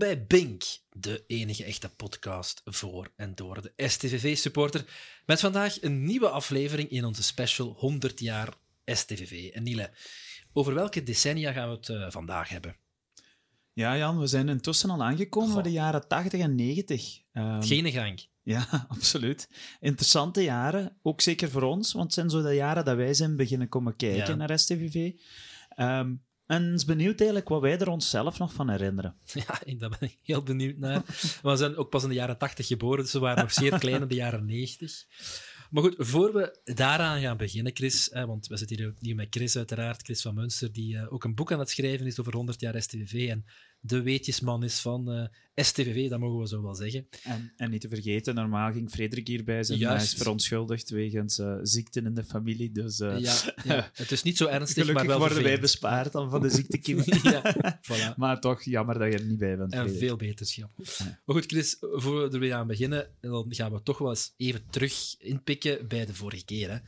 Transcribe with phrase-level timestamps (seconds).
[0.00, 4.84] Bij Bink, de enige echte podcast voor en door de STVV-supporter.
[5.26, 8.54] Met vandaag een nieuwe aflevering in onze special 100 jaar
[8.84, 9.50] STVV.
[9.50, 9.90] En Niele,
[10.52, 12.76] over welke decennia gaan we het uh, vandaag hebben?
[13.72, 17.20] Ja, Jan, we zijn intussen al aangekomen bij de jaren 80 en 90.
[17.32, 18.26] Um, Geen gang.
[18.42, 19.48] Ja, absoluut.
[19.80, 23.36] Interessante jaren, ook zeker voor ons, want het zijn zo de jaren dat wij zijn
[23.36, 25.12] beginnen komen kijken naar STVV.
[25.76, 29.16] Um, en is benieuwd eigenlijk wat wij er onszelf nog van herinneren.
[29.32, 31.02] Ja, daar ben ik heel benieuwd naar.
[31.42, 34.02] we zijn ook pas in de jaren 80 geboren, dus we waren nog zeer klein
[34.02, 35.06] in de jaren 90.
[35.70, 39.26] Maar goed, voor we daaraan gaan beginnen, Chris, want we zitten hier ook nieuw met
[39.30, 42.34] Chris uiteraard, Chris van Munster, die eh, ook een boek aan het schrijven is over
[42.34, 43.44] 100 jaar STVV en
[43.80, 47.06] de weetjesman is van uh, eh, STVV, dat mogen we zo wel zeggen.
[47.22, 49.78] En, en niet te vergeten, normaal ging Frederik hierbij zijn.
[49.78, 49.96] Juist.
[49.96, 52.72] Hij is verontschuldigd wegens uh, ziekten in de familie.
[52.72, 53.18] Dus, ja,
[53.64, 57.04] ja, het is niet zo ernstig, maar wel worden wij bespaard dan van de ziektekiemen.
[57.22, 58.14] ja, voilà.
[58.16, 59.72] Maar toch, jammer dat je er niet bij bent.
[59.72, 60.70] En veel beterschap.
[61.24, 64.34] Maar goed, Chris, voor we er weer aan beginnen, dan gaan we toch wel eens
[64.36, 66.70] even terug inpikken bij de vorige keer.
[66.70, 66.78] Hè.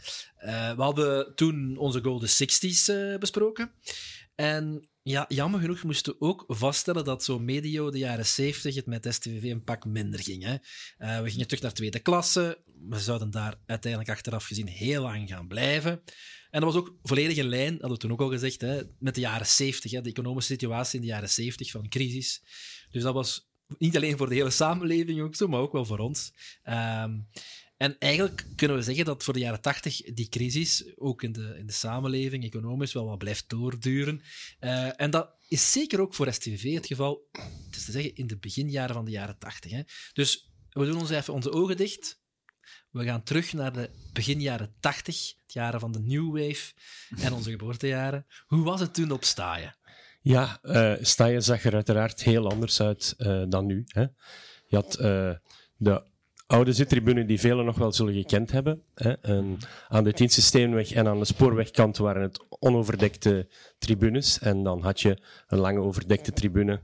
[0.75, 3.71] We hadden toen onze Golden Sixties besproken.
[4.35, 8.87] En ja, jammer genoeg moesten we ook vaststellen dat zo medio de jaren 70 het
[8.87, 10.43] met STVV een pak minder ging.
[10.43, 10.53] Hè.
[10.99, 12.63] Uh, we gingen terug naar tweede klasse.
[12.89, 16.03] We zouden daar uiteindelijk achteraf gezien heel lang gaan blijven.
[16.51, 19.15] En dat was ook volledig in lijn, hadden we toen ook al gezegd, hè, met
[19.15, 22.43] de jaren 70, hè, de economische situatie in de jaren 70 van crisis.
[22.91, 25.99] Dus dat was niet alleen voor de hele samenleving ook zo, maar ook wel voor
[25.99, 26.33] ons.
[26.65, 27.29] Um,
[27.83, 31.55] en eigenlijk kunnen we zeggen dat voor de jaren tachtig die crisis, ook in de,
[31.59, 34.23] in de samenleving, economisch, wel wat blijft doorduren.
[34.61, 37.29] Uh, en dat is zeker ook voor STVV het geval,
[37.67, 39.85] het is te zeggen, in de beginjaren van de jaren tachtig.
[40.13, 42.21] Dus we doen ons even onze ogen dicht.
[42.91, 46.73] We gaan terug naar de begin jaren tachtig, het jaren van de New Wave
[47.17, 48.27] en onze geboortejaren.
[48.47, 49.77] Hoe was het toen op Staaien?
[50.21, 53.85] Ja, uh, Staaien zag er uiteraard heel anders uit uh, dan nu.
[53.87, 54.07] Hè.
[54.67, 54.93] Je had
[55.77, 56.11] de
[56.53, 58.83] oude zittribune die velen nog wel zullen gekend hebben.
[58.95, 59.15] Hè.
[59.89, 60.61] Aan de Tienste
[60.95, 63.49] en aan de spoorwegkant waren het onoverdekte
[63.79, 64.39] tribunes.
[64.39, 66.83] En dan had je een lange overdekte tribune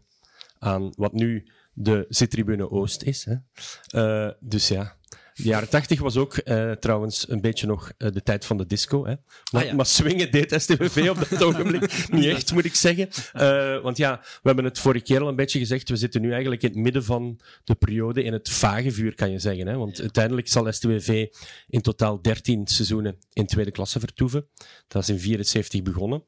[0.59, 3.25] aan wat nu de zittribune Oost is.
[3.25, 3.37] Hè.
[3.95, 4.98] Uh, dus ja,
[5.43, 8.67] de jaren tachtig was ook uh, trouwens een beetje nog uh, de tijd van de
[8.67, 9.07] disco.
[9.07, 9.15] Hè.
[9.53, 9.75] Maar, ah, ja.
[9.75, 13.09] maar swingen deed STVV op dat ogenblik niet echt, moet ik zeggen.
[13.37, 15.89] Uh, want ja, we hebben het vorige keer al een beetje gezegd.
[15.89, 19.31] We zitten nu eigenlijk in het midden van de periode, in het vage vuur, kan
[19.31, 19.67] je zeggen.
[19.67, 19.77] Hè.
[19.77, 20.03] Want ja.
[20.03, 21.27] uiteindelijk zal STVV
[21.69, 24.47] in totaal 13 seizoenen in tweede klasse vertoeven.
[24.89, 26.23] Dat is in 74 begonnen.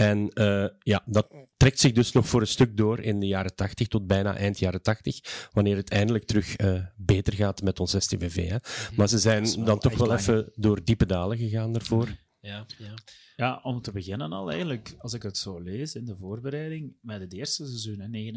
[0.00, 3.54] En uh, ja, dat trekt zich dus nog voor een stuk door in de jaren
[3.54, 7.94] 80 tot bijna eind jaren 80, wanneer het eindelijk terug uh, beter gaat met ons
[7.98, 8.48] STVV.
[8.48, 8.56] Hè.
[8.96, 10.20] Maar ze zijn dan toch wel lang.
[10.20, 12.08] even door diepe dalen gegaan daarvoor.
[12.40, 12.94] Ja, ja.
[13.36, 17.20] ja, om te beginnen al eigenlijk, als ik het zo lees in de voorbereiding, met
[17.20, 18.34] het eerste seizoen,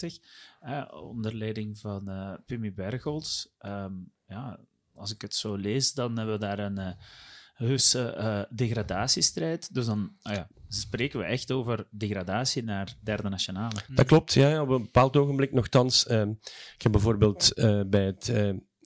[0.00, 0.24] 79-80,
[0.60, 3.46] eh, onder leiding van uh, Pimmy Bergholz.
[3.60, 4.60] Um, ja,
[4.94, 6.96] als ik het zo lees, dan hebben we daar een
[7.54, 9.74] heuse uh, degradatiestrijd.
[9.74, 13.74] Dus dan ah ja, spreken we echt over degradatie naar derde nationale.
[13.88, 14.62] Dat klopt, ja.
[14.62, 16.06] Op een bepaald ogenblik nogthans.
[16.06, 16.20] Uh,
[16.74, 18.32] ik heb bijvoorbeeld uh, bij het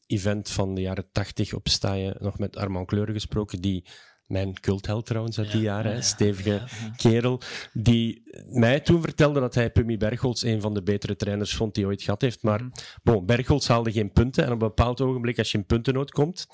[0.07, 3.85] event van de jaren tachtig op Staaien nog met Armand Kleuren gesproken, die
[4.29, 6.67] mijn cultheld trouwens uit die jaren, ja, stevige ja,
[6.97, 7.41] kerel,
[7.73, 11.87] die mij toen vertelde dat hij Pummy Bergholz een van de betere trainers vond die
[11.87, 12.43] ooit gehad heeft.
[12.43, 12.73] Maar mm.
[13.03, 16.47] bon, Bergholz haalde geen punten en op een bepaald ogenblik, als je in puntenood komt,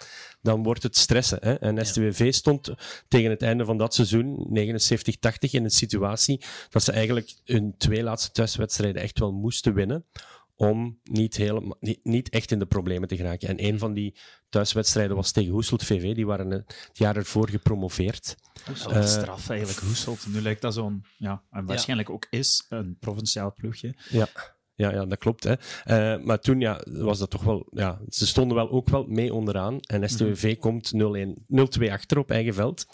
[0.43, 1.39] dan wordt het stressen.
[1.41, 1.55] Hè?
[1.55, 2.75] En STWV stond
[3.09, 8.03] tegen het einde van dat seizoen, 79-80, in een situatie dat ze eigenlijk hun twee
[8.03, 10.05] laatste thuiswedstrijden echt wel moesten winnen
[10.57, 13.49] om niet, helemaal, niet, niet, echt in de problemen te geraken.
[13.49, 14.17] En een van die
[14.49, 16.15] thuiswedstrijden was tegen Hoeselt VV.
[16.15, 18.37] Die waren het jaar ervoor gepromoveerd.
[18.67, 20.27] Hoeselt, uh, straf eigenlijk, Hoeselt.
[20.29, 22.15] Nu lijkt dat zo'n, ja, en waarschijnlijk ja.
[22.15, 23.95] ook is, een provinciaal ploegje.
[24.09, 24.29] Ja.
[24.77, 25.45] Ja, ja, dat klopt.
[25.45, 25.53] Hè.
[25.55, 27.67] Uh, maar toen ja, was dat toch wel...
[27.71, 29.81] Ja, ze stonden wel ook wel mee onderaan.
[29.81, 30.59] En STWV mm -hmm.
[30.59, 30.93] komt
[31.81, 32.87] 0-2 achter op eigen veld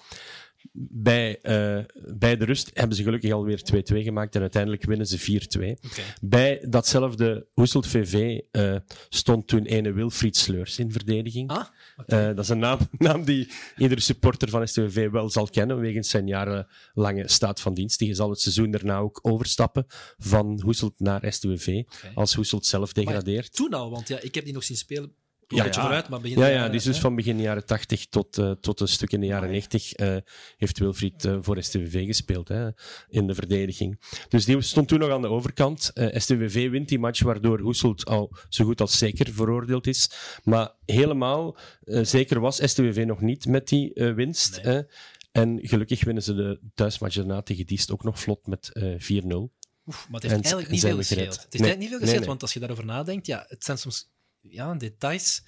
[0.73, 1.85] bij, uh,
[2.15, 5.61] bij de rust hebben ze gelukkig alweer 2-2 gemaakt en uiteindelijk winnen ze 4-2.
[5.61, 6.05] Okay.
[6.21, 8.77] Bij datzelfde Hoeselt VV uh,
[9.09, 11.51] stond toen ene Wilfried Sleurs in verdediging.
[11.51, 11.65] Ah,
[11.97, 12.29] okay.
[12.29, 16.11] uh, dat is een naam, naam die iedere supporter van STVV wel zal kennen, wegens
[16.11, 17.99] zijn jarenlange staat van dienst.
[17.99, 19.87] Die zal het seizoen daarna ook overstappen
[20.19, 22.13] van Hoeselt naar STVV, okay.
[22.15, 23.59] als Hoeselt zelf degradeert.
[23.59, 25.15] Maar toen al, want ja, ik heb die nog zien spelen
[25.57, 25.73] ja, ja.
[25.73, 28.81] Vooruit, maar begin ja, ja, die is dus van begin jaren 80 tot, uh, tot
[28.81, 30.17] een stuk in de jaren 90 uh,
[30.57, 32.69] heeft Wilfried uh, voor STVV gespeeld hè,
[33.09, 34.01] in de verdediging.
[34.29, 35.91] Dus die stond toen nog aan de overkant.
[35.95, 40.11] STVV wint die match, waardoor Hoeselt al zo goed als zeker veroordeeld is.
[40.45, 44.63] Maar helemaal zeker was STVV nog niet met die winst.
[44.63, 44.85] Nee.
[45.33, 48.79] en gelukkig winnen ze de thuismatch daarna tegen Diest ook nog vlot met 4-0.
[49.87, 51.33] Oef, maar het heeft En eigenlijk niet veel gescheeld.
[51.33, 52.29] Het heeft Nee, eigenlijk niet veel nee, gescheeld, nee.
[52.29, 54.09] want als je daarover nadenkt, ja, het zijn soms
[54.41, 55.43] ja, details.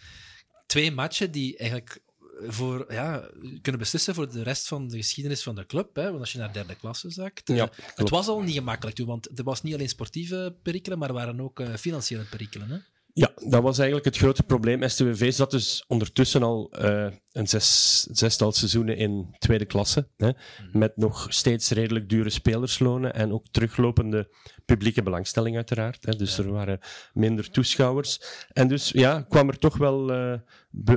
[0.66, 2.00] Twee matchen die eigenlijk
[2.46, 3.30] voor, ja,
[3.62, 5.96] kunnen beslissen voor de rest van de geschiedenis van de club.
[5.96, 6.04] Hè?
[6.08, 7.48] Want als je naar derde klasse zakt.
[7.50, 8.10] eh, Ja, het klopt.
[8.10, 11.40] was al niet gemakkelijk toen, want er was niet alleen sportieve perikelen, maar er waren
[11.40, 12.68] ook eh, financiële perikelen.
[12.70, 12.76] Hè?
[13.14, 14.88] Ja, dat was eigenlijk het grote probleem.
[14.88, 20.08] STWV zat dus ondertussen al eh, een zes, zestal seizoenen in tweede klasse.
[20.16, 20.30] Hè,
[20.72, 24.30] met nog steeds redelijk dure spelerslonen en ook teruglopende
[24.64, 26.04] publieke belangstelling uiteraard.
[26.04, 26.78] Hè, dus er waren
[27.12, 28.20] minder toeschouwers.
[28.52, 30.34] En dus ja, kwam er toch wel, eh,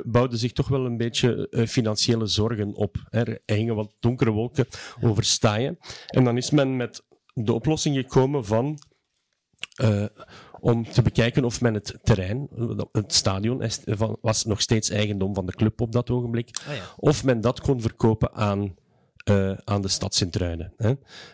[0.05, 3.05] bouwden zich toch wel een beetje eh, financiële zorgen op.
[3.09, 3.23] Hè.
[3.23, 4.67] Er hingen wat donkere wolken
[5.01, 5.77] over staaien.
[6.07, 8.79] En dan is men met de oplossing gekomen van
[10.65, 12.47] om te bekijken of men het terrein,
[12.91, 16.75] het stadion, is- van- was nog steeds eigendom van de club op dat ogenblik, Ah,
[16.75, 16.81] ja.
[16.97, 18.75] of men dat kon verkopen aan,
[19.23, 20.73] eh, aan de stad Sint-Truiden.
[20.77, 20.93] hè.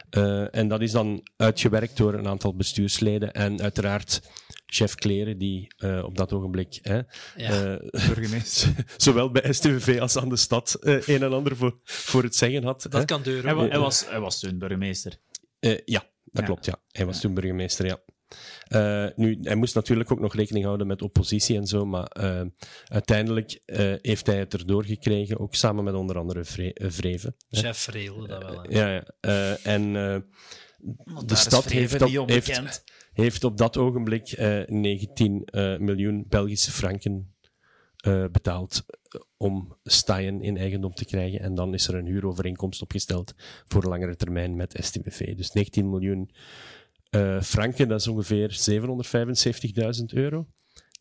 [0.10, 4.22] Eh, en dat is dan uitgewerkt door een aantal bestuursleden en uiteraard
[4.66, 7.76] chef Kleren, die eh, op dat ogenblik hè, Ja.
[7.82, 7.90] eh,
[8.98, 12.64] zowel bij STVV als aan de stad eh, een en ander voor, voor het zeggen
[12.64, 12.84] had.
[12.84, 12.90] hè.
[12.90, 13.46] Dat kan deuren.
[13.46, 13.80] Hij, wa- hij Ja.
[13.80, 15.18] was, hij was toen burgemeester.
[15.60, 16.44] Eh, ja, dat Ja.
[16.44, 16.66] klopt.
[16.66, 16.76] Ja.
[16.92, 18.00] Hij was toen burgemeester, ja.
[18.68, 22.42] Eh, nu, hij moest natuurlijk ook nog rekening houden met oppositie en zo, maar eh,
[22.86, 27.36] uiteindelijk eh, heeft hij het erdoor gekregen, ook samen met onder andere Vre Vreven.
[27.50, 28.62] Chef regelde dat wel.
[28.62, 28.80] hè.
[28.80, 29.04] Ja, ja.
[29.20, 30.18] Eh, en eh,
[31.26, 32.84] de stad Vreven heeft op, heeft,
[33.14, 37.36] heeft op dat ogenblik eh, 19 eh, miljoen Belgische franken
[37.96, 38.86] eh, betaald
[39.38, 41.40] om Staaien in eigendom te krijgen.
[41.40, 43.34] En dan is er een huurovereenkomst opgesteld
[43.68, 45.36] voor langere termijn met STVV.
[45.36, 46.32] Dus 19 miljoen
[47.12, 48.60] eh, franken, dat is ongeveer
[50.00, 50.48] 775.000 euro.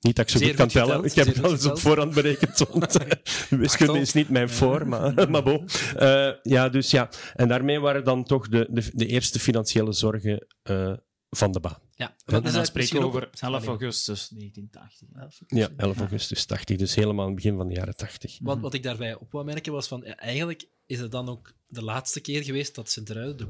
[0.00, 1.04] Niet dat ik zo Zeer goed kan tellen.
[1.04, 3.10] Ik heb het goed al eens op voorhand berekend, want eh,
[3.60, 3.94] wiskunde Achtel.
[3.94, 5.68] is niet mijn voor, maar, maar bon.
[5.96, 7.10] Eh, ja, dus ja.
[7.34, 10.92] En daarmee waren dan toch de, de, de eerste financiële zorgen eh,
[11.30, 11.78] van de baan.
[11.94, 15.58] Ja, dat dan spreken we over 11 augustus 1980.
[15.58, 18.38] Ja, 11 augustus 80, dus helemaal in het begin van de jaren 80.
[18.42, 21.82] Wat, wat ik daarbij op wou merken was van, eigenlijk is het dan ook de
[21.82, 23.48] laatste keer geweest dat Sint-Truiden,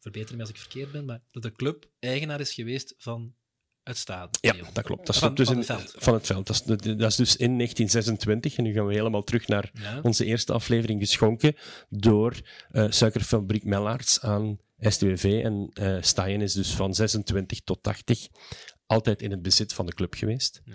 [0.00, 3.34] verbeter me als ik verkeerd ben, maar dat de club eigenaar is geweest van
[3.82, 4.56] het stadion.
[4.56, 5.06] Ja, dat klopt.
[5.06, 5.94] Dat Van- dus van in, het veld.
[5.98, 6.46] Van het veld.
[6.46, 6.62] Dat is,
[6.96, 10.00] dat is dus in 1926, en nu gaan we helemaal terug naar Ja.
[10.02, 11.54] onze eerste aflevering, geschonken
[11.88, 12.40] door
[12.70, 15.40] eh, suikerfabriek Mellaerts aan STWV.
[15.44, 15.70] En
[16.04, 18.28] Staaien is dus van 26 tot 80
[18.86, 20.62] altijd in het bezit van de club geweest.
[20.64, 20.74] Ja.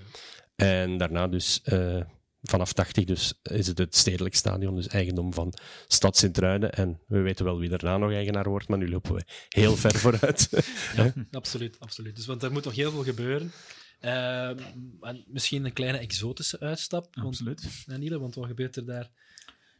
[0.55, 1.61] En daarna dus...
[1.63, 2.01] eh,
[2.41, 5.53] Vanaf 80 dus is het het stedelijk stadion, dus eigendom van
[5.87, 6.73] Stad Sint-Truiden.
[6.73, 9.95] En we weten wel wie daarna nog eigenaar wordt, maar nu lopen we heel ver
[10.05, 10.49] vooruit.
[10.95, 12.15] Ja, absoluut, absoluut.
[12.15, 13.51] Dus, want er moet nog heel veel gebeuren.
[13.99, 14.57] Ehm,
[15.01, 17.15] en misschien een kleine exotische uitstap.
[17.15, 17.85] Want, Absoluut.
[17.85, 19.11] Niele, want wat gebeurt er daar?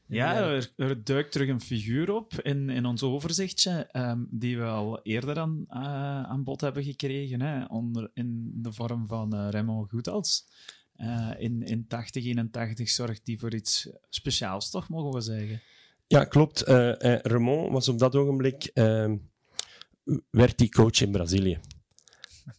[0.05, 4.63] Ja, er, er duikt terug een figuur op in, in ons overzichtje, ehm, die we
[4.63, 9.47] al eerder aan, eh, aan bod hebben gekregen, hè, onder, in de vorm van eh
[9.49, 10.45] Remo Goedals.
[10.99, 15.61] Eh, in, in 8081 zorgt die voor iets speciaals, toch, mogen we zeggen?
[16.07, 16.61] Ja, klopt.
[16.61, 19.11] Eh eh, Ramon was op dat ogenblik, eh,
[20.29, 21.59] werd die coach in Brazilië.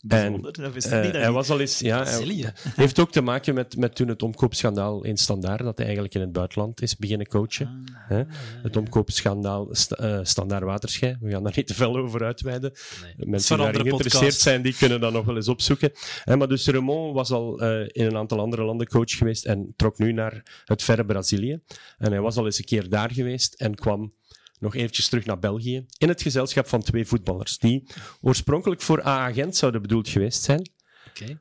[0.01, 1.13] Bijzonder, dat wist ik Eh, niet.
[1.13, 5.05] hij was al eens, ja, hij- heeft ook te maken met, met toen het omkoopschandaal
[5.05, 7.67] in Standaard, dat hij eigenlijk in het buitenland is beginnen coachen.
[7.95, 8.23] Ah, hè.
[8.63, 11.17] Het omkoopschandaal sta, eh, Standaard Waterschei.
[11.21, 12.73] We gaan daar niet te veel over uitweiden.
[13.03, 13.27] Nee.
[13.29, 15.91] Mensen die daarin geïnteresseerd zijn, die kunnen dat nog wel eens opzoeken.
[16.25, 19.73] Hè, maar dus Raymond was al eh, in een aantal andere landen coach geweest en
[19.77, 21.61] trok nu naar het verre Brazilië.
[21.99, 24.13] En hij was al eens een keer daar geweest en kwam
[24.61, 25.87] nog eventjes terug naar België.
[25.99, 27.87] In het gezelschap van twee voetballers die
[28.21, 30.71] oorspronkelijk voor AA Gent zouden bedoeld geweest zijn,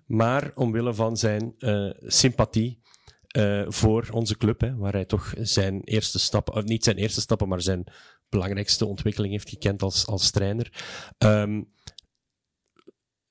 [0.05, 2.81] maar omwille van zijn eh, sympathie
[3.27, 7.21] eh, voor onze club, hè, waar hij toch zijn eerste stappen, of niet zijn eerste
[7.21, 7.83] stappen, maar zijn
[8.29, 10.71] belangrijkste ontwikkeling heeft gekend als, als trainer,
[11.17, 11.61] ehm,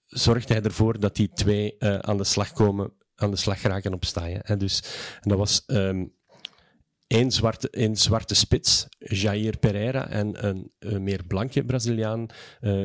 [0.07, 3.95] zorgt hij ervoor dat die twee eh, aan de slag komen, aan de slag geraken
[3.95, 4.43] op staaien.
[4.43, 4.83] En dus,
[5.21, 6.05] en dat was ehm
[7.09, 10.73] één zwarte, één zwarte spits, Jair Pereira, en een,
[11.03, 12.27] meer blanke Braziliaan,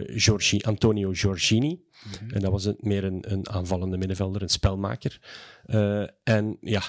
[0.06, 1.80] Giorgi, Antonio Giorgini.
[2.29, 5.22] En dat was een, meer een, een aanvallende middenvelder, een spelmaker.
[5.65, 6.81] Eh, en ja,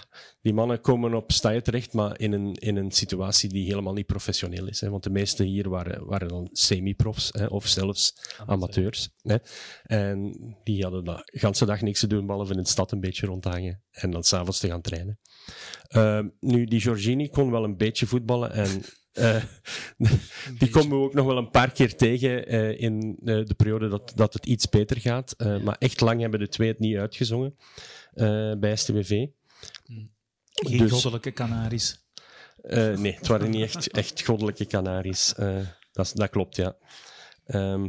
[0.42, 4.06] die mannen komen op staaien terecht, maar in een, in een situatie die helemaal niet
[4.06, 4.80] professioneel is.
[4.80, 8.16] Hè, want de meeste hier waren, waren dan semi-profs of zelfs
[8.46, 9.10] amateurs.
[9.22, 9.36] Hè.
[9.82, 13.26] En die hadden de ganse dag niks te doen, behalve in de stad een beetje
[13.26, 15.18] rondhangen en dan s'avonds te gaan trainen.
[15.88, 18.82] Ehm, nu, die Giorgini kon wel een beetje voetballen en
[19.14, 19.42] eh,
[20.58, 23.88] die komen we ook nog wel een paar keer tegen eh, in eh, de periode
[23.88, 25.32] dat, dat het iets beter gaat.
[25.36, 27.56] Eh, Maar echt lang hebben de twee het niet uitgezongen
[28.12, 29.26] eh, bij STWV.
[30.52, 32.02] Geen Dus- goddelijke Canaries.
[32.62, 35.34] Eh, nee, het waren niet echt, echt goddelijke Canaries.
[35.34, 35.56] Eh,
[35.92, 36.76] dat, dat klopt, ja.
[37.46, 37.88] Ehm,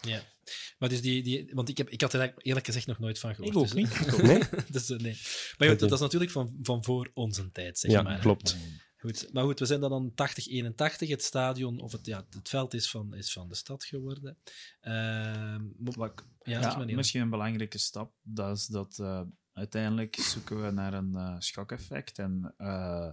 [0.00, 0.20] Ja.
[0.78, 3.18] Maar dus die, die, want ik, heb, ik had er eigenlijk eerlijk gezegd nog nooit
[3.18, 3.54] van gehoord.
[3.54, 4.06] Ik ook dus, niet.
[4.06, 4.42] Ik ook Nee?
[4.70, 5.18] dus, nee.
[5.58, 8.18] Maar goed, dat is natuurlijk van, van voor onze tijd, zeg Ja, maar.
[8.18, 8.56] klopt.
[9.04, 11.08] Goed, maar goed, we zijn dan aan 80-81.
[11.08, 14.38] Het stadion, of het, ja, het veld is van, is van de stad geworden.
[14.80, 20.16] Ehm, maar- Wat ja, Ja, maar, misschien een belangrijke stap, dat is dat eh, uiteindelijk
[20.16, 23.10] zoeken we naar een eh schokeffect en eh,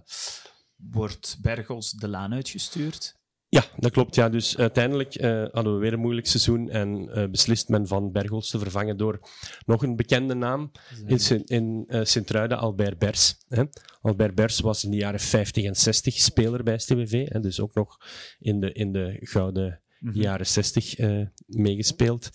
[0.76, 3.20] wordt Bergels de laan uitgestuurd.
[3.52, 4.14] Ja, dat klopt.
[4.14, 4.28] Ja.
[4.28, 8.50] Dus uiteindelijk eh, hadden we weer een moeilijk seizoen en eh, beslist men van Bergels
[8.50, 9.20] te vervangen door
[9.66, 10.70] nog een bekende naam
[11.06, 13.36] in, in eh, Sint-Truiden, Albert Bers.
[13.48, 13.64] Hè.
[14.00, 17.74] Albert Bers was in de jaren 50 en 60 speler bij STWV, hè, dus ook
[17.74, 17.98] nog
[18.38, 20.18] in de, in de gouden Mhm.
[20.18, 22.30] jaren 60 eh, meegespeeld.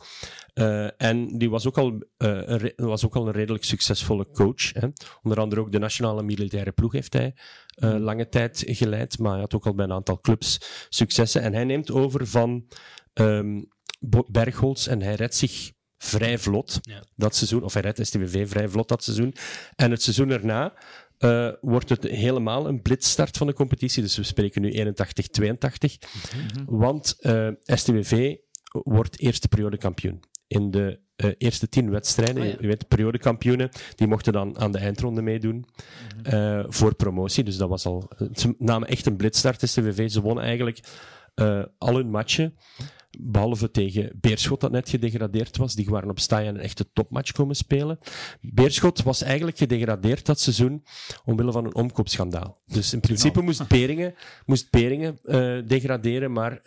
[0.98, 2.04] En die was ook, al,
[2.76, 4.74] was ook al een redelijk succesvolle coach.
[4.74, 4.88] Hè.
[5.24, 7.34] Onder andere ook de nationale militaire ploeg heeft hij
[7.78, 11.42] eh, lange tijd geleid, maar hij had ook al bij een aantal clubs successen.
[11.42, 12.68] En hij neemt over van
[13.14, 13.62] ehm,
[14.28, 17.04] Bergholz en hij redt zich vrij vlot Ja.
[17.16, 19.36] dat seizoen, of hij redt STWV vrij vlot dat seizoen.
[19.76, 20.74] En het seizoen erna
[21.18, 24.02] eh, wordt het helemaal een blitzstart van de competitie.
[24.02, 25.98] Dus we spreken nu 81-82.
[26.66, 28.36] Want eh, STWV
[28.72, 30.24] wordt eerste periode kampioen.
[30.48, 32.56] In de eh, eerste tien wedstrijden, Oh ja.
[32.60, 35.66] je weet, de periodekampioenen, die mochten dan aan de eindronde meedoen
[36.24, 37.44] eh, voor promotie.
[37.44, 38.10] Dus dat was al...
[38.34, 40.10] Ze namen echt een blitzstart, STWV.
[40.10, 40.80] Ze wonnen eigenlijk
[41.36, 42.56] eh, al hun matchen.
[43.20, 45.76] Behalve tegen Beerschot, dat net gedegradeerd was.
[45.76, 48.00] Die waren op Staaien een echte topmatch komen spelen.
[48.42, 50.84] Beerschot was eigenlijk gedegradeerd dat seizoen
[51.26, 52.62] omwille van een omkoopschandaal.
[52.66, 54.14] Dus in principe moest Beringen,
[54.46, 55.20] moest Beringen
[55.68, 56.62] degraderen, maar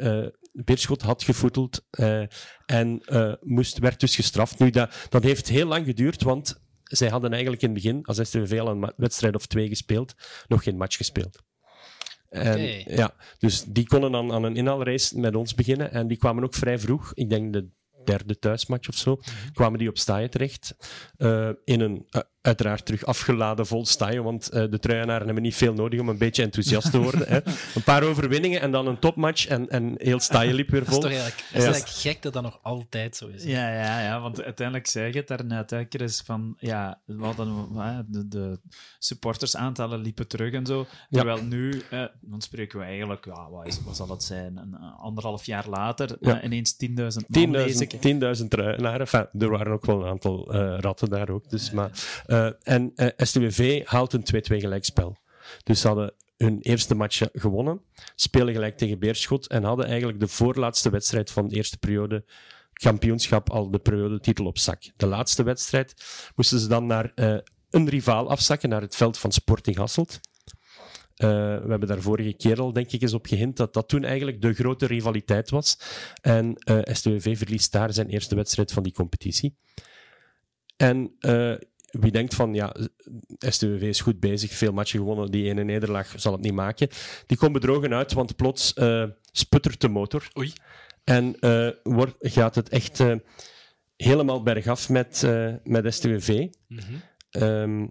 [0.53, 2.23] Beerschot had gevoeteld eh,
[2.67, 4.59] en eh, moest, werd dus gestraft.
[4.59, 8.17] Nu, dat, dat heeft heel lang geduurd, want zij hadden eigenlijk in het begin, als
[8.17, 10.15] STVV al een wedstrijd of twee gespeeld,
[10.49, 11.39] nog geen match gespeeld.
[12.29, 12.61] En,
[12.97, 15.93] ja, dus die konden dan aan een inhaalrace met ons beginnen.
[15.93, 17.69] En die kwamen ook vrij vroeg, ik denk de
[18.05, 19.21] derde thuismatch of zo,
[19.53, 20.75] kwamen die op Staaien terecht.
[21.17, 25.55] Eh, in een eh, uiteraard terug afgeladen vol Staaien, want eh, de truienaren hebben niet
[25.55, 27.29] veel nodig om een beetje enthousiast te worden.
[27.29, 27.37] hè.
[27.75, 30.95] Een paar overwinningen en dan een topmatch en, en heel Staaien liep weer Dat is
[30.95, 31.03] vol.
[31.03, 33.45] toch eigenlijk, dat is eigenlijk gek dat dat nog altijd zo is.
[33.45, 33.51] hè?
[33.51, 37.69] Ja, ja, ja, want uiteindelijk zei je het daarnet, hè, Chris, van ja, we hadden,
[37.77, 38.61] hè, de, de
[38.99, 40.87] supportersaantallen liepen terug en zo.
[41.11, 44.75] Terwijl nu, eh, dan spreken we eigenlijk, ja, wat, is, wat zal het zijn, een
[44.75, 46.43] anderhalf jaar later, Ja.
[46.43, 46.87] ineens 10.000
[47.29, 47.90] man lees ik.
[47.90, 49.01] 10.000 10.000 truienaren.
[49.01, 51.51] Enfin, er waren ook wel een aantal eh, ratten daar ook.
[51.51, 51.91] Dus, maar,
[52.27, 55.17] eh, en eh, STWV haalt een 2-2 gelijkspel.
[55.63, 57.81] Dus ze hadden hun eerste match gewonnen,
[58.15, 62.25] spelen gelijk tegen Beerschot en hadden eigenlijk de voorlaatste wedstrijd van de eerste periode
[62.73, 64.83] kampioenschap al de periodetitel op zak.
[64.97, 65.95] De laatste wedstrijd
[66.35, 67.13] moesten ze dan naar
[67.71, 70.21] een rivaal afzakken, naar het veld van Sporting Hasselt.
[71.21, 71.29] Eh,
[71.63, 74.43] we hebben daar vorige keer al, denk ik, eens op gehint dat dat toen eigenlijk
[74.43, 75.79] de grote rivaliteit was.
[76.23, 79.57] En eh STWV verliest daar zijn eerste wedstrijd van die competitie.
[80.77, 81.55] En eh,
[81.91, 82.77] wie denkt van, ja,
[83.39, 86.89] STWV is goed bezig, veel matchen gewonnen, die ene nederlaag zal het niet maken.
[87.27, 90.29] Die komt bedrogen uit, want plots eh, sputtert de motor.
[90.39, 90.53] Oei.
[91.05, 91.37] En
[91.83, 93.03] wordt, gaat het echt
[93.97, 95.27] helemaal bergaf met,
[95.65, 96.49] met STWV.
[96.69, 96.83] Mhm.
[97.31, 97.87] Ehm,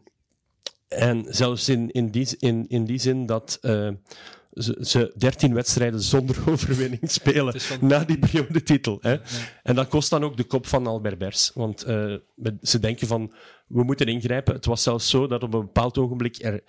[0.89, 3.89] en zelfs in, in, die, in, in die zin dat eh,
[4.53, 8.97] ze, ze 13 wedstrijden zonder overwinning spelen van- na die periodetitel.
[9.01, 9.17] Hè.
[9.63, 11.51] En dat kost dan ook de kop van Albert Bers.
[11.53, 12.13] Want eh,
[12.61, 13.33] ze denken van,
[13.69, 14.53] we moeten ingrijpen.
[14.53, 16.63] Het was zelfs zo dat op een bepaald ogenblik er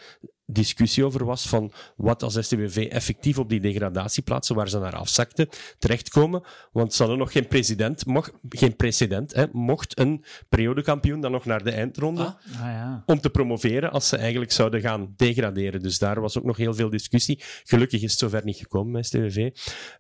[0.52, 5.48] discussie over was van wat als STWV effectief op die degradatieplaatsen waar ze naar afzakten
[5.78, 6.42] terechtkomen.
[6.72, 9.34] Want ze hadden nog geen president, mocht, geen precedent.
[9.34, 13.02] Hè, mocht een periodekampioen dan nog naar de eindronde Ah, Ah ja.
[13.06, 15.82] om te promoveren als ze eigenlijk zouden gaan degraderen.
[15.82, 17.42] Dus daar was ook nog heel veel discussie.
[17.64, 19.50] Gelukkig is het zover niet gekomen met STWV.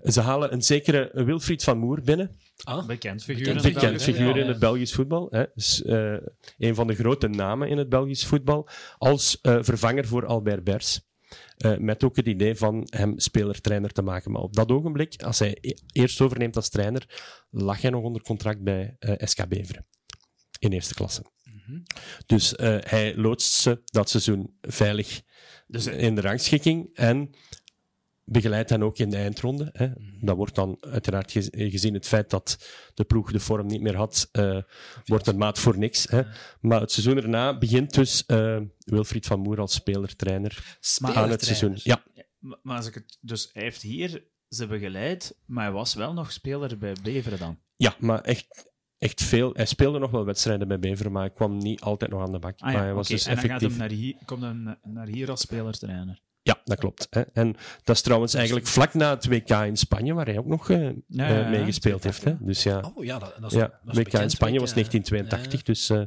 [0.02, 2.36] Ze halen een zekere Wilfried van Moer binnen.
[2.64, 3.44] Ah, Bekend figuur.
[3.44, 4.42] Bekend in het Bekend Belgisch figuur voetbal.
[4.42, 5.26] in het Belgisch voetbal.
[5.30, 5.44] Hè.
[5.54, 6.16] Dus, eh,
[6.58, 8.68] een van de grote namen in het Belgisch voetbal.
[8.98, 11.00] Als eh, vervanger voor Albert Bers.
[11.56, 14.32] Eh, met ook het idee van hem speler-trainer te maken.
[14.32, 17.08] Maar op dat ogenblik, als hij e- eerst overneemt als trainer,
[17.50, 19.86] lag hij nog onder contract bij SK Beveren.
[20.58, 21.22] In eerste klasse.
[22.26, 25.22] Dus eh, hij loodst ze dat seizoen veilig
[25.66, 27.30] Dus, in de rangschikking en
[28.30, 29.68] begeleidt hen ook in de eindronde.
[29.72, 29.88] Hè.
[30.20, 33.96] Dat wordt dan uiteraard gez- gezien het feit dat de ploeg de vorm niet meer
[33.96, 34.62] had, eh,
[35.04, 36.08] wordt een maat voor niks.
[36.10, 36.22] Hè.
[36.60, 41.74] Maar het seizoen erna begint dus eh, Wilfried van Moer als speler-trainer aan het seizoen.
[41.82, 42.02] Ja,
[42.62, 46.32] Maar, als ik het, dus hij heeft hier ze begeleid, maar hij was wel nog
[46.32, 47.58] speler bij Beveren dan.
[47.76, 49.52] ja maar echt, echt veel.
[49.54, 52.38] Hij speelde nog wel wedstrijden bij Beveren, maar hij kwam niet altijd nog aan de
[52.38, 52.58] bak.
[52.60, 53.14] Ah maar hij was oké.
[53.14, 56.22] dus En dan gaat hem naar hier, komt hij naar hier als spelertrainer.
[56.50, 57.06] Ja, dat klopt.
[57.10, 57.20] Hè.
[57.20, 60.68] En dat is trouwens eigenlijk vlak na het WK in Spanje, waar hij ook nog
[60.68, 62.24] uh, Ja, ja, ja, meegespeeld heeft.
[62.24, 62.36] Hè.
[62.40, 65.02] Dus ja, Oh ja, dat, dat is, ja dat is WK in Spanje was spreken,
[65.02, 65.64] 1982, ja.
[65.64, 66.02] dus eh,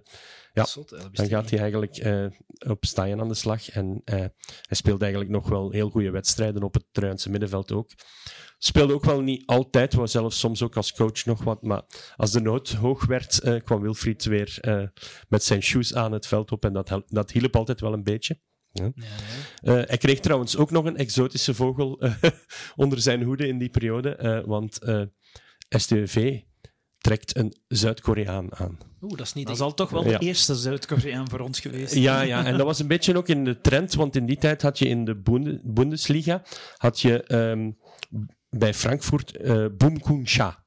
[0.53, 0.65] ja,
[1.11, 2.25] dan gaat hij eigenlijk eh,
[2.71, 3.69] op Stijn aan de slag.
[3.69, 4.31] En eh, hij
[4.69, 7.89] speelt eigenlijk nog wel heel goede wedstrijden op het Truinse middenveld ook.
[8.63, 11.61] Speelde ook wel niet altijd, was zelfs soms ook als coach nog wat.
[11.61, 11.83] Maar
[12.15, 14.83] als de nood hoog werd, eh, kwam Wilfried weer eh,
[15.27, 16.65] met zijn shoes aan het veld op.
[16.65, 18.39] En dat, dat hielp altijd wel een beetje.
[18.73, 19.03] Ja, ja.
[19.61, 22.13] Eh, hij kreeg trouwens ook nog een exotische vogel eh,
[22.75, 24.15] onder zijn hoede in die periode.
[24.15, 25.01] eh, want eh
[25.69, 26.39] STV
[26.97, 28.77] trekt een Zuid-Koreaan aan.
[29.01, 29.47] Oeh, dat is niet...
[29.47, 30.17] Dat de- zal toch wel Ja.
[30.17, 31.93] de eerste Zuid-Koreaan voor ons geweest.
[31.95, 34.61] Ja, ja, en dat was een beetje ook in de trend, want in die tijd
[34.61, 36.43] had je in de Bunde- Bundesliga
[36.77, 37.71] had je ehm,
[38.49, 40.62] bij Frankfurt eh Boom Kun Cha.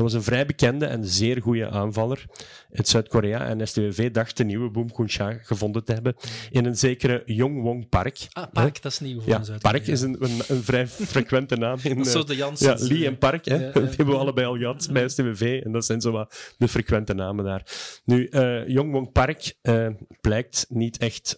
[0.00, 2.24] Dat was een vrij bekende en zeer goede aanvaller
[2.72, 3.46] uit Zuid-Korea.
[3.46, 6.14] En STWV dacht de nieuwe Boom Kun Cha gevonden te hebben
[6.50, 8.26] in een zekere Yongwong Park.
[8.32, 9.58] Ah, Park, dat is nieuw voor Ja.
[9.58, 11.78] Park is een, een, een vrij frequente naam.
[11.82, 12.80] In, is eh, zo de Janssens.
[12.80, 13.54] ja, Lee en Park, hè.
[13.54, 15.60] Ja, hebben we allebei al gehad bij STWV.
[15.64, 17.66] En dat zijn zo wat de frequente namen daar.
[18.04, 19.86] Nu, eh Yongwong Park eh,
[20.20, 21.36] blijkt niet echt,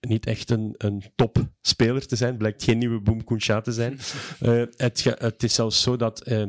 [0.00, 2.36] niet echt een, een topspeler te zijn.
[2.36, 3.24] Blijkt geen nieuwe Boom
[3.62, 3.98] te zijn.
[4.40, 6.42] Eh, het, het is zelfs zo dat eh,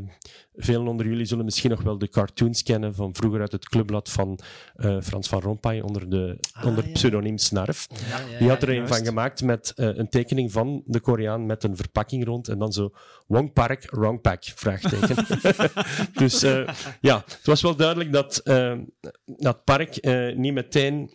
[0.54, 4.10] velen onder jullie zullen misschien nog wel de cartoons kennen van vroeger uit het clubblad
[4.10, 4.40] van
[4.76, 6.92] eh, Frans van Rompuy onder, de, Ah, onder ja.
[6.92, 7.88] pseudoniem Snarf.
[8.10, 11.64] Ja, ja, Die had er een van gemaakt met een tekening van de Koreaan met
[11.64, 12.92] een verpakking rond en dan zo
[13.28, 15.26] Wong Park, Wrong Pack, vraagteken.
[16.24, 16.40] dus
[17.02, 18.42] ja, het was wel duidelijk dat,
[19.26, 20.06] dat Park
[20.36, 21.12] niet meteen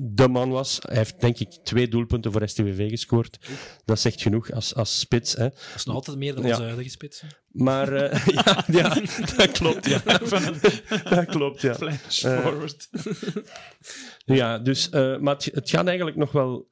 [0.00, 0.78] de man was.
[0.82, 3.38] Hij heeft denk ik twee doelpunten voor STWV gescoord.
[3.84, 5.32] Dat zegt genoeg als, als spits.
[5.36, 5.48] Hè.
[5.48, 6.50] Dat is nog altijd meer dan Ja.
[6.50, 7.20] onze huidige spits.
[7.20, 7.28] hè.
[7.52, 8.94] Maar eh, ja, ja,
[9.36, 9.86] dat klopt.
[9.86, 10.02] Ja.
[11.16, 11.74] dat klopt, ja.
[11.74, 12.88] Flash Eh, forward.
[14.24, 16.66] Ja, dus, eh, maar het, het gaat eigenlijk nog wel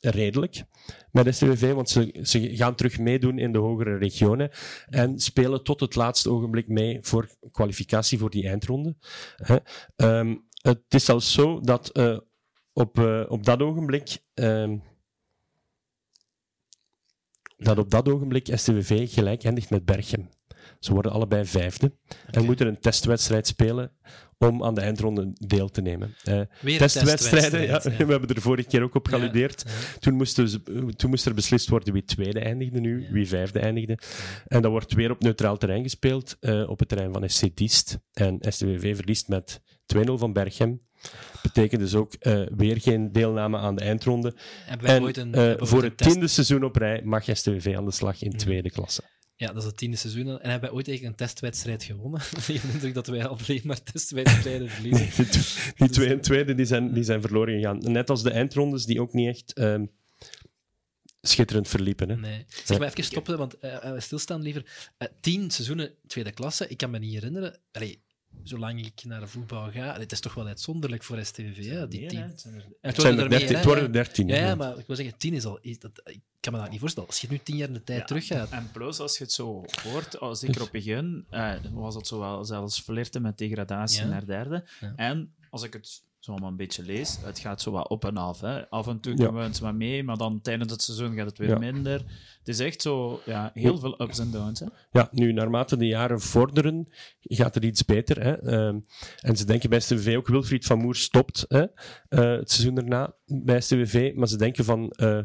[0.00, 0.62] redelijk
[1.10, 4.50] met STWV, want ze, ze gaan terug meedoen in de hogere regionen
[4.86, 8.96] en spelen tot het laatste ogenblik mee voor kwalificatie voor die eindronde.
[9.36, 9.56] Hè.
[9.96, 11.90] Ehm, het is zelfs zo dat
[12.74, 14.18] op, eh, op dat ogenblik.
[14.34, 14.76] ehm,
[17.56, 20.28] dat op dat ogenblik STWV gelijk eindigt met Berchem.
[20.78, 21.92] Ze worden allebei vijfde
[22.30, 23.92] en moeten een testwedstrijd spelen
[24.38, 26.14] om aan de eindronde deel te nemen.
[26.24, 26.40] Eh,
[26.78, 29.64] testwedstrijden, ja, we hebben er vorige keer ook op gealludeerd.
[29.66, 29.98] ja.
[29.98, 30.62] Toen, moesten ze,
[30.96, 33.98] toen moest er beslist worden wie tweede eindigde nu, wie vijfde eindigde.
[34.46, 37.98] En dat wordt weer op neutraal terrein gespeeld, eh, op het terrein van SC Diest.
[38.12, 40.80] En STWV verliest met 2-0 van Berchem.
[41.42, 44.34] Betekent dus ook eh, weer geen deelname aan de eindronde.
[44.84, 47.84] En ooit een, eh, we voor het test- tiende seizoen op rij mag STWV aan
[47.84, 48.36] de slag in Ja.
[48.36, 49.02] tweede klasse.
[49.36, 50.26] Ja, dat is het tiende seizoen.
[50.26, 52.20] En hebben wij ooit eigenlijk een testwedstrijd gewonnen?
[52.46, 55.08] ik heb de indruk dat wij alleen maar testwedstrijden verliezen.
[55.16, 57.78] Die, tw- die twee en tweede die zijn, die zijn verloren gegaan.
[57.92, 59.84] Net als de eindrondes, die ook niet echt ehm,
[61.20, 62.08] schitterend verliepen.
[62.08, 62.16] Hè.
[62.16, 62.44] Nee.
[62.64, 64.90] Zeg maar even stoppen, want eh, eh, stilstaan liever.
[65.20, 67.58] Tien seizoenen tweede klasse, ik kan me niet herinneren.
[67.72, 68.03] Allee,
[68.44, 72.00] zolang ik naar de voetbal ga, het is toch wel uitzonderlijk voor STVV, hè, die
[72.00, 72.20] Nee, tien.
[72.20, 72.54] het zijn
[72.94, 74.28] worden er dertien, meer, het hè, worden er dertien.
[74.28, 75.58] Ja, maar ik wil zeggen, tien is al...
[75.60, 77.08] is dat, ik kan me dat niet voorstellen.
[77.08, 78.04] Als je nu tien jaar in de tijd Ja.
[78.04, 78.50] teruggaat...
[78.50, 82.06] En plus, als je het zo hoort, al zeker op het begin, eh, was het
[82.06, 84.08] zo wel zelfs flirten met degradatie Ja.
[84.08, 84.64] naar derde.
[84.80, 84.92] Ja.
[84.96, 88.16] En als ik het zo maar een beetje lees, het gaat zo wat op en
[88.16, 88.40] af.
[88.40, 88.68] Hè.
[88.70, 91.38] Af en toe komen we eens maar mee, maar dan tijdens het seizoen gaat het
[91.38, 91.98] weer minder.
[92.38, 94.60] Het is echt zo, ja, heel veel ups en downs.
[94.60, 94.66] Hè.
[94.90, 96.88] Ja, nu, naarmate de jaren vorderen,
[97.20, 98.22] gaat het iets beter.
[98.22, 98.32] Hè?
[98.32, 98.80] Ehm,
[99.20, 101.64] en ze denken bij STWV ook, Wilfried van Moer stopt hè?
[102.08, 105.18] eh, het seizoen daarna bij STWV, maar ze denken van eh,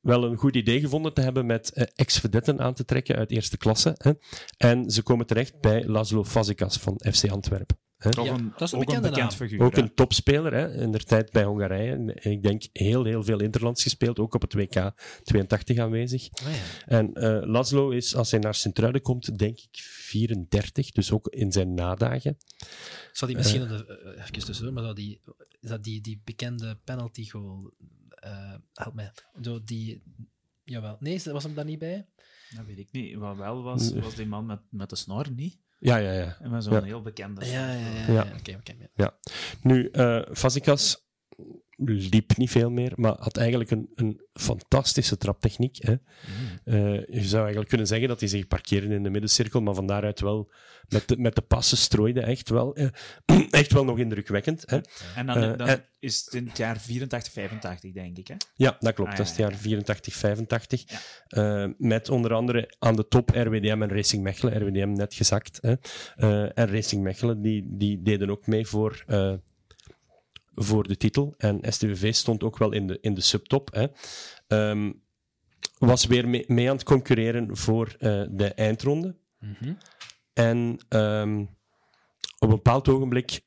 [0.00, 3.56] wel een goed idee gevonden te hebben met eh, ex-vedetten aan te trekken uit eerste
[3.56, 3.94] klasse.
[3.96, 4.12] Hè?
[4.56, 7.85] En ze komen terecht bij Laszlo Fazekas van FC Antwerpen.
[7.96, 8.22] Hè?
[8.22, 9.38] Ja, een, dat is een ook bekende bekend naam.
[9.38, 9.62] figuur.
[9.62, 9.82] Ook hè.
[9.82, 10.74] een topspeler, hè?
[10.74, 11.92] in de tijd bij Hongarije.
[11.92, 16.28] En Ik denk heel, heel veel interlands gespeeld, ook op het WK 82 aanwezig.
[16.42, 16.86] Oh ja.
[16.86, 21.52] En eh Laszlo is, als hij naar Sint-Truiden komt, denk ik 34, dus ook in
[21.52, 22.36] zijn nadagen.
[23.12, 25.20] Zou die misschien, op de, eh, even tussendoor, maar zou die,
[25.60, 27.72] is dat die, die bekende penalty goal,
[28.08, 30.02] eh help mij, Zo die,
[30.64, 32.06] jawel, nee, was hem daar niet bij?
[32.56, 33.16] Dat weet ik niet.
[33.16, 35.58] Wat wel was, was die man met, met de snor niet.
[35.78, 36.36] Ja, ja, ja.
[36.40, 36.82] En met zo'n Ja.
[36.82, 38.06] heel bekende Ja, ja, ja.
[38.06, 38.12] Ja.
[38.12, 38.26] ja.
[38.38, 38.72] Oké, oké.
[38.94, 39.18] ja.
[39.62, 41.05] Nu, eh Fazekas
[41.84, 45.76] liep niet veel meer, maar had eigenlijk een, een fantastische traptechniek.
[45.80, 45.94] Hè.
[46.64, 49.86] Eh, je zou eigenlijk kunnen zeggen dat hij zich parkeerde in de middencirkel, maar van
[49.86, 50.50] daaruit wel
[50.88, 52.20] met de, met de passen strooide.
[52.20, 52.88] Echt wel, eh,
[53.50, 54.62] echt wel nog indrukwekkend.
[54.70, 54.80] Hè.
[55.14, 58.28] En dan, Eh, dan is het in het jaar 84, 85, denk ik.
[58.28, 58.34] Hè?
[58.54, 59.10] Ja, dat klopt.
[59.10, 60.84] Ah, dat is het ja, jaar 84, 85.
[60.86, 60.98] Ja.
[61.64, 64.62] Eh, met onder andere aan de top RWDM en Racing Mechelen.
[64.62, 65.58] RWDM net gezakt.
[65.60, 65.74] Hè.
[66.48, 69.04] En Racing Mechelen die, die deden ook mee voor,
[70.56, 71.34] voor de titel.
[71.38, 73.74] En STVV stond ook wel in de, in de subtop.
[73.74, 73.86] Hè.
[74.46, 74.92] ehm,
[75.78, 79.16] was weer mee, mee aan het concurreren voor eh, de eindronde.
[79.38, 79.72] Mhm.
[80.32, 81.40] En ehm,
[82.38, 83.42] op een bepaald ogenblik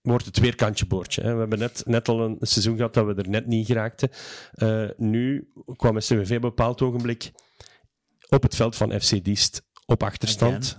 [0.00, 1.22] wordt het weer kantje boordje.
[1.22, 1.32] Hè.
[1.32, 4.10] We hebben net, net al een seizoen gehad dat we er net niet geraakten.
[4.52, 7.32] Eh, nu kwam STVV op een bepaald ogenblik
[8.28, 10.78] op het veld van FC Diest op achterstand.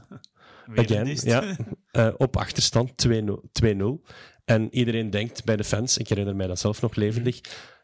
[0.75, 1.55] Again, ja.
[1.91, 4.01] Eh, op achterstand 2-0.
[4.45, 4.53] 2-0.
[4.55, 7.41] En iedereen denkt bij de fans, ik herinner mij dat zelf nog levendig,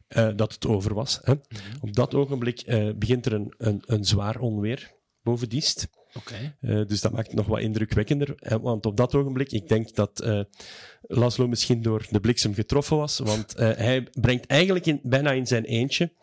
[0.07, 1.19] eh, dat het over was.
[1.21, 1.33] Hè.
[1.81, 4.91] Op dat ogenblik eh, begint er een, een, een zwaar onweer
[5.23, 5.87] boven Diest.
[6.61, 8.33] Eh, dus dat maakt het nog wat indrukwekkender.
[8.37, 10.25] hè, want op dat ogenblik, ik denk dat
[11.01, 13.19] Laszlo misschien door de bliksem getroffen was.
[13.19, 16.13] Want hij brengt eigenlijk in, bijna in zijn eentje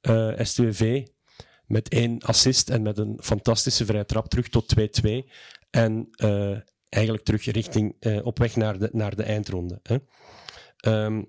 [0.00, 1.06] eh STVV
[1.66, 5.10] met één assist en met een fantastische vrije trap terug tot 2-2.
[5.70, 6.08] En
[6.94, 9.80] eigenlijk terug richting, eh, op weg naar de, naar de eindronde.
[9.82, 9.96] Hè.
[10.76, 11.22] Ehm,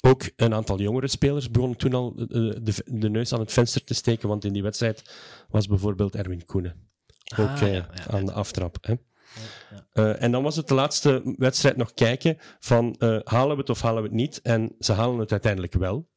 [0.00, 3.84] ook een aantal jongere spelers begonnen toen al de, de, de neus aan het venster
[3.84, 5.14] te steken, want in die wedstrijd
[5.48, 6.90] was bijvoorbeeld Erwin Koenen.
[7.36, 8.76] Ook Ah, eh, ja, ja, aan de aftrap.
[8.80, 8.92] Hè.
[8.92, 9.86] ja.
[9.92, 13.70] Eh, en dan was het de laatste wedstrijd nog kijken van eh, halen we het
[13.70, 14.40] of halen we het niet.
[14.42, 16.08] En ze halen het uiteindelijk wel.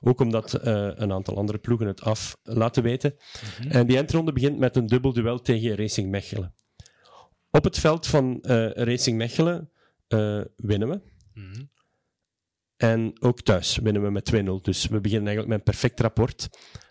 [0.00, 3.16] Ook omdat eh, een aantal andere ploegen het af laten weten.
[3.68, 6.54] En die eindronde begint met een dubbel duel tegen Racing Mechelen.
[7.56, 9.70] Op het veld van eh, Racing Mechelen
[10.08, 11.00] eh, winnen we.
[11.34, 11.64] Mhm.
[12.76, 14.60] En ook thuis winnen we met 2-0.
[14.62, 16.48] Dus we beginnen eigenlijk met een perfect rapport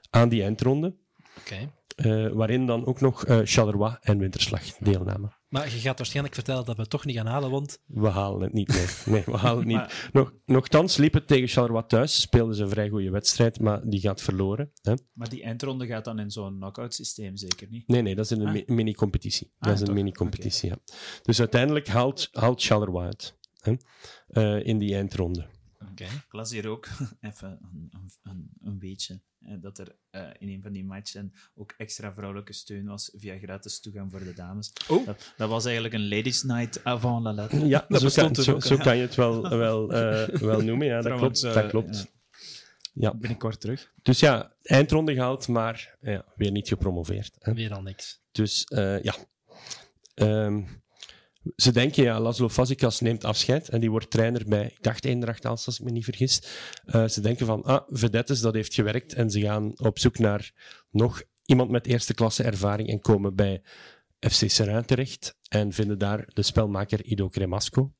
[0.09, 0.95] aan die eindronde.
[1.37, 1.71] Oké.
[1.95, 5.33] Eh, waarin dan ook nog eh Charleroi en Winterslag deelnamen.
[5.47, 7.79] Maar je gaat waarschijnlijk vertellen dat we het toch niet gaan halen, want...
[7.85, 8.85] We halen het niet, nee.
[9.15, 9.77] nee we halen het niet.
[9.87, 12.21] Maar- Nog, nochtans liep het tegen Charleroi thuis.
[12.21, 14.71] Speelden ze een vrij goede wedstrijd, maar die gaat verloren.
[14.81, 14.93] Hè?
[15.13, 17.87] Maar die eindronde gaat dan in zo'n knock-out systeem zeker niet?
[17.87, 18.53] Nee, nee, dat is in een Ah.
[18.53, 19.51] mi- mini-competitie.
[19.59, 20.77] Ah, dat is een mini-competitie, ja.
[21.23, 23.73] Dus uiteindelijk haalt, haalt Charleroi het hè?
[24.27, 25.45] eh, in die eindronde.
[25.91, 26.03] Oké.
[26.03, 26.87] Ik las hier ook
[27.21, 31.33] even een, een, een, een beetje eh, dat er eh, in een van die matchen
[31.55, 34.73] ook extra vrouwelijke steun was via gratis toegang voor de dames.
[34.87, 35.05] Oh.
[35.05, 37.65] Dat, dat was eigenlijk een ladies' night avant la lettre.
[37.67, 40.87] Ja, Dat zo, kan, zo, kan je het wel, wel, eh, wel noemen.
[40.87, 41.43] Ja, dat klopt.
[41.43, 41.97] eh, dat klopt.
[41.97, 42.05] ja.
[42.93, 43.13] Ja.
[43.13, 43.91] Binnenkort terug.
[44.01, 47.35] Dus ja, eindronde gehaald, maar ja, weer niet gepromoveerd.
[47.39, 47.53] Hè?
[47.53, 48.21] Weer al niks.
[48.31, 49.15] Dus eh, ja.
[50.13, 50.63] Ehm,
[51.55, 55.45] ze denken, ja, Laszlo Fazikas neemt afscheid en die wordt trainer bij, ik dacht Eendracht
[55.45, 56.41] als, als ik me niet vergis.
[56.85, 60.51] Eh, ze denken van, ah, Vedettes, dat heeft gewerkt en ze gaan op zoek naar
[60.91, 63.61] nog iemand met eerste klasse ervaring en komen bij
[64.19, 67.93] FC Serrain terecht en vinden daar de spelmaker Ido Cremasco.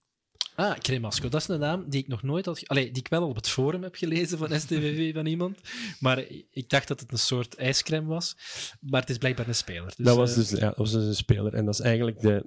[0.56, 1.30] Ah, Cremasco.
[1.30, 2.68] Dat is een naam die ik nog nooit had...
[2.68, 5.60] Allee, die ik wel al op het forum heb gelezen van STVV van iemand.
[6.00, 8.38] Maar ik dacht dat het een soort ijscrème was.
[8.80, 9.94] Maar het is blijkbaar een speler.
[9.96, 12.20] Dus, dat, was eh, dus, ja, dat was dus een speler en dat is eigenlijk
[12.20, 12.46] de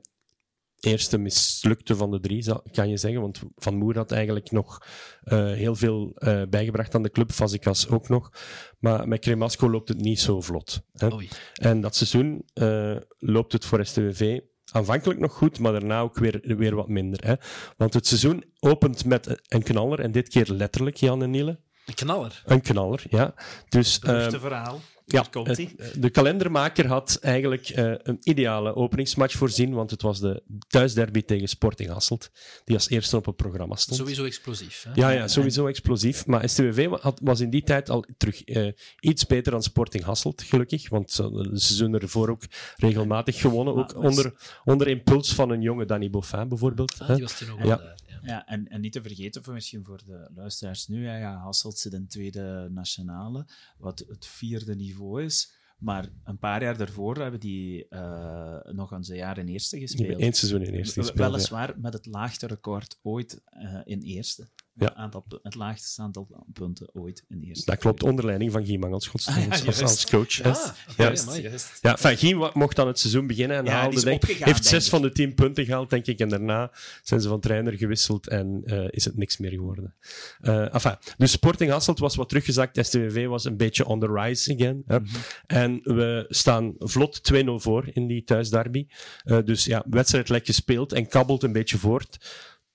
[0.80, 3.20] eerste mislukte van de drie, kan je zeggen.
[3.20, 4.86] Want Van Moer had eigenlijk nog
[5.22, 8.32] eh, heel veel eh, bijgebracht aan de club, Fazikas ook nog.
[8.78, 10.80] Maar met Cremasco loopt het niet zo vlot.
[10.92, 11.08] Hè.
[11.54, 14.40] En dat seizoen eh, loopt het voor STWV
[14.72, 17.26] aanvankelijk nog goed, maar daarna ook weer, weer wat minder.
[17.26, 17.34] Hè.
[17.76, 21.60] Want het seizoen opent met een knaller, en dit keer letterlijk, Jan en Niele.
[21.86, 22.42] Een knaller.
[22.44, 23.34] Een knaller, ja.
[23.68, 24.80] Dus, eh, Beruchte verhaal.
[25.12, 25.74] Ja, hij.
[25.98, 31.48] de kalendermaker had eigenlijk eh, een ideale openingsmatch voorzien, want het was de thuisderby tegen
[31.48, 32.30] Sporting Hasselt,
[32.64, 33.98] die als eerste op het programma stond.
[33.98, 34.84] Sowieso explosief.
[34.88, 34.90] Hè?
[34.94, 36.26] Ja, ja, sowieso explosief.
[36.26, 40.42] Maar STWV had, was in die tijd al terug eh, iets beter dan Sporting Hasselt,
[40.42, 40.88] gelukkig.
[40.88, 42.42] Want ze seizoen ervoor ook
[42.76, 43.74] regelmatig gewonnen.
[43.74, 44.32] Ook onder,
[44.64, 46.94] onder impuls van een jonge Danny Boffin, bijvoorbeeld.
[46.98, 47.96] Ah, die was toen ook Ja.
[48.22, 48.46] Ja.
[48.46, 51.92] En, en niet te vergeten, voor misschien voor de luisteraars nu, ja, ja, Hasselt zit
[51.92, 53.46] in tweede nationale,
[53.78, 55.56] wat het vierde niveau is.
[55.78, 60.20] Maar een paar jaar daarvoor hebben die eh, nog eens een jaar in eerste gespeeld.
[60.20, 61.18] één seizoen in eerste gespeeld.
[61.18, 61.30] ja.
[61.30, 64.48] Weliswaar met het laagste record ooit eh, in eerste.
[64.78, 64.84] Ja.
[64.86, 67.70] Het, aantal, het laagste aantal punten ooit in eerste.
[67.70, 70.10] Dat klopt, onder leiding van Guy Mangelschots Ah, ja, als, juist.
[70.10, 70.42] coach.
[70.42, 70.56] Ah,
[70.96, 71.04] Ja.
[71.04, 71.78] Juist.
[71.82, 74.88] Ja, enfin, Guy wa- mocht dan het seizoen beginnen en Ja, haalde, denk, heeft zes
[74.88, 76.18] van de tien punten gehaald, denk ik.
[76.18, 76.70] En daarna
[77.02, 79.94] zijn ze van trainer gewisseld en eh, is het niks meer geworden.
[80.40, 82.86] Eh enfin, dus Sporting Hasselt was wat teruggezakt.
[82.86, 84.82] STWV was een beetje on the rise again.
[84.86, 85.00] Hè.
[85.00, 85.16] Mhm.
[85.46, 88.86] En we staan vlot 2-0 voor in die thuisderby.
[89.24, 92.18] Eh, dus ja, wedstrijd lek gespeeld en kabbelt een beetje voort.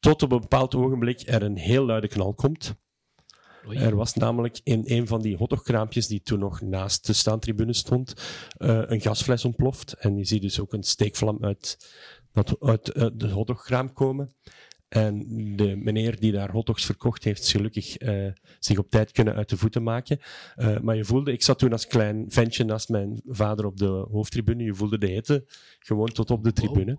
[0.04, 2.76] Tot op een bepaald ogenblik er een heel luide knal komt.
[3.68, 3.78] Oei.
[3.78, 8.13] Er was namelijk in een van die hotdogkraampjes die toen nog naast de staantribune stond,
[8.58, 9.94] eh, een gasfles ontploft.
[9.94, 11.78] En je ziet dus ook een steekvlam uit,
[12.32, 14.34] dat, uit eh, de hotdogkraam komen.
[14.88, 19.50] En de meneer die daar hotdogs verkocht heeft, gelukkig eh, zich op tijd kunnen uit
[19.50, 20.20] de voeten maken.
[20.82, 24.63] Maar je voelde, ik zat toen als klein ventje naast mijn vader op de hoofdtribune,
[24.63, 25.46] je voelde de hitte
[25.80, 26.98] gewoon tot op de tribune.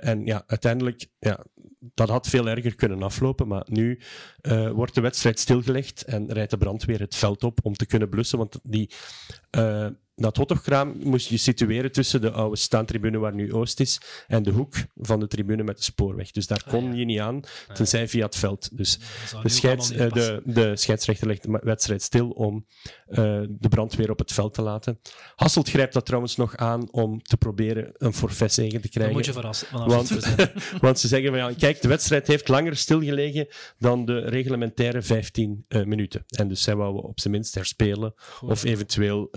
[0.00, 1.44] En ja, uiteindelijk, ja,
[1.94, 4.00] dat had veel erger kunnen aflopen, maar nu
[4.42, 8.08] uh, wordt de wedstrijd stilgelegd en rijdt de brandweer het veld op om te kunnen
[8.08, 8.90] blussen, want die...
[9.58, 14.42] Uh, dat hotdogkraam moest je situeren tussen de oude staantribune waar nu Oost is en
[14.42, 16.30] de hoek van de tribune met de spoorweg.
[16.30, 17.40] Dus daar ah, kon je niet aan,
[17.74, 18.76] tenzij via het veld.
[18.76, 18.98] Dus
[19.42, 22.66] de, scheids, uh, de, de scheidsrechter legt de wedstrijd stil om
[23.08, 23.16] uh,
[23.48, 25.00] de brandweer op het veld te laten.
[25.34, 29.14] Hasselt grijpt dat trouwens nog aan om te proberen een forfait tegen te krijgen.
[29.14, 29.68] Dat moet je verrassen.
[29.88, 30.08] Want,
[30.86, 33.48] want, ze zeggen van ja, kijk, de wedstrijd heeft langer stilgelegen
[33.78, 36.24] dan de reglementaire 15 uh, eh, minuten.
[36.26, 39.28] En dus zij wouden op zijn minst herspelen of eventueel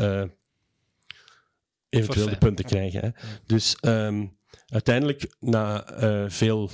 [1.89, 3.01] eventueel de punten krijgen.
[3.01, 3.09] Hè.
[3.45, 6.69] Dus um, uiteindelijk, na uh, veel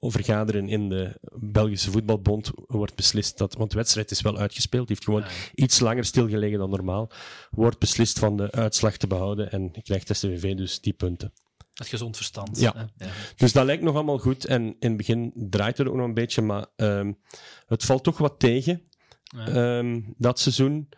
[0.00, 5.04] vergaderen in de Belgische Voetbalbond, wordt beslist dat, want de wedstrijd is wel uitgespeeld, heeft
[5.04, 7.10] gewoon iets langer stilgelegen dan normaal,
[7.50, 11.32] wordt beslist van de uitslag te behouden en krijgt STVV dus die punten.
[11.74, 12.60] Het gezond verstand.
[12.60, 12.90] Ja.
[12.96, 13.06] ja.
[13.36, 14.44] Dus dat lijkt nog allemaal goed.
[14.44, 17.18] En in het begin draait het ook nog een beetje, maar um,
[17.66, 18.82] het valt toch wat tegen
[19.22, 19.78] ja.
[19.78, 20.88] um, dat seizoen.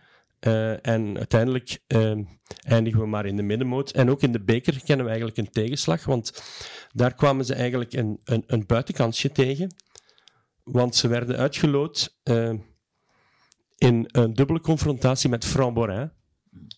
[0.46, 2.18] Uh, en uiteindelijk uh,
[2.62, 3.90] eindigen we maar in de middenmoot.
[3.90, 6.42] En ook in de beker kennen we eigenlijk een tegenslag, want
[6.92, 9.74] daar kwamen ze eigenlijk een, een, een buitenkansje tegen.
[10.62, 12.52] Want ze werden uitgeloot uh,
[13.78, 16.11] in een dubbele confrontatie met Framborin.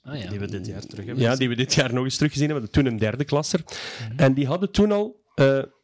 [0.03, 0.31] Ah, ja.
[0.31, 2.71] Die we dit jaar terug hebben Ja, die we dit jaar nog eens teruggezien hebben.
[2.71, 3.61] Toen een derde klasser.
[3.61, 5.23] Mm En die hadden toen al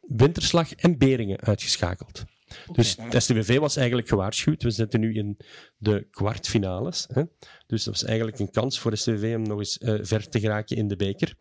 [0.01, 2.25] Winterslag en Beringen uitgeschakeld.
[2.71, 4.63] Dus de STVV was eigenlijk gewaarschuwd.
[4.63, 5.37] We zitten nu in
[5.77, 7.07] de kwartfinales.
[7.13, 7.23] Hè?
[7.67, 10.39] Dus dat was eigenlijk een kans voor de STVV om nog eens uh, ver te
[10.39, 11.35] geraken in de beker.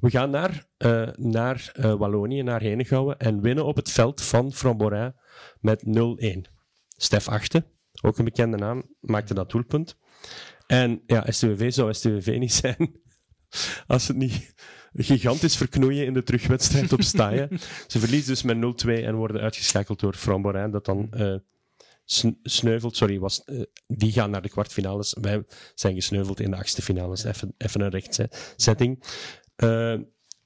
[0.00, 4.52] We gaan naar, uh, naar uh, Wallonië, naar Henegouwen en winnen op het veld van
[4.52, 5.14] Framborin
[5.60, 6.52] met 0-1.
[6.96, 7.66] Stef Achte,
[8.02, 9.96] ook een bekende naam, maakte dat doelpunt.
[10.66, 13.00] En ja, STVV zou STVV niet zijn
[13.86, 14.54] als het niet
[14.96, 17.48] gigantisch verknoeien in de terugwedstrijd op Staaien.
[17.86, 21.34] Ze verliezen dus met 0-2 en worden uitgeschakeld door Framborin, dat dan uh,
[22.42, 22.96] sneuvelt.
[22.96, 25.16] Sorry, was, uh, die gaan naar de kwartfinales.
[25.20, 27.24] Wij zijn gesneuveld in de achtste finales.
[27.24, 29.04] Even, even een rechtzetting.
[29.56, 29.94] Uh,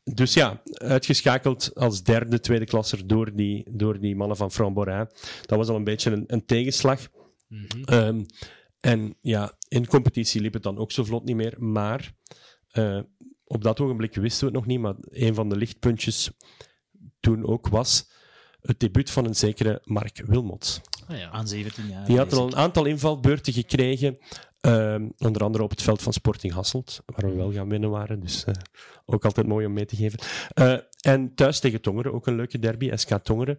[0.05, 5.09] dus ja, uitgeschakeld als derde tweede klasser door die, door die mannen van Framborin.
[5.47, 7.09] Dat was al een beetje een, een tegenslag.
[7.49, 7.95] Mm -hmm.
[7.95, 8.27] um,
[8.81, 11.55] en ja, in competitie liep het dan ook zo vlot niet meer.
[11.59, 12.13] Maar
[12.73, 13.01] uh,
[13.53, 16.31] op dat ogenblik wisten we het nog niet, maar een van de lichtpuntjes
[17.21, 18.11] toen ook was
[18.61, 20.81] het debuut van een zekere Mark Wilmots.
[21.11, 22.07] Oh ja, aan 17 jaar.
[22.07, 24.19] Die had al een aantal invalbeurten gekregen,
[24.67, 28.21] uh, onder andere op het veld van Sporting Hasselt, waar we wel gaan winnen waren,
[28.21, 28.55] dus uh,
[29.05, 30.19] ook altijd mooi om mee te geven.
[30.55, 33.59] Uh, en thuis tegen Tongeren, ook een leuke derby, SK Tongeren.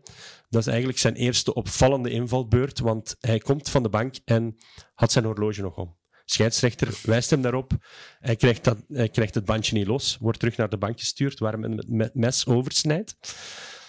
[0.49, 4.57] Dat is eigenlijk zijn eerste opvallende invalbeurt, want hij komt van de bank en
[4.93, 5.99] had zijn horloge nog om
[6.31, 7.71] scheidsrechter wijst hem daarop.
[8.19, 11.39] Hij krijgt, dat, hij krijgt het bandje niet los, wordt terug naar de bank gestuurd,
[11.39, 13.15] waar hij met, met mes oversnijdt.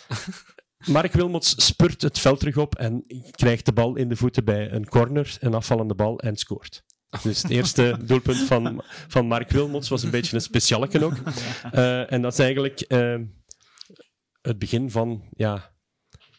[0.87, 4.73] Mark Wilmots spurt het veld terug op en krijgt de bal in de voeten bij
[4.73, 6.83] een corner, een afvallende bal, en scoort.
[7.23, 11.17] Dus het eerste doelpunt van, van Mark Wilmots was een beetje een specialeke ook.
[11.75, 13.19] Uh, en dat is eigenlijk uh,
[14.41, 15.75] het begin van ja,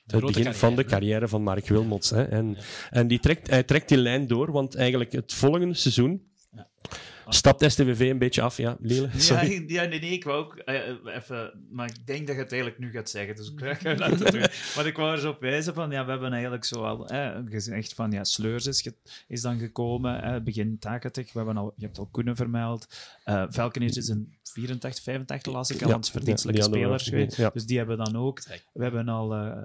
[0.08, 2.10] het begin van de carrière van Mark Wilmots.
[2.10, 2.24] Hè.
[2.24, 2.58] En,
[2.90, 6.32] en die trekt, hij trekt die lijn door, want eigenlijk het volgende seizoen
[7.28, 9.10] Stapt STVV een beetje af, ja, Lele?
[9.18, 9.42] Ja,
[9.82, 11.68] ja, nee, nee, ik wou ook uh, even...
[11.72, 14.46] Maar ik denk dat je het eigenlijk nu gaat zeggen, dus ik ga laten doen.
[14.76, 17.38] Maar ik wou er zo op wijzen van, ja, we hebben eigenlijk zo al eh,
[17.46, 18.92] gezegd van, ja, Sleurs is,
[19.28, 21.34] is dan gekomen, eh, begin 80.
[21.34, 22.88] We hebben al, je hebt al kunnen vermeld.
[23.26, 27.38] Uh, Velkenis is een 84, 85, las ik al, ja, verdienstelijke ja, spelers geweest.
[27.38, 27.50] Ja.
[27.50, 28.42] Dus die hebben dan ook...
[28.74, 29.36] We hebben al...
[29.36, 29.58] Uh,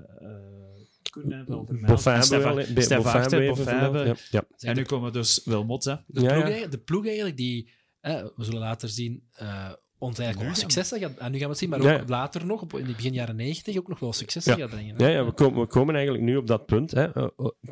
[3.47, 4.45] Boffin hebben Ja.
[4.59, 5.87] En nu komen dus Wilmots.
[5.87, 5.95] Hè.
[6.07, 10.49] De, ploeg, ja, de ploeg eigenlijk die, eh, we zullen later zien, uh, ons eigenlijk
[10.49, 12.87] wel succes gaat, en nu gaan we het zien, maar ook later nog, op, in
[12.87, 14.55] de begin jaren 90, ook nog wel succes ja.
[14.55, 14.95] gaat brengen.
[14.99, 16.91] Ja, ja we, komen, we komen eigenlijk nu op dat punt.
[16.91, 17.09] Hè.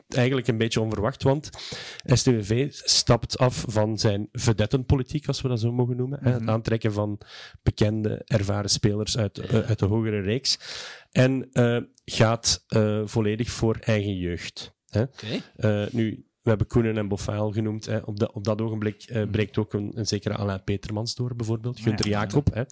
[0.09, 1.51] eigenlijk een beetje onverwacht, want
[2.05, 6.19] STVV stapt af van zijn vedettenpolitiek, als we dat zo mogen noemen.
[6.23, 6.31] hè.
[6.31, 7.21] Het aantrekken van
[7.63, 10.59] bekende, ervaren spelers uit, uit de hogere reeks.
[11.11, 14.75] En uh, gaat uh, volledig voor eigen jeugd.
[14.87, 15.03] Hè.
[15.03, 15.89] Okay.
[15.93, 17.87] Nu, we hebben Koenen en Boffaal genoemd.
[17.87, 17.99] Hè.
[17.99, 21.81] Op, de, op dat ogenblik uh, breekt ook een, een zekere Alain Petermans door, bijvoorbeeld.
[21.81, 22.55] Gunter ja, Jacob.
[22.55, 22.63] Hè.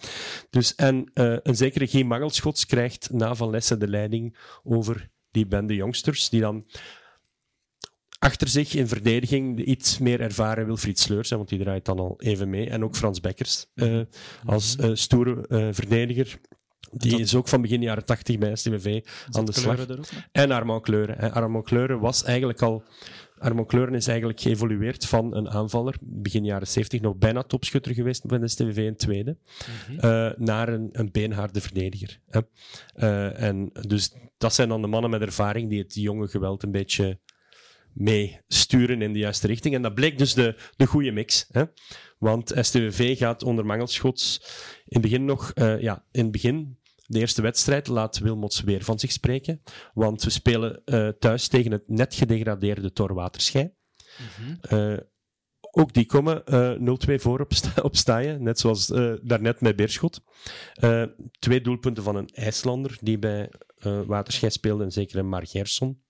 [0.49, 5.45] Dus, en uh, een zekere Guy Mangelschots krijgt na Van Lessen de leiding over die
[5.47, 6.65] bende jongsters, die dan
[8.19, 12.15] achter zich in verdediging de iets meer ervaren Wilfried Sleurs, want die draait dan al
[12.17, 14.01] even mee, en ook Frans Bekkers uh,
[14.45, 16.39] als stoere verdediger
[16.91, 19.85] Die dat- is ook van begin jaren 80 bij STVV aan de slag.
[20.31, 21.17] En Armand Kleuren.
[21.17, 21.31] hè.
[21.31, 22.83] Armand Kleuren was eigenlijk al...
[23.37, 28.23] Armand Kleuren is eigenlijk geëvolueerd van een aanvaller, begin jaren 70 nog bijna topschutter geweest
[28.27, 29.37] van de STVV in tweede,
[29.97, 32.19] eh, naar een, een beenharde verdediger.
[32.27, 32.39] Hè.
[32.93, 36.71] Eh, en dus dat zijn dan de mannen met ervaring die het jonge geweld een
[36.71, 37.19] beetje
[37.93, 39.75] mee sturen in de juiste richting.
[39.75, 41.47] En dat bleek dus de, de goede mix.
[41.51, 41.63] Hè.
[42.17, 44.41] Want STVV gaat onder Mangelschots
[44.85, 45.51] in het begin nog...
[45.53, 49.61] eh, ja, in het begin, de eerste wedstrijd, laat Wilmots weer van zich spreken.
[49.93, 53.73] Want we spelen eh, thuis tegen het net gedegradeerde Torwaterschei.
[54.61, 54.97] Eh,
[55.71, 56.75] ook die komen eh
[57.17, 58.87] 0-2 voor op, sta op staaien, net zoals
[59.21, 60.21] daarnet met Beerschot.
[61.39, 63.51] Twee doelpunten van een IJslander die bij
[64.05, 66.03] Waterschei speelde, en zeker een Mark Gerson.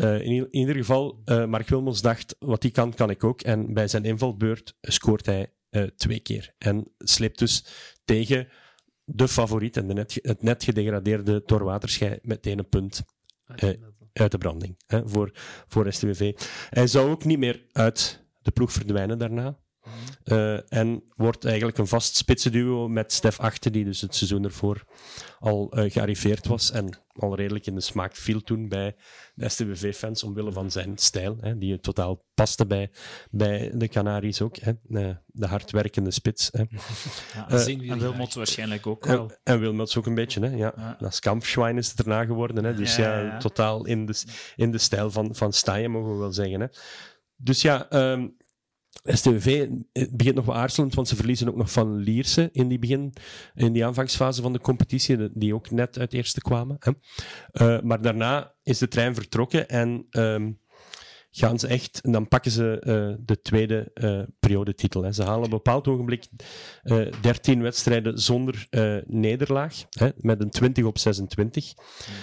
[0.00, 3.40] In, ieder geval, eh, Mark Wilmots dacht, wat hij kan, kan ik ook.
[3.40, 5.52] En bij zijn invalbeurt scoort hij
[5.96, 6.54] twee keer.
[6.58, 7.64] En sleept dus
[8.04, 8.48] tegen
[9.04, 13.02] de favoriet en de net, het net gedegradeerde Torwaterschei meteen een punt
[13.56, 13.70] Eh,
[14.12, 15.30] uit de branding hè, voor,
[15.68, 16.32] voor STWV.
[16.70, 19.58] Hij zou ook niet meer uit de ploeg verdwijnen daarna.
[20.24, 24.84] Eh, en wordt eigenlijk een vast spitsenduo met Stef Achter, die dus het seizoen ervoor
[25.38, 28.96] al eh, gearriveerd was en al redelijk in de smaak viel toen bij
[29.34, 32.90] de STWV-fans, omwille van zijn stijl, hè, die totaal paste bij,
[33.30, 34.56] bij de Canaries ook.
[34.56, 36.48] Hè, eh, de hardwerkende spits.
[36.52, 36.64] Hè.
[37.48, 38.34] Ja, zien we en hier Wilmot graag.
[38.34, 39.30] waarschijnlijk ook wel.
[39.30, 40.56] En, en Wilmots ook een beetje, hè?
[40.56, 40.72] Ja.
[40.76, 40.96] Ja.
[40.98, 42.74] Dat Kampfschwein is het erna geworden, hè?
[42.74, 43.38] Dus Ja, ja, ja, ja.
[43.38, 44.22] totaal in de,
[44.56, 46.60] in de stijl van, van Staaien, mogen we wel zeggen.
[46.60, 46.66] Hè?
[47.36, 48.26] Dus ja, ehm
[49.04, 52.78] STVV het begint nog wat aarzelend, want ze verliezen ook nog van Lierse in die,
[52.78, 53.12] begin,
[53.54, 56.76] in die aanvangsfase van de competitie, die ook net uit eerste kwamen.
[56.80, 56.92] Hè?
[57.52, 60.50] Eh, maar daarna is de trein vertrokken en ehm,
[61.30, 65.02] gaan ze echt, en dan pakken ze eh, de tweede eh periodetitel.
[65.02, 65.12] Hè.
[65.12, 66.26] Ze halen op een bepaald ogenblik
[66.82, 71.72] eh 13 wedstrijden zonder eh, nederlaag, hè, met een 20 op 26.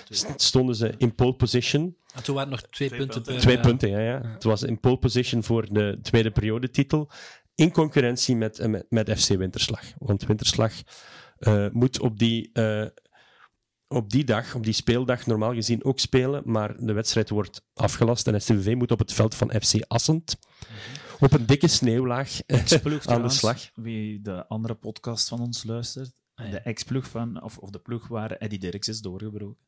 [0.09, 1.95] St- Stonden ze in pole position.
[2.15, 3.37] En toen waren er nog twee, Twee punten.
[3.39, 4.21] Twee eh, punten, ja, ja.
[4.33, 7.09] Het was in pole position voor de tweede periodetitel.
[7.55, 9.81] In concurrentie met, eh, met, met FC Winterslag.
[9.97, 10.73] Want Winterslag
[11.37, 12.85] eh, moet op die, eh,
[13.87, 16.41] op die dag, op die speeldag, normaal gezien ook spelen.
[16.45, 20.37] Maar de wedstrijd wordt afgelast en STVV moet op het veld van FC Assend.
[21.19, 23.69] Op een dikke sneeuwlaag eh, Ex-ploeg aan de slag.
[23.75, 26.11] Wie de andere podcast van ons luistert.
[26.35, 26.51] Ah.
[26.51, 29.66] De ex-ploeg van, of, of de ploeg waar Eddie Dirks is doorgebroken.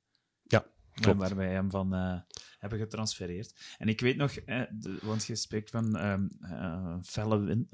[0.99, 1.19] Waar- klopt.
[1.29, 2.15] Waar wij hem van eh,
[2.59, 3.53] hebben getransfereerd.
[3.77, 7.67] En ik weet nog, eh, de- want je spreekt van ehm eh, felle win,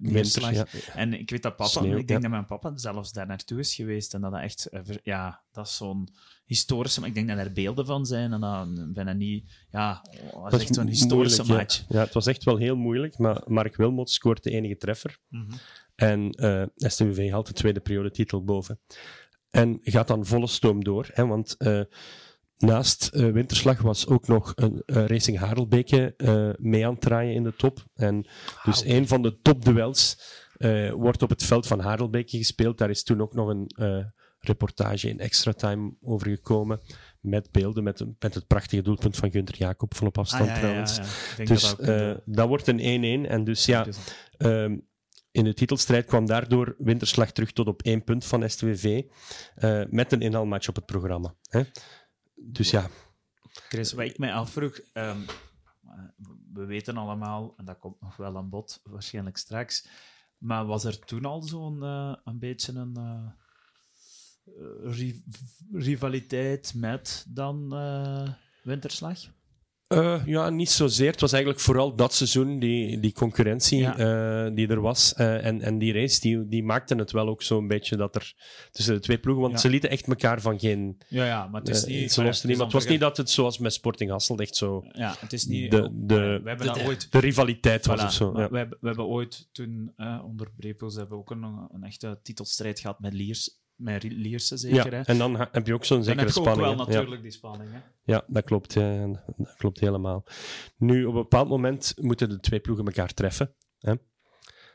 [0.00, 0.50] neerslag.
[0.50, 0.94] Winter, ja.
[0.94, 2.18] En ik weet dat papa, Sneeuw, ik denk ja.
[2.20, 4.14] dat mijn papa zelfs daar naartoe is geweest.
[4.14, 4.68] En dat dat echt,
[5.02, 6.08] ja, dat is zo'n
[6.44, 8.32] historische, maar ik denk dat er beelden van zijn.
[8.32, 11.84] En dan ben ik niet, ja, oh, dat is echt zo'n historische moeilijk, match.
[11.88, 11.98] Ja.
[11.98, 15.18] ja, het was echt wel heel moeilijk, maar Mark Wilmot scoort de enige treffer.
[15.28, 15.52] Mhm.
[15.94, 18.80] En eh STVV haalt de tweede periodetitel boven.
[19.50, 21.56] En gaat dan volle stoom door, hè, want
[22.60, 27.34] naast eh, Winterslag was ook nog een eh, Racing Harelbeke eh, mee aan het draaien
[27.34, 27.84] in de top.
[27.94, 28.26] En
[28.64, 30.18] dus een van de topduels
[30.92, 32.78] wordt op het veld van Harelbeke gespeeld.
[32.78, 33.70] Daar is toen ook nog een
[34.38, 36.80] reportage in Extra Time over gekomen.
[37.20, 40.96] Met beelden, met, het prachtige doelpunt van Gunther Jacob van op afstand Ah, ja, trouwens.
[41.36, 41.76] ja, Dus
[42.24, 43.30] dat ook wordt een 1-1.
[43.30, 43.86] En dus ja,
[44.40, 44.76] Ehm,
[45.32, 49.02] in de titelstrijd kwam daardoor Winterslag terug tot op één punt van STWV.
[49.90, 51.34] met een inhaalmatch op het programma.
[51.48, 51.62] Hè?
[52.42, 52.88] Dus ja,
[53.50, 55.20] Chris, wat ik mij afvroeg, ehm,
[55.84, 56.04] eh,
[56.52, 59.88] we weten allemaal, en dat komt nog wel aan bod, waarschijnlijk straks,
[60.38, 63.26] maar was er toen al zo'n eh, een beetje een eh,
[64.44, 65.24] eh, ri-
[65.72, 67.68] rivaliteit met dan
[68.62, 69.18] Winterslag?
[69.90, 71.10] Eh, ja, niet zozeer.
[71.10, 73.96] Het was eigenlijk vooral dat seizoen, die, die concurrentie Ja.
[74.46, 75.14] eh, die er was.
[75.14, 78.34] eh, en, en die race, die, die maakte het wel ook zo'n beetje dat er
[78.70, 79.42] tussen de twee ploegen...
[79.42, 79.60] Want Ja.
[79.60, 80.98] ze lieten echt elkaar van geen...
[81.08, 82.12] Ja, ja, maar het is niet...
[82.12, 84.84] ze losten niet, maar het was niet dat het zoals met Sporting Hasselt echt zo...
[84.92, 85.70] Ja, het is niet...
[85.70, 87.12] De- de- we hebben dat de- ooit...
[87.12, 88.32] De rivaliteit was Voilà, of zo.
[88.36, 88.50] Ja.
[88.50, 89.92] we, hebben, we hebben ooit toen
[90.24, 93.59] onder Brepels hebben we ook een, een echte titelstrijd gehad met Liers.
[93.80, 95.02] Met Lierse zeker, Ja, hè?
[95.02, 96.76] en dan heb je ook zo'n Dan zekere heb je ook spanning.
[96.76, 96.92] wel hè.
[96.92, 96.96] Ja.
[96.98, 97.78] natuurlijk die spanning, hè?
[98.04, 98.74] Ja, dat klopt.
[98.74, 100.24] Dat klopt helemaal.
[100.76, 103.54] Nu, op een bepaald moment moeten de twee ploegen elkaar treffen.
[103.78, 103.94] Hè?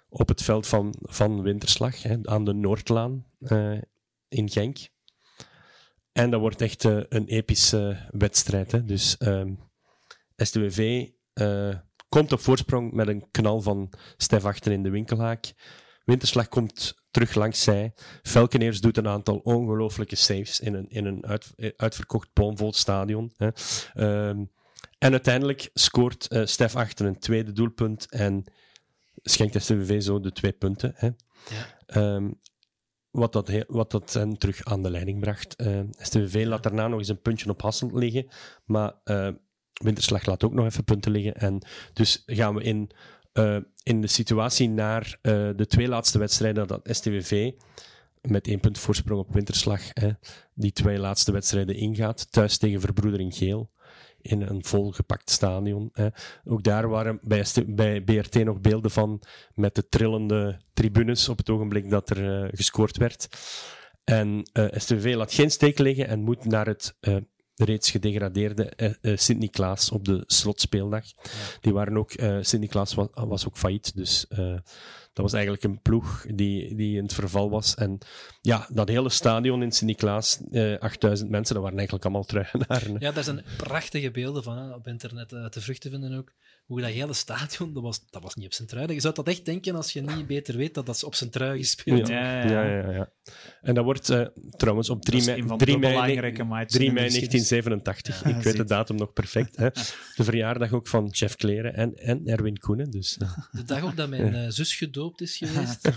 [0.09, 3.77] Op het veld van, van Winterslag, hè, aan de Noordlaan eh,
[4.27, 4.77] in Genk.
[6.11, 8.71] En dat wordt echt eh, een epische wedstrijd.
[8.71, 8.85] Hè?
[8.85, 9.53] Dus ehm
[10.37, 11.75] STWV eh,
[12.09, 15.53] komt op voorsprong met een knal van Stef achter in de winkelhaak.
[16.05, 17.93] Winterslag komt terug langs zij.
[18.21, 23.33] Velkeneers doet een aantal ongelooflijke saves in een, in een uit, eh, uitverkocht bomvol stadion.
[23.37, 23.49] Hè.
[23.93, 24.43] Ehm,
[24.97, 28.43] en uiteindelijk scoort eh Stef achter een tweede doelpunt en
[29.15, 30.93] schenkt STVV zo de twee punten.
[30.95, 31.09] Hè.
[31.49, 31.77] Ja.
[31.85, 32.31] Ehm,
[33.11, 35.55] wat dat, wat dat hen terug aan de leiding bracht.
[35.55, 38.27] Eh STVV laat daarna nog eens een puntje op Hasselt liggen,
[38.65, 38.93] maar
[39.83, 41.33] Winterslag laat ook nog even punten liggen.
[41.33, 41.61] En
[41.93, 42.91] dus gaan we in,
[43.35, 47.51] eh, in de situatie naar eh, de twee laatste wedstrijden dat STVV
[48.21, 50.09] met één punt voorsprong op Winterslag, hè,
[50.53, 53.69] die twee laatste wedstrijden ingaat, thuis tegen Verbroedering Geel
[54.21, 55.89] in een volgepakt stadion.
[55.93, 56.07] Hè.
[56.45, 59.21] Ook daar waren bij, bij BRT nog beelden van
[59.53, 63.27] met de trillende tribunes op het ogenblik dat er eh, gescoord werd.
[64.03, 66.95] En STVV laat geen steek liggen en moet naar het
[67.55, 71.03] eh, reeds gedegradeerde eh, eh, Sint-Niklaas op de slotspeeldag.
[71.61, 74.57] Die waren ook, eh Sint-Niklaas was, was ook failliet, dus eh,
[75.13, 77.75] dat was eigenlijk een ploeg die, die in het verval was.
[77.75, 77.97] En
[78.41, 82.95] ja, dat hele stadion in Sint-Niklaas, eh 8000 mensen, dat waren eigenlijk allemaal truigenaren.
[83.05, 86.31] Ja, daar zijn prachtige beelden van hè, op internet te vruchten vinden ook.
[86.65, 88.93] Hoe dat hele stadion, dat was, dat was niet op zijn trui.
[88.93, 91.57] Je zou dat echt denken als je niet beter weet dat dat op zijn trui
[91.59, 92.07] gespeeld.
[92.07, 93.09] Ja, Ja, ja, ja.
[93.65, 94.25] En dat wordt eh,
[94.57, 96.93] trouwens op 3 Dat is mei, een van de 3 mei, belangrijke matchen 3 in
[96.93, 97.49] de mei geschiedenis.
[97.49, 98.23] 1987.
[98.23, 99.55] Ja, ik weet de datum nog perfect.
[99.55, 99.69] Hè.
[100.15, 102.91] De verjaardag ook van Chef Kleren en, en Erwin Koenen.
[102.91, 105.89] Dus, eh, De dag ook dat mijn eh, zus gedoopt is geweest.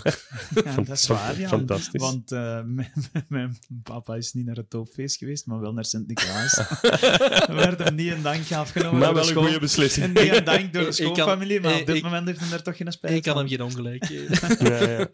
[0.65, 1.49] Ja, dat is waar, Jan.
[1.49, 2.01] fantastisch.
[2.01, 2.91] Want eh, mijn,
[3.27, 6.57] mijn papa is niet naar het doopfeest geweest, maar wel naar Sint-Niklaas.
[6.57, 10.05] er werd hem niet een dank afgenomen maar wel een goede beslissing.
[10.05, 12.63] En niet een dank door de schoolfamilie, maar op dit ik- moment heeft hij er
[12.63, 14.67] toch geen spijt Ik kan hem geen ongelijk geven.
[14.67, 15.07] ja, ja.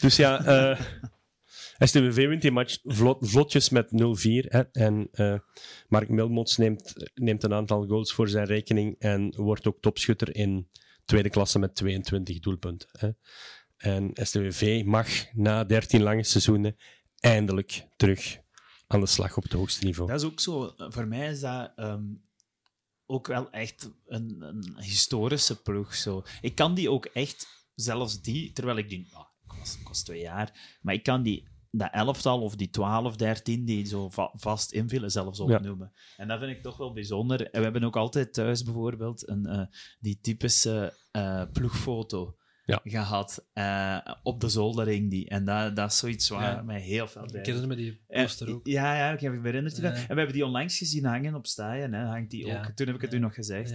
[0.00, 0.80] Dus ja, eh
[1.80, 3.88] STVV wint die match vlot, vlotjes met 0-4.
[4.48, 5.38] Hè, en eh,
[5.88, 10.68] Mark Milmots neemt, neemt een aantal goals voor zijn rekening en wordt ook topschutter in
[11.04, 12.88] tweede klasse met 22 doelpunten.
[12.92, 13.10] Hè.
[13.76, 16.76] En STVV mag na 13 lange seizoenen
[17.20, 18.38] eindelijk terug
[18.86, 20.10] aan de slag op het hoogste niveau.
[20.10, 20.74] Dat is ook zo.
[20.76, 22.04] Voor mij is dat ehm,
[23.06, 25.94] ook wel echt een, een historische ploeg.
[25.94, 26.22] Zo.
[26.40, 30.78] Ik kan die ook echt, zelfs die, terwijl ik ik, was, ik was twee jaar,
[30.82, 35.10] maar ik kan die, dat elftal of die 12, 13 die zo va- vast invullen,
[35.10, 35.92] zelfs opnoemen.
[36.16, 37.50] En dat vind ik toch wel bijzonder.
[37.50, 39.62] En we hebben ook altijd thuis bijvoorbeeld een, eh,
[40.00, 42.34] die typische eh, ploegfoto.
[42.64, 42.80] Ja.
[42.84, 45.10] gehad eh, op de zoldering.
[45.10, 45.28] Die.
[45.28, 46.62] En dat, dat is zoiets waar Ja.
[46.62, 48.66] mij heel veel Ik bij herinner me die poster ook.
[48.66, 49.78] Ja, ja, ik heb me herinnerd.
[49.78, 51.92] En we hebben die onlangs gezien hangen op staaien.
[51.94, 52.04] Hè.
[52.04, 52.58] Hangt die Ja.
[52.58, 52.64] ook.
[52.70, 53.16] Toen heb ik het Ja.
[53.16, 53.70] u nog gezegd.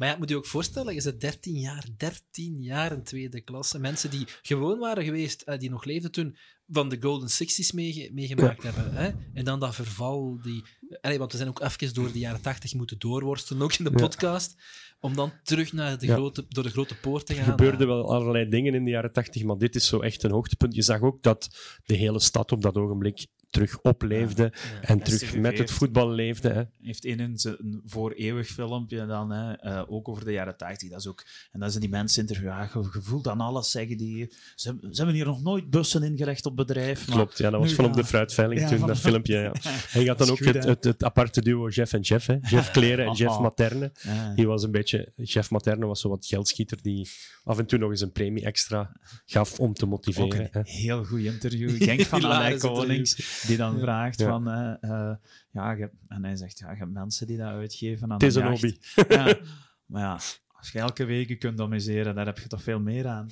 [0.00, 3.78] Maar ja, moet je ook voorstellen, je zit 13 jaar, 13 jaar in tweede klasse.
[3.78, 6.36] Mensen die gewoon waren geweest, eh, die nog leefden toen,
[6.68, 8.94] van de Golden Sixties meege- meegemaakt hebben.
[8.94, 9.10] Hè?
[9.34, 10.64] En dan dat verval, die...
[11.00, 13.90] Allee, want we zijn ook even door de jaren 80 moeten doorworstelen, ook in de
[13.90, 13.96] Ja.
[13.96, 14.54] podcast,
[15.00, 16.14] om dan terug naar de Ja.
[16.14, 17.50] grote, door de grote poort te Er gaan.
[17.50, 17.86] gebeurden Ja.
[17.94, 20.74] wel allerlei dingen in de jaren tachtig, maar dit is zo echt een hoogtepunt.
[20.74, 21.48] Je zag ook dat
[21.84, 24.88] de hele stad op dat ogenblik terug opleefde Ja.
[24.88, 26.48] en terug met het voetbal leefde.
[26.48, 26.62] Hè.
[26.82, 30.90] heeft in een, een voor eeuwig filmpje dan, hè, eh, ook over de jaren 80.
[30.90, 32.54] Dat is ook, en dan zijn die mensen interviewen.
[32.54, 34.32] Ja, ge- je voelt aan alles, zeggen die.
[34.54, 37.06] Ze, ze hebben hier nog nooit bussen ingelegd op bedrijf.
[37.06, 39.36] Maar, Klopt, ja, dat was van op de fruitveiling toen, van- dat filmpje.
[39.38, 39.52] Ja.
[39.90, 42.26] Hij gaat dan ook goed, het, het, het aparte duo Jeff en Jeff.
[42.26, 42.36] Hè.
[42.42, 43.40] Jeff Kleren en Jeff Ah.
[43.40, 43.92] Materne.
[44.34, 45.12] Die was een beetje...
[45.16, 47.08] Jeff Materne was zo wat geldschieter die
[47.50, 48.92] af en toe nog eens een premie extra
[49.26, 50.40] gaf om te Ook motiveren.
[50.40, 50.60] een hè.
[50.64, 51.68] heel goed interview.
[51.74, 52.58] Ik denk van Alain.
[52.58, 54.48] Konings, die dan vraagt van...
[54.48, 55.16] eh, eh,
[55.50, 58.34] ja, je- en hij zegt, ja, je hebt mensen die dat uitgeven aan Het is
[58.34, 58.78] een hobby.
[59.08, 59.38] Ja,
[59.86, 63.06] maar ja, als je elke week je kunt amuseren, daar heb je toch veel meer
[63.06, 63.28] aan.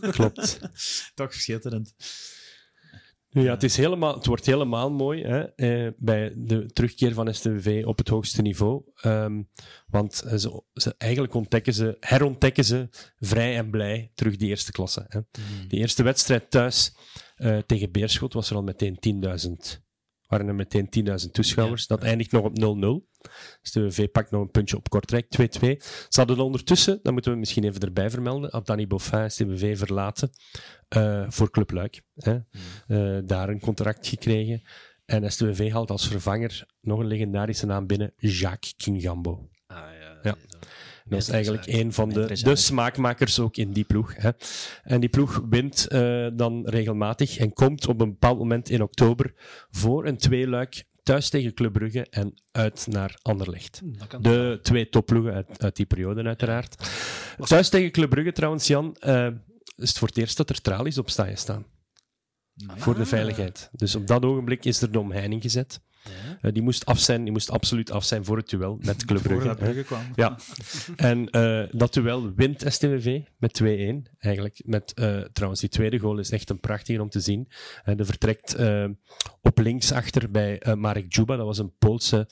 [0.00, 0.60] Klopt.
[1.14, 1.94] toch schitterend.
[3.32, 7.84] Ja, het, is helemaal, het wordt helemaal mooi hè, eh, bij de terugkeer van STVV
[7.84, 8.82] op het hoogste niveau.
[8.94, 9.42] Ehm,
[9.86, 15.04] want ze, ze, eigenlijk ontdekken ze, herontdekken ze vrij en blij terug die eerste klasse.
[15.08, 15.20] Hè.
[15.68, 16.94] Die eerste wedstrijd thuis
[17.36, 18.98] eh, tegen Beerschot was er al meteen
[19.74, 19.89] 10.000.
[20.30, 21.86] Waren er meteen 10.000 toeschouwers.
[21.86, 21.96] Ja.
[21.96, 22.58] Dat eindigt nog op
[23.02, 23.08] 0-0.
[23.62, 25.40] STVV pakt nog een puntje op Kortrijk, 2-2.
[26.08, 30.30] Ze hadden ondertussen, dat moeten we misschien even erbij vermelden, Danny Boffin STVV verlaten
[30.88, 32.02] eh, voor Club Luik.
[32.14, 32.38] Hè.
[32.86, 34.62] Eh, daar een contract gekregen.
[35.04, 39.48] En STVV haalt als vervanger nog een legendarische naam binnen, Jacques Kingambo.
[39.66, 40.18] Ah, ja.
[40.22, 40.36] Ja.
[41.10, 44.14] Dat is eigenlijk een van de, de smaakmakers ook in die ploeg.
[44.16, 44.30] Hè.
[44.82, 49.32] En die ploeg wint eh, dan regelmatig en komt op een bepaald moment in oktober
[49.70, 53.80] voor een tweeluik thuis tegen Club Brugge en uit naar Anderlecht.
[53.84, 56.90] Hm, kan De twee topploegen uit, uit die periode, uiteraard.
[57.38, 59.26] Thuis tegen Club Brugge trouwens, Jan, eh,
[59.76, 61.66] is het voor het eerst dat er tralies op staan staan.
[62.76, 63.06] Voor de Ah.
[63.06, 63.70] veiligheid.
[63.72, 65.80] Dus op dat ogenblik is er de omheining gezet.
[66.04, 66.38] Ja.
[66.40, 69.22] Eh, die moest af zijn, die moest absoluut af zijn voor het duel met Club
[69.22, 69.82] Brugge.
[69.84, 70.02] Kwam.
[70.14, 70.36] Ja,
[70.96, 73.66] en eh, dat duel wint STVV met 2-1.
[74.18, 77.48] Eigenlijk met, eh, trouwens, die tweede goal is echt een prachtige om te zien.
[77.84, 78.56] En de vertrekt
[79.42, 81.36] op links achter bij Marek Djuba.
[81.36, 82.28] Dat was een Poolse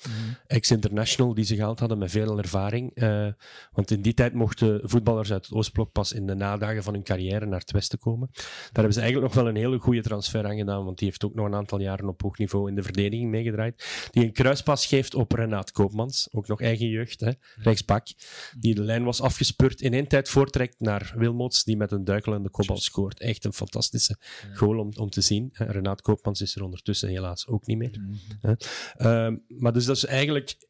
[0.46, 2.92] ex-international die ze gehaald hadden met veel ervaring.
[3.72, 7.02] Want in die tijd mochten voetballers uit het Oostblok pas in de nadagen van hun
[7.02, 8.28] carrière naar het Westen komen.
[8.32, 11.24] Daar hebben ze eigenlijk nog wel een hele goede transfer aan gedaan, want die heeft
[11.24, 13.30] ook nog een aantal jaren op hoog niveau in de verdediging
[14.11, 18.06] Die een kruispas geeft op Renaat Koopmans, ook nog eigen jeugd, hè, rechtsbak.
[18.59, 22.50] Die de lijn was afgespeurd, in één tijd voortrekt naar Wilmots, die met een duikelende
[22.50, 23.20] kopbal scoort.
[23.20, 24.16] Echt een fantastische
[24.54, 25.48] goal om, om te zien.
[25.52, 28.00] Renaat Koopmans is er ondertussen helaas ook niet meer.
[28.40, 28.52] hè.
[28.96, 30.66] Ehm, maar dus dat is eigenlijk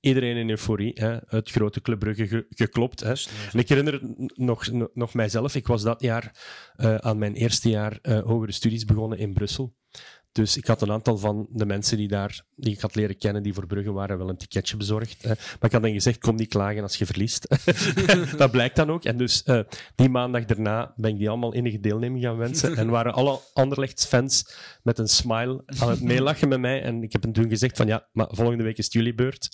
[0.00, 0.92] iedereen in euforie.
[0.94, 1.16] Hè.
[1.26, 3.00] Het grote Club Brugge ge- geklopt.
[3.00, 3.10] Hè.
[3.52, 5.54] En ik herinner het nog, nog, nog mijzelf.
[5.54, 6.44] Ik was dat jaar
[6.76, 9.74] eh, aan mijn eerste jaar eh, hogere studies begonnen in Brussel.
[10.36, 13.42] Dus ik had een aantal van de mensen die, daar, die ik had leren kennen,
[13.42, 15.22] die voor Brugge waren, wel een ticketje bezorgd.
[15.22, 15.28] Hè.
[15.28, 17.48] Maar ik had dan gezegd, kom niet klagen als je verliest.
[18.38, 19.04] dat blijkt dan ook.
[19.04, 19.60] En dus eh,
[19.94, 22.76] die maandag daarna ben ik die allemaal innige deelneming gaan wensen.
[22.76, 26.82] En waren alle Anderlecht-fans met een smile aan het meelachen met mij.
[26.82, 29.48] En ik heb hen toen gezegd van, ja, maar volgende week is het jullie beurt.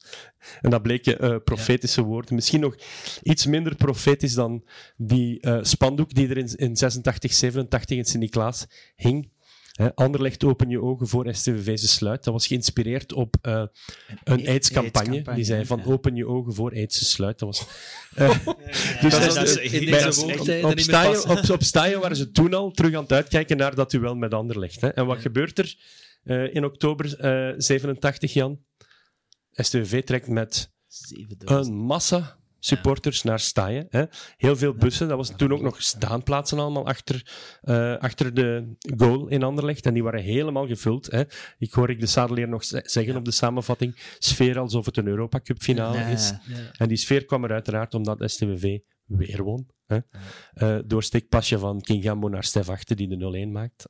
[0.61, 2.35] En dat bleken eh, profetische woorden.
[2.35, 2.77] Misschien nog
[3.23, 4.65] iets minder profetisch dan
[4.97, 9.31] die eh, spandoek die er in, in 86, 87 in Sint-Niklaas hing.
[9.73, 12.25] Hè, Anderlecht open je ogen voor STVV ze sluit.
[12.25, 13.53] Dat was geïnspireerd op eh,
[14.25, 15.35] een AIDS- AIDS-campagne.
[15.35, 17.39] Die zei van open je ogen voor AIDS ze sluit.
[17.39, 17.67] Dat was...
[18.15, 18.29] eh,
[19.01, 19.15] dus
[21.51, 24.81] op- Staaien- waren ze toen al terug aan het uitkijken naar dat duel met Anderlecht.
[24.81, 24.89] Hè.
[24.89, 25.77] En wat gebeurt er
[26.23, 28.61] eh, in oktober eh 87, Jan?
[29.53, 31.67] STVV trekt met 7000.
[31.67, 33.87] een massa supporters naar Staaien.
[33.91, 34.05] Hè.
[34.37, 35.09] Heel veel bussen.
[35.09, 37.27] Dat was toen ook nog staanplaatsen allemaal achter,
[37.63, 39.87] eh, achter de goal in Anderlecht.
[39.87, 41.11] En die waren helemaal gevuld.
[41.11, 41.23] Hè.
[41.59, 43.97] Ik hoor ik de Sadeleer nog ze- zeggen op de samenvatting.
[44.19, 46.33] Sfeer alsof het een Europa Cup finale is.
[46.77, 48.79] En die sfeer kwam er uiteraard omdat STVV
[49.17, 49.67] weer won.
[49.87, 49.99] Hè.
[50.55, 53.87] Eh, door steekpasje van King Gambo naar Stef Achter, die de 0-1 maakt.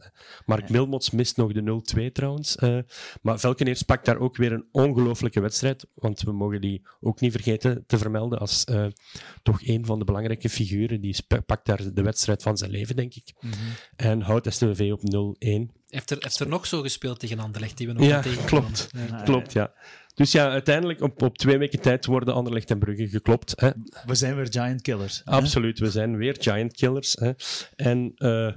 [0.47, 1.61] Mark Milmots mist nog de
[2.09, 2.57] 0-2 trouwens.
[2.57, 2.79] Eh,
[3.23, 5.87] maar Velkeneers pakt daar ook weer een ongelooflijke wedstrijd.
[5.95, 8.87] Want we mogen die ook niet vergeten te vermelden als eh,
[9.43, 11.01] toch een van de belangrijke figuren.
[11.01, 11.17] Die
[11.47, 13.33] pakt daar de wedstrijd van zijn leven, denk ik.
[13.97, 15.81] En houdt STVV op 0-1.
[15.89, 18.49] Heeft er, heeft er nog zo gespeeld tegen Anderlecht die we nog Ja, tegenkomen?
[18.73, 18.89] klopt.
[19.09, 19.23] Ja.
[19.23, 19.73] Klopt, ja.
[20.15, 23.61] Dus ja, uiteindelijk op, op twee weken tijd worden Anderlecht en Brugge geklopt.
[23.61, 23.71] Hè.
[24.07, 25.23] We zijn weer giant killers.
[25.25, 25.33] hè?
[25.33, 27.17] Absoluut, we zijn weer giant killers.
[27.21, 27.33] Hè.
[27.77, 28.53] En eh,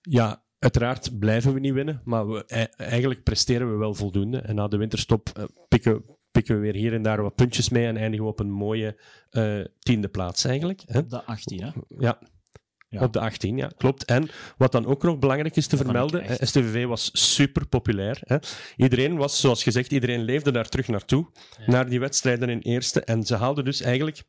[0.00, 2.44] ja, uiteraard blijven we niet winnen, maar we,
[2.76, 4.38] eigenlijk presteren we wel voldoende.
[4.38, 7.86] En na de winterstop eh, pikken, pikken we weer hier en daar wat puntjes mee
[7.86, 8.96] en eindigen we op een mooie
[9.30, 10.82] eh, tiende plaats eigenlijk.
[10.86, 11.06] Hè.
[11.06, 11.70] De 18, hè?
[11.98, 12.18] Ja.
[12.94, 13.02] Ja.
[13.02, 14.04] Op de 18, ja, klopt.
[14.04, 18.18] En wat dan ook nog belangrijk is te Dat vermelden, STVV was super populair.
[18.20, 18.36] Hè.
[18.76, 21.26] Iedereen was, zoals gezegd, iedereen leefde daar terug naartoe,
[21.66, 23.00] naar die wedstrijden in eerste.
[23.00, 24.22] En ze haalden dus eigenlijk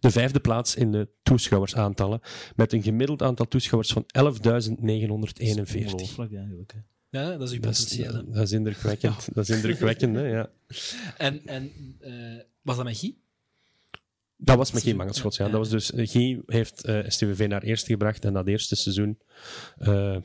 [0.00, 2.20] de vijfde plaats in de toeschouwersaantallen,
[2.56, 5.84] met een gemiddeld aantal toeschouwers van 11.941.
[5.84, 6.72] Ongelooflijk, eigenlijk.
[6.72, 6.78] hè.
[7.10, 8.12] Ja, dat is uw Dat is, potentieel.
[8.14, 8.30] hè.
[8.30, 9.28] dat is indrukwekkend.
[9.34, 10.50] Dat is indrukwekkend, hè, ja.
[11.16, 12.12] En, en eh,
[12.62, 13.16] was dat met Guy?
[14.40, 15.44] Dat was met Guy Mangelschots, ja.
[15.44, 15.50] Ja.
[15.50, 19.18] Dat was dus, eh, Guy heeft eh, STVV naar eerste gebracht en dat eerste seizoen
[19.76, 20.16] eh,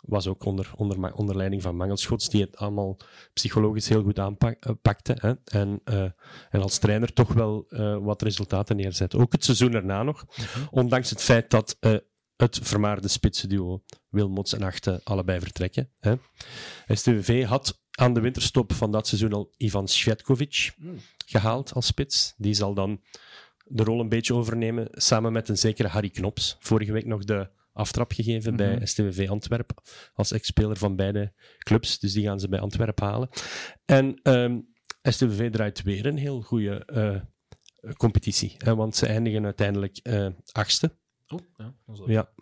[0.00, 2.96] was ook onder, onder, onder leiding van Mangelschots, die het allemaal
[3.32, 5.16] psychologisch heel goed aanpakte.
[5.20, 5.80] Hè, en,
[6.50, 7.66] en als trainer toch wel
[8.02, 9.14] wat resultaten neerzet.
[9.14, 10.24] Ook het seizoen erna nog,
[10.70, 11.78] ondanks het feit dat
[12.36, 15.90] het vermaarde spitsenduo Wilmots en Achte allebei vertrekken.
[15.98, 16.14] Hè.
[16.88, 20.74] STVV had aan de winterstop van dat seizoen al Ivan Svetkovic
[21.26, 22.34] gehaald als spits.
[22.36, 23.00] Die zal dan
[23.72, 26.56] de rol een beetje overnemen, samen met een zekere Harry Knops.
[26.58, 29.76] Vorige week nog de aftrap gegeven bij STVV Antwerpen,
[30.14, 31.98] als ex-speler van beide clubs.
[31.98, 33.28] Dus die gaan ze bij Antwerpen halen.
[33.84, 34.20] En
[35.02, 37.20] STVV draait weer een heel goede eh,
[37.96, 40.96] competitie, hè, want ze eindigen uiteindelijk eh, achtste.
[41.26, 41.74] Oh, ja.
[41.86, 42.32] dat Ja.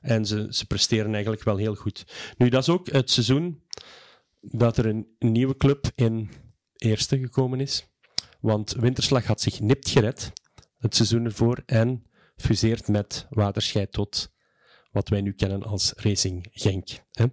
[0.00, 2.04] En ze, ze presteren eigenlijk wel heel goed.
[2.38, 3.62] Nu, dat is ook het seizoen
[4.40, 6.30] dat er een nieuwe club in
[6.76, 7.88] eerste gekomen is.
[8.40, 10.32] Want Winterslag had zich nipt gered
[10.80, 12.06] het seizoen ervoor en
[12.36, 14.32] fuseert met Waterscheid tot
[14.90, 16.88] wat wij nu kennen als Racing Genk.
[17.10, 17.24] Hè.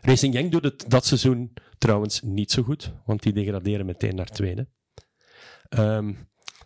[0.00, 4.30] Racing Genk doet het dat seizoen trouwens niet zo goed, want die degraderen meteen naar
[4.30, 4.68] tweede.
[5.68, 6.12] Ehm,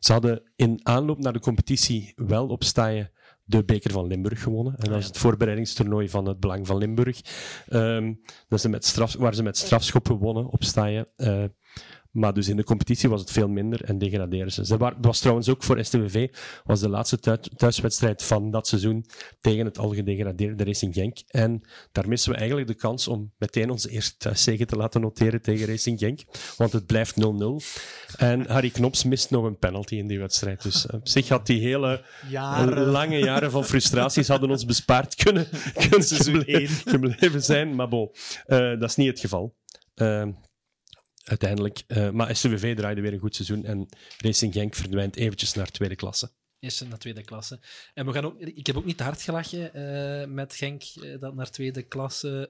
[0.01, 3.11] ze hadden in aanloop naar de competitie wel op Staaien
[3.45, 4.77] de beker van Limburg gewonnen.
[4.77, 7.21] En dat is het voorbereidingstoernooi van het Belang van Limburg.
[7.69, 8.14] Ehm,
[8.49, 11.09] dat ze met straf, waar ze met strafschop gewonnen op Staaien.
[11.17, 11.45] Eh,
[12.17, 14.77] Maar dus in de competitie was het veel minder en degradeerden ze.
[14.79, 16.29] Dat was trouwens ook voor STVV
[16.64, 19.07] was de laatste thuiswedstrijd van dat seizoen
[19.41, 21.19] tegen het al gedegradeerde Racing Genk.
[21.27, 21.61] En
[21.93, 25.67] daar missen we eigenlijk de kans om meteen onze eerste thuiszege te laten noteren tegen
[25.67, 26.25] Racing Genk.
[26.57, 27.25] Want het blijft 0-0.
[28.17, 30.62] En Harry Knops mist nog een penalty in die wedstrijd.
[30.62, 32.87] Dus op zich had die hele jaren.
[32.87, 37.75] lange jaren van frustraties hadden ons bespaard kunnen, kunnen gebleven, zijn.
[37.75, 38.11] Maar bon,
[38.47, 39.55] uh, dat is niet het geval.
[39.95, 40.27] Uh,
[41.29, 41.83] uiteindelijk.
[41.89, 45.97] Uh, maar STVV draaide weer een goed seizoen en Racing Genk verdwijnt eventjes naar tweede
[45.97, 46.31] klasse.
[46.59, 47.61] Eerst naar tweede klasse.
[47.95, 51.18] En we gaan ook, ik heb ook niet te hard gelachen uh, met Genk uh,
[51.18, 52.49] dat naar tweede klasse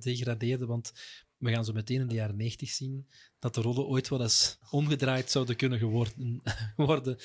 [0.00, 0.92] degradeerde, want
[1.36, 3.08] we gaan zo meteen in de jaren 90 zien
[3.38, 6.42] dat de rollen ooit wel eens omgedraaid zouden kunnen geworden,
[6.76, 7.18] worden.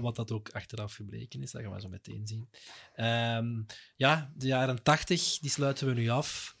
[0.00, 1.50] wat dat ook achteraf gebleken is.
[1.50, 2.48] Dat gaan we zo meteen zien.
[3.36, 3.66] Um,
[3.96, 6.56] ja, de jaren 80, die sluiten we nu af.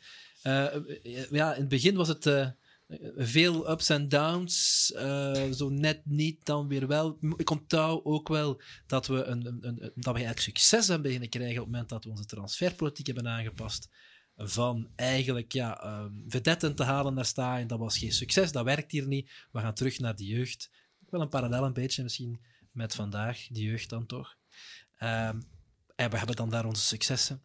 [1.30, 2.54] ja, in het begin was het
[3.16, 4.92] veel ups en downs.
[4.96, 7.18] Uh, zo net niet, dan weer wel.
[7.36, 11.56] Ik onthoud ook wel dat we, een, een, dat we eigenlijk succes hebben beginnen krijgen
[11.58, 13.88] op het moment dat we onze transferpolitiek hebben aangepast.
[14.36, 17.66] Van eigenlijk ja, um, vedetten te halen naar staan.
[17.66, 19.30] Dat was geen succes, dat werkt hier niet.
[19.52, 20.70] We gaan terug naar de jeugd.
[21.08, 22.40] Wel een parallel een beetje misschien
[22.72, 24.36] met vandaag, die jeugd dan toch.
[25.02, 25.42] Um,
[25.96, 27.42] en we hebben dan daar onze successen.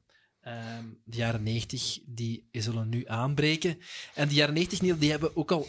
[0.47, 3.77] Um, de jaren 90 die zullen nu aanbreken.
[4.15, 5.67] En de jaren 90 die hebben we ook al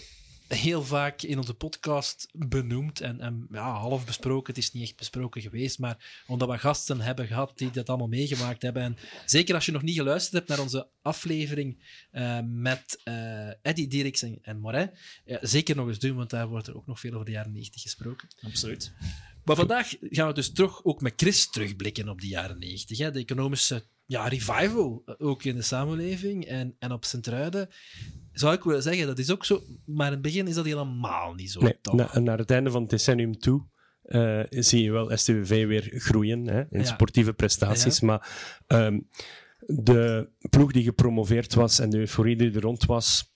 [0.54, 4.54] heel vaak in onze podcast benoemd en, en ja, half besproken.
[4.54, 8.08] Het is niet echt besproken geweest, maar omdat we gasten hebben gehad die dat allemaal
[8.08, 8.82] meegemaakt hebben.
[8.82, 8.96] En
[9.26, 14.22] zeker als je nog niet geluisterd hebt naar onze aflevering uh, met uh, Eddie Dirks
[14.22, 14.90] en, en Morin,
[15.24, 17.52] ja, zeker nog eens doen, want daar wordt er ook nog veel over de jaren
[17.52, 18.28] 90 gesproken.
[18.40, 18.92] Absoluut.
[19.44, 22.98] Maar vandaag gaan we dus toch ook met Chris terugblikken op de jaren 90.
[22.98, 23.10] Hè?
[23.10, 26.44] De economische ja, revival eh, ook in de samenleving.
[26.44, 27.68] En, en op Sint-Truiden
[28.32, 29.62] zou ik willen zeggen, dat is ook zo.
[29.84, 31.60] Maar in het begin is dat helemaal niet zo.
[31.60, 33.68] Nee, na, naar het einde van het decennium toe
[34.04, 38.00] uh, zie je wel STVV weer groeien hè, in sportieve prestaties.
[38.00, 38.28] Maar
[38.66, 39.08] um,
[39.66, 43.29] de ploeg die gepromoveerd was en de euforie die er rond was,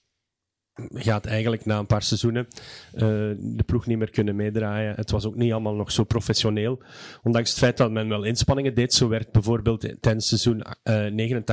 [0.93, 2.47] gaat eigenlijk na een paar seizoenen
[2.93, 3.01] uh,
[3.37, 4.95] de ploeg niet meer kunnen meedraaien.
[4.95, 6.81] Het was ook niet allemaal nog zo professioneel.
[7.23, 8.93] Ondanks het feit dat men wel inspanningen deed.
[8.93, 11.43] Zo werd bijvoorbeeld tijdens seizoen uh, 89-90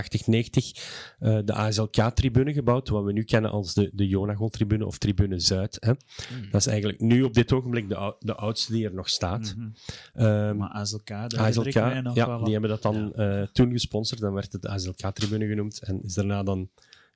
[1.20, 5.76] uh, de ASLK-tribune gebouwd, wat we nu kennen als de, de Jonagol-tribune of Tribune Zuid.
[5.80, 5.90] Hè.
[5.90, 6.50] Mm.
[6.50, 9.54] Dat is eigenlijk nu op dit ogenblik de, de oudste die er nog staat.
[9.56, 9.74] Mm
[10.12, 10.26] -hmm.
[10.26, 13.46] um, maar ASLK, ASLK ja, die hebben dat dan ja.
[13.52, 14.20] toen gesponsord.
[14.20, 16.68] Dan werd het ASLK-tribune genoemd en is daarna dan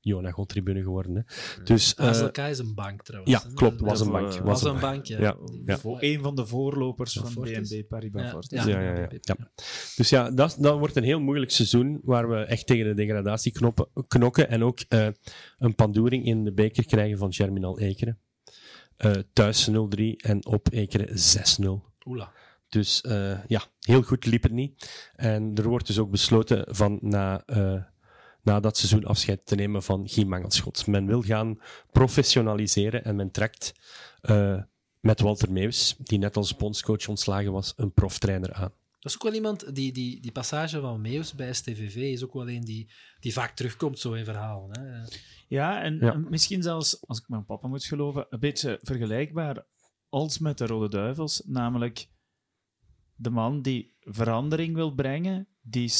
[0.07, 1.14] Jona tribune geworden.
[1.14, 1.22] Hè.
[1.64, 3.32] Dus, ASLK is een bank trouwens.
[3.32, 4.38] Ja, klopt, was een bank.
[4.38, 5.36] Was, een bank, ja.
[5.64, 5.78] ja.
[5.78, 8.64] Voor een van de voorlopers van BNB Paribas Fortis.
[8.64, 9.36] Ja, ja, ja, ja,
[9.96, 13.52] Dus ja, dat, dat wordt een heel moeilijk seizoen waar we echt tegen de degradatie
[13.52, 15.09] knoppen, knokken en ook uh,
[15.59, 18.18] een pandoering in de beker krijgen van Germinal Ekeren.
[18.98, 19.74] Uh, thuis 0-3
[20.16, 21.94] en op Ekeren 6-0.
[22.07, 22.32] Oela.
[22.68, 25.11] Dus uh, ja, heel goed liep het niet.
[25.14, 27.44] En er wordt dus ook besloten van na
[28.47, 30.86] na dat seizoen afscheid te nemen van Guy Mangelschot.
[30.86, 31.61] Men wil gaan
[31.92, 33.74] professionaliseren en men trekt
[34.22, 34.62] uh,
[35.01, 38.72] met Walter Meeuws, die net als bondscoach ontslagen was, een proftrainer aan.
[38.99, 42.32] Dat is ook wel iemand, die, die, die passage van Meeuws bij STVV is ook
[42.32, 42.90] wel een die,
[43.20, 44.80] die vaak terugkomt zo in verhalen.
[44.80, 45.05] Hè?
[45.49, 46.12] Ja, en, ja.
[46.12, 49.66] en misschien zelfs, als ik mijn papa moet geloven, een beetje vergelijkbaar
[50.09, 52.09] als met de Rode Duivels, namelijk
[53.14, 55.92] de man die verandering wil brengen, die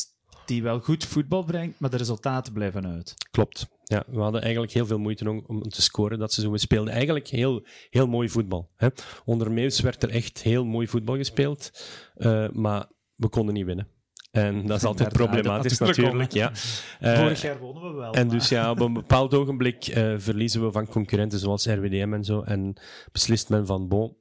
[0.47, 3.15] die wel goed voetbal brengt, maar de resultaten blijven uit.
[3.31, 3.69] Klopt.
[3.85, 6.55] Ja, we hadden eigenlijk heel veel moeite om, om te scoren dat seizoen.
[6.55, 8.71] We speelden eigenlijk heel, heel mooi voetbal.
[8.77, 8.89] Hè.
[9.25, 11.71] Onder Meus werd er echt heel mooi voetbal gespeeld,
[12.17, 13.89] uh, maar we konden niet winnen.
[14.31, 16.33] En dat is altijd problematisch natuurlijk.
[16.33, 16.53] Ja.
[17.01, 18.13] Uh, Vorig jaar wonnen we wel.
[18.13, 22.25] En dus ja, op een bepaald ogenblik uh, verliezen we van concurrenten zoals RWDM en
[22.25, 22.43] zo.
[22.43, 22.81] En
[23.13, 24.17] beslist men van, bon,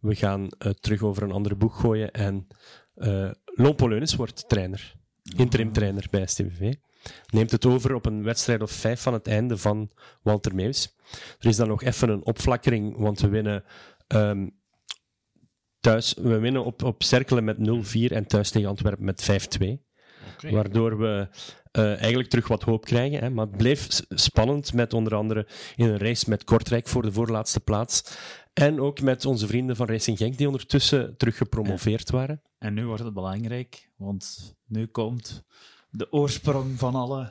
[0.00, 0.48] we gaan
[0.80, 2.10] terug over een andere boeg gooien.
[2.10, 2.46] En
[2.96, 3.30] uh,
[4.16, 4.94] wordt trainer
[5.36, 6.74] interim trainer bij STVV.
[7.30, 9.90] Neemt het over op een wedstrijd of vijf van het einde van
[10.22, 10.96] Walter Meeuws.
[11.38, 13.64] Er is dan nog even een opflakkering, want we winnen
[14.08, 14.54] um,
[15.80, 16.14] thuis.
[16.14, 19.84] We winnen op, op Cerkelen met 0-4 en thuis tegen Antwerpen met 5-2.
[20.36, 20.50] Okay.
[20.50, 21.28] Waardoor we
[21.72, 23.18] uh, eigenlijk terug wat hoop krijgen.
[23.18, 23.30] Hè.
[23.30, 25.46] Maar het bleef spannend met onder andere
[25.76, 28.02] in een race met Kortrijk voor de voorlaatste plaats.
[28.58, 32.42] En ook met onze vrienden van Racing Genk, die ondertussen terug gepromoveerd waren.
[32.58, 35.44] En nu wordt het belangrijk, want nu komt
[35.90, 37.30] de oorsprong van alle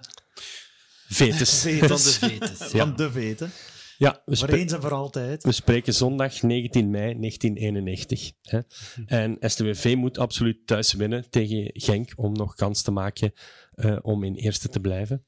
[1.07, 1.61] vetes.
[1.61, 2.17] vetes.
[2.17, 2.57] Van de vetes.
[2.57, 3.51] Van de veten.
[3.97, 5.43] Ja, we, Voor eens en voor altijd.
[5.43, 8.32] we spreken zondag 19 mei 1991.
[8.41, 8.59] Hè.
[9.05, 13.34] En STWV moet absoluut thuis winnen tegen Genk om nog kans te maken
[13.71, 15.26] eh, om in eerste te blijven.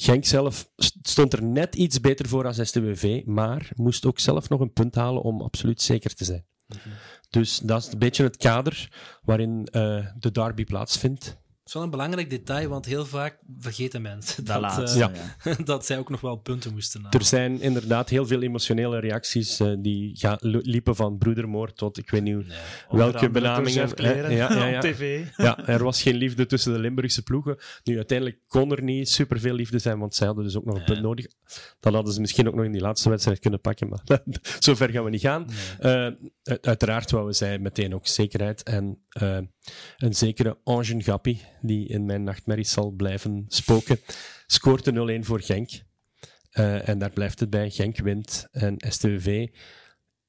[0.00, 4.48] Genk zelf st- stond er net iets beter voor als STWV, maar moest ook zelf
[4.48, 6.44] nog een punt halen om absoluut zeker te zijn.
[7.30, 8.92] Dus dat is een beetje het kader
[9.22, 11.38] waarin eh, de derby plaatsvindt.
[11.68, 15.10] Dat is wel een belangrijk detail, want heel vaak vergeten mensen dat, eh, ja.
[15.64, 17.18] dat zij ook nog wel punten moesten halen.
[17.20, 22.22] Er zijn inderdaad heel veel emotionele reacties eh, die liepen van broedermoord tot ik weet
[22.22, 22.56] niet Nee.
[22.90, 23.94] welke benamingen.
[23.94, 24.36] Kleren, hè.
[24.36, 24.76] Ja, ja, ja.
[24.76, 25.26] op tv.
[25.36, 27.56] Ja, er was geen liefde tussen de Limburgse ploegen.
[27.84, 30.84] Nu, uiteindelijk kon er niet superveel liefde zijn, want zij hadden dus ook nog een
[30.84, 31.26] punt nodig.
[31.80, 34.20] Dan hadden ze misschien ook nog in die laatste wedstrijd kunnen pakken, maar
[34.58, 35.46] zover gaan we niet gaan.
[35.78, 35.90] Eh,
[36.42, 39.38] uit- uiteraard wouden zij meteen ook zekerheid en eh,
[39.96, 43.98] een zekere Ange Gappi, die in mijn nachtmerries zal blijven spoken,
[44.46, 45.70] scoort de 0-1 voor Genk.
[46.50, 47.70] Eh, en daar blijft het bij.
[47.70, 49.46] Genk wint en STV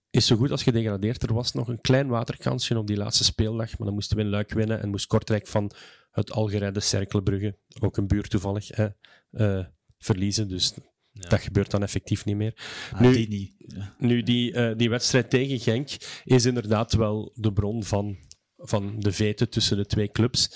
[0.10, 1.24] is zo goed als gedegradeerd.
[1.24, 4.30] Er was nog een klein waterkansje op die laatste speeldag, maar dan moesten we in
[4.30, 5.72] Luik winnen en moest Kortrijk van
[6.12, 8.88] het algerijde Cerkelbrugge, ook een buurt toevallig, hè,
[9.32, 9.66] eh,
[9.98, 10.48] verliezen.
[10.48, 10.74] Dus
[11.12, 11.30] Ja.
[11.30, 12.54] dat gebeurt dan effectief niet meer.
[12.94, 13.54] Ah, Nu- die niet.
[13.58, 13.96] Ja.
[13.98, 15.90] Nu, die, eh, die wedstrijd tegen Genk
[16.24, 18.18] is inderdaad wel de bron van,
[18.62, 20.52] van de veten tussen de twee clubs.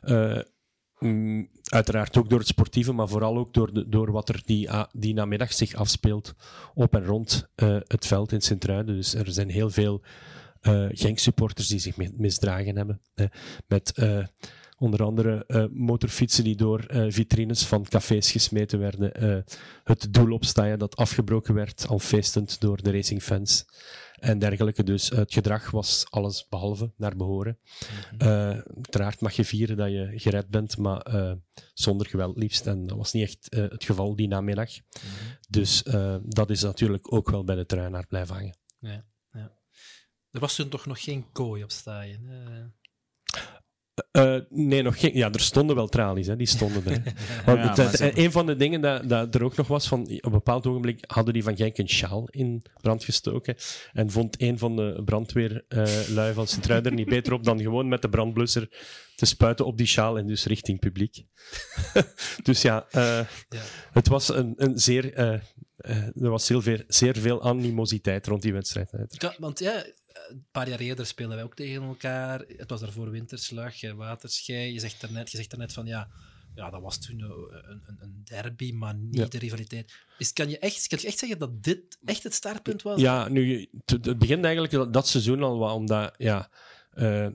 [0.00, 0.38] Eh,
[0.98, 4.70] mm, uiteraard ook door het sportieve, maar vooral ook door, de, door wat er die,
[4.72, 6.34] a- die namiddag zich afspeelt
[6.74, 8.94] op en rond eh, het veld in Sint-Truiden.
[8.96, 10.02] Dus er zijn heel veel
[10.88, 13.00] Genk-supporters die zich mi- misdragen hebben.
[13.66, 13.92] met
[14.78, 19.44] onder andere motorfietsen die door vitrines van cafés gesmeten werden.
[19.84, 23.64] het doel opstaan dat afgebroken werd, al feestend door de racingfans
[24.20, 24.82] en dergelijke.
[24.84, 27.58] Dus het gedrag was alles behalve naar behoren.
[28.18, 31.32] Eh, uiteraard mag je vieren dat je gered bent, maar eh,
[31.74, 32.66] zonder geweld liefst.
[32.66, 34.70] En dat was niet echt eh, het geval die namiddag.
[35.48, 38.56] Dus eh, dat is natuurlijk ook wel bij de truinaar blijven hangen.
[38.78, 39.56] Ja, ja.
[40.30, 42.24] Er was toen toch nog geen kooi op staaien.
[42.26, 42.64] hè?
[44.10, 45.16] Eh, nee, nog geen.
[45.16, 46.36] Ja, er stonden wel tralies, hè.
[46.36, 47.02] die stonden er.
[47.46, 49.66] Want Ja, het- maar het- ze- een van de dingen dat, dat er ook nog
[49.66, 53.56] was, van, op een bepaald ogenblik hadden die van Genk een sjaal in brand gestoken.
[53.92, 58.02] En vond een van de brandweerlui van Sint-Truiden er niet beter op dan gewoon met
[58.02, 58.68] de brandblusser
[59.16, 61.24] te spuiten op die sjaal en dus richting publiek.
[62.42, 63.02] dus ja, eh,
[63.48, 63.60] Ja.
[63.92, 65.12] het was een, een zeer.
[65.14, 65.34] eh,
[65.76, 68.90] eh, er was heel veel, zeer veel animositeit rond die wedstrijd.
[69.38, 69.84] want ja,
[70.28, 72.44] een paar jaar eerder spelen wij ook tegen elkaar.
[72.56, 74.72] Het was daarvoor winterslag, waterschei.
[74.72, 76.08] Je zegt daarnet, je zegt daarnet van ja,
[76.54, 79.26] ja, dat was toen eh, een, een, een derby, maar niet Ja.
[79.26, 79.94] de rivaliteit.
[80.18, 83.00] Is, kan, je echt, kan je echt zeggen dat dit echt het startpunt was?
[83.00, 86.50] Ja, nu, het het begint eigenlijk dat, dat seizoen al wat, omdat ja,
[86.90, 87.26] eh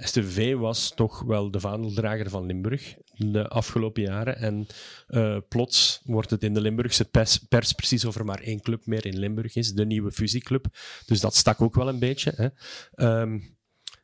[0.00, 2.96] STV was toch wel de vaandeldrager van Limburg
[3.28, 4.36] de afgelopen jaren.
[4.36, 4.66] En
[5.06, 7.04] eh, plots wordt het in de Limburgse
[7.48, 10.66] pers, precies over maar één club meer in Limburg is, de nieuwe fusieclub.
[11.06, 12.32] Dus dat stak ook wel een beetje.
[12.36, 12.48] Hè.
[12.94, 13.38] Ehm,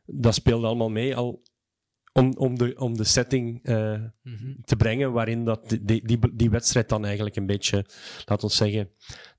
[0.05, 1.41] dat speelde allemaal mee al
[2.17, 4.53] om, om, de, om de setting eh, Mhm.
[4.65, 7.85] te brengen waarin dat die, die, die, wedstrijd dan eigenlijk een beetje,
[8.25, 8.89] laat ons zeggen,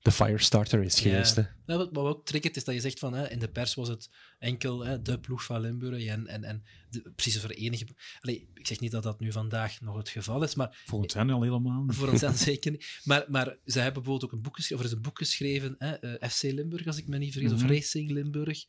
[0.01, 1.35] de firestarter is geweest.
[1.35, 1.43] Hè.
[1.65, 4.09] Wat, wat ook triggert is dat je zegt van hè, in de pers was het
[4.39, 7.87] enkel hè, de ploeg van Limburg en, en, en de, precies voor enige.
[8.19, 11.29] Allee, ik zeg niet dat dat nu vandaag nog het geval is, maar Volgens hen
[11.29, 12.99] al helemaal ons dan zeker niet.
[13.03, 15.75] Maar, maar ze hebben bijvoorbeeld ook een boek geschreven, of er is een boek geschreven,
[15.77, 17.63] hè, eh, FC Limburg, als ik me niet vergis, Mhm.
[17.63, 18.65] of Racing Limburg.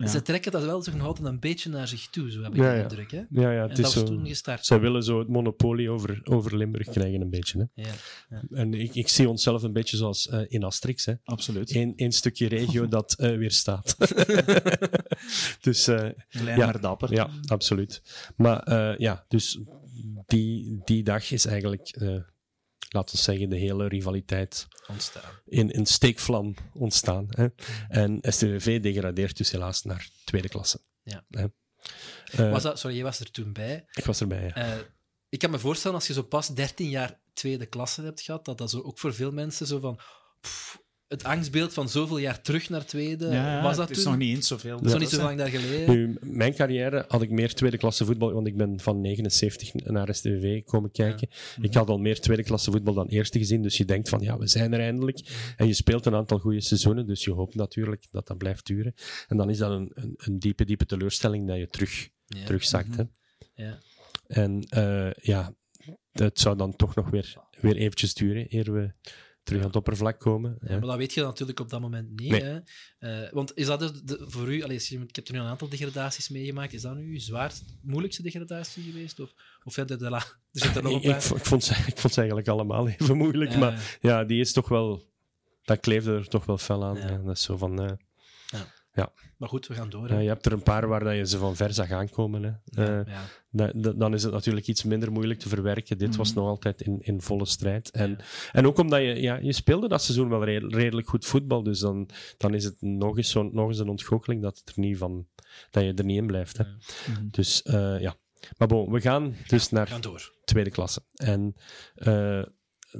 [0.00, 0.06] Ja.
[0.06, 2.60] Ze trekken dat wel zo nog altijd een beetje naar zich toe, zo heb ik
[2.60, 3.10] Ja, de indruk.
[3.10, 3.18] Hè?
[3.30, 4.04] Ja, ja, En het dat is was zo.
[4.04, 4.66] toen gestart.
[4.66, 7.70] Zij willen zo het monopolie over, over Limburg krijgen, een beetje.
[7.74, 7.82] Hè.
[7.82, 7.92] Ja.
[8.50, 11.04] En ik, ik zie onszelf een beetje zoals eh, in Asterix.
[11.04, 11.14] Hè.
[11.24, 11.74] Absoluut.
[11.74, 13.96] Eén één stukje regio dat eh, weer staat.
[15.60, 16.64] dus eh, Klein Ja.
[16.64, 17.12] maar dapper.
[17.12, 18.02] ja, absoluut.
[18.36, 19.58] Maar eh, ja, dus
[20.26, 22.14] die, die dag is eigenlijk, eh,
[22.88, 25.32] laten we zeggen, de hele rivaliteit ontstaan.
[25.44, 27.26] in een steekvlam ontstaan.
[27.28, 27.46] Hè.
[27.88, 30.80] En STVV degradeert dus helaas naar tweede klasse.
[31.02, 31.24] Ja.
[31.30, 31.46] Hè.
[32.32, 33.84] Eh, Was dat, sorry, jij was er toen bij.
[33.92, 34.54] Ik was erbij, ja.
[34.54, 34.78] Eh,
[35.28, 38.58] ik kan me voorstellen, als je zo pas 13 jaar tweede klasse hebt gehad, dat
[38.58, 40.00] dat zo ook voor veel mensen zo van...
[40.40, 40.78] pff,
[41.08, 44.04] het angstbeeld van zoveel jaar terug naar tweede, Ja, was dat het toen?
[44.04, 44.76] is nog niet eens zoveel.
[44.76, 45.94] Dat is nog niet zo lang daar geleden.
[45.96, 50.14] Nu, mijn carrière had ik meer tweede klasse voetbal, want ik ben van 79 naar
[50.14, 51.28] STV komen kijken.
[51.60, 54.38] Ik had al meer tweede klasse voetbal dan eerste gezien, dus je denkt van ja,
[54.38, 55.20] we zijn er eindelijk.
[55.56, 58.94] En je speelt een aantal goede seizoenen, dus je hoopt natuurlijk dat dat blijft duren.
[59.28, 62.44] En dan is dat een, een, een diepe, diepe teleurstelling dat je terug, Ja.
[62.44, 62.96] terugzakt.
[62.96, 63.02] hè.
[63.54, 63.78] Ja.
[64.26, 65.54] En eh, ja,
[66.12, 68.90] het zou dan toch nog weer, weer eventjes duren eer we
[69.48, 70.56] terug aan het oppervlak komen.
[70.60, 72.30] Ja, maar dat weet je natuurlijk op dat moment niet.
[72.30, 72.42] Nee.
[72.42, 72.58] Hè?
[72.98, 75.68] Eh, want is dat dus de, voor u, je- ik heb er nu een aantal
[75.68, 79.20] degradaties meegemaakt, is dat nu uw zwaarst, moeilijkste degradatie geweest?
[79.20, 79.34] Of,
[79.64, 81.36] of verder de la, er zit er nog een ik, paar?
[81.36, 83.58] ik, vond ze, ik vond ze eigenlijk allemaal even moeilijk, Ja.
[83.58, 85.06] maar ja, die is toch wel
[85.64, 86.96] dat kleefde er toch wel fel aan.
[86.96, 87.98] Ja, dat is zo van...
[89.02, 90.08] eh, Maar goed, we gaan door.
[90.08, 92.42] ja, je hebt er een paar waar dat je ze van ver zag aankomen.
[92.42, 92.48] Hè.
[92.82, 93.20] Ja, Eh, ja.
[93.50, 95.98] da- da- dan is het natuurlijk iets minder moeilijk te verwerken.
[95.98, 96.38] Dit was Mhm.
[96.38, 97.90] nog altijd in, in volle strijd.
[97.90, 98.16] En, Ja.
[98.52, 101.62] en ook omdat je, ja, je speelde dat seizoen wel re- redelijk goed voetbal.
[101.62, 104.80] Dus dan, dan is het nog eens, zo, nog eens een ontgoocheling dat, het er
[104.82, 105.26] niet van,
[105.70, 106.56] dat je er niet in blijft.
[106.56, 106.64] Hè.
[106.64, 106.76] Ja.
[107.12, 107.28] Mhm.
[107.30, 108.16] Dus eh, ja.
[108.58, 110.32] Maar bon, we gaan dus naar gaan door.
[110.44, 111.00] tweede klasse.
[111.14, 111.54] En
[111.94, 112.42] eh,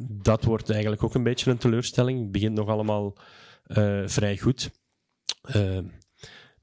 [0.09, 2.21] dat wordt eigenlijk ook een beetje een teleurstelling.
[2.23, 3.17] Het begint nog allemaal
[4.07, 4.71] vrij goed.
[5.43, 5.79] Eh,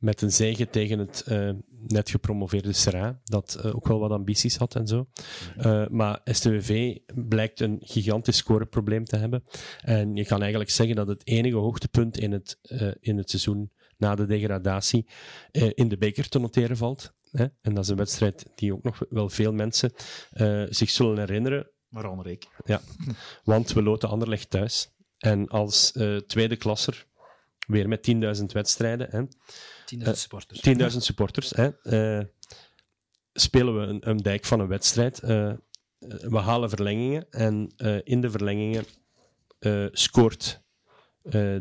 [0.05, 1.49] met een zege tegen het eh,
[1.88, 5.07] net gepromoveerde Serra, dat eh, ook wel wat ambities had en zo.
[5.57, 9.43] Eh, maar STWV blijkt een gigantisch scoreprobleem te hebben.
[9.82, 12.59] En je kan eigenlijk zeggen dat het enige hoogtepunt in het,
[12.99, 15.07] in het seizoen na de degradatie
[15.51, 17.13] in de beker te noteren valt.
[17.32, 17.45] Hè?
[17.61, 19.91] En dat is een wedstrijd die ook nog wel veel mensen
[20.70, 22.47] zich zullen herinneren, Waaronder ik.
[23.43, 24.93] want we loten Anderlecht thuis.
[25.18, 25.91] En als
[26.28, 27.05] tweede klasser,
[27.68, 29.22] weer met 10.000 wedstrijden, hè,
[29.86, 30.59] 10.000 Eh, supporters.
[30.61, 32.26] 10.000 supporters, hè, eh,
[33.34, 35.20] spelen we een, een dijk van een wedstrijd.
[35.20, 35.53] Eh,
[36.07, 38.86] we halen verlengingen en in de verlengingen
[39.91, 40.63] scoort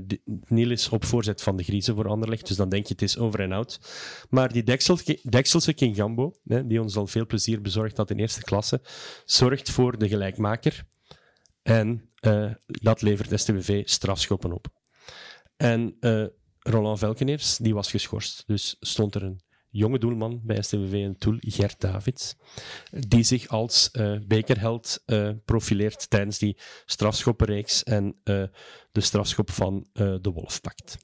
[0.00, 2.46] Di- Niels op voorzet van de Griezen voor Anderlecht.
[2.48, 3.80] Dus dan denk je het is over en out.
[4.30, 8.18] Maar die Deksel, Dekselse King Gambo, hè, die ons al veel plezier bezorgd had in
[8.18, 8.80] eerste klasse,
[9.24, 10.84] zorgt voor de gelijkmaker.
[11.62, 12.10] En
[12.66, 14.66] dat levert STWV strafschoppen op.
[15.56, 16.24] En eh,
[16.58, 18.42] Roland Velkeneers, die was geschorst.
[18.46, 19.40] Dus stond er een
[19.70, 22.34] jonge doelman bij STWV in Toul, Gert Davids,
[22.90, 28.16] die zich als eh, bekerheld eh, profileert tijdens die strafschoppenreeks en
[28.92, 30.96] de strafschop van de Wolf pakt.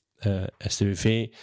[0.59, 1.35] STWV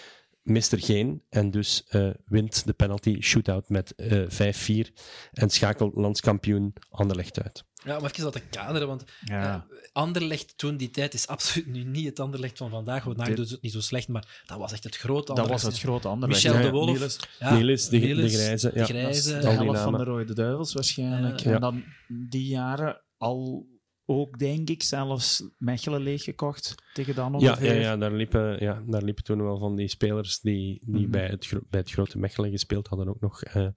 [0.49, 4.91] mist er geen en dus eh, wint de penalty shootout met eh 5-4
[5.33, 7.65] en schakelt landskampioen Anderlecht uit.
[7.83, 9.65] Ja, om even dat te kaderen, want Ja.
[9.69, 13.03] eh, Anderlecht toen die tijd is absoluut nu niet het Anderlecht van vandaag.
[13.03, 15.45] Want vandaag doet het niet zo slecht, maar dat was echt het grote dat was
[15.47, 15.65] Anderlecht.
[15.65, 16.43] het grote Anderlecht.
[16.43, 16.97] Michel de Ja, Wolf.
[16.99, 18.71] Niels, Ja, Niels, de, Niels, de grijze.
[18.71, 18.85] de ja.
[18.85, 19.39] grijze.
[19.39, 21.41] de helft van de Rode Duivels waarschijnlijk.
[21.41, 23.67] En dan die jaren al
[24.09, 27.73] ook, denk ik, zelfs Mechelen leeggekocht tegen dan Ja, ongeveer.
[27.75, 31.11] ja, ja, daar liepen, ja, daar liepen toen wel van die spelers die, die Mhm.
[31.11, 33.67] bij, het, bij het grote Mechelen gespeeld hadden ook nog eh,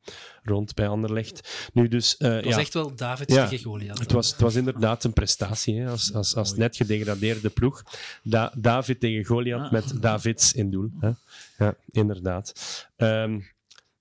[0.43, 1.71] rond bij Anderlecht.
[1.73, 3.49] Nu dus, eh, Het was ja, echt wel David Ja.
[3.49, 3.99] tegen Goliath.
[3.99, 7.83] het was, het was inderdaad een prestatie hè, als, als, als net gedegradeerde ploeg.
[8.23, 9.73] Da- David tegen Goliath Ah.
[9.73, 10.91] met Davids in doel.
[11.01, 11.11] Hè.
[11.59, 12.53] Ja, inderdaad.
[12.97, 13.41] Ehm,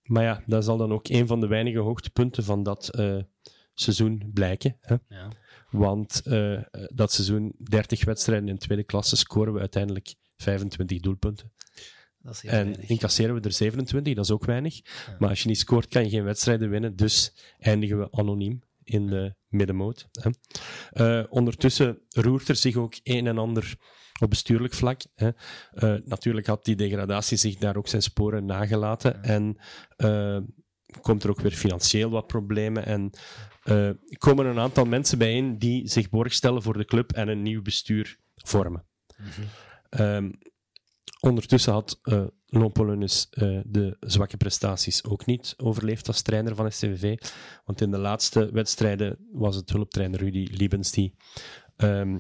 [0.04, 3.18] maar ja, dat zal dan ook een van de weinige hoogtepunten van dat eh,
[3.74, 4.78] seizoen blijken.
[4.82, 4.96] Hè.
[5.10, 5.28] Ja.
[5.72, 11.52] Want eh, dat seizoen, 30 wedstrijden in tweede klasse, scoren we uiteindelijk 25 doelpunten.
[12.22, 12.90] Dat is heel En weinig.
[12.90, 14.76] incasseren we er 27, dat is ook weinig.
[14.76, 15.16] Ja.
[15.20, 16.96] Maar als je niet scoort, kan je geen wedstrijden winnen.
[16.96, 20.08] Dus eindigen we anoniem in de middenmoot.
[20.12, 20.30] Hè.
[20.92, 23.76] Eh, ondertussen roert er zich ook een en ander
[24.22, 25.02] op bestuurlijk vlak.
[25.14, 25.30] Hè.
[25.74, 29.20] Eh, natuurlijk had die degradatie zich daar ook zijn sporen nagelaten.
[29.22, 29.22] Ja.
[29.22, 29.58] En
[31.02, 32.86] komt er ook weer financieel wat problemen.
[32.86, 33.12] En
[33.70, 37.42] eh, komen een aantal mensen bijeen die zich borg stellen voor de club en een
[37.42, 38.86] nieuw bestuur vormen.
[39.18, 39.42] Mhm.
[39.90, 40.32] Ehm,
[41.20, 47.18] ondertussen had eh Lompolunus eh, de zwakke prestaties ook niet overleefd als trainer van STVV.
[47.66, 51.16] Want in de laatste wedstrijden was het hulptrainer Rudy Liebens die,
[51.76, 52.20] ehm,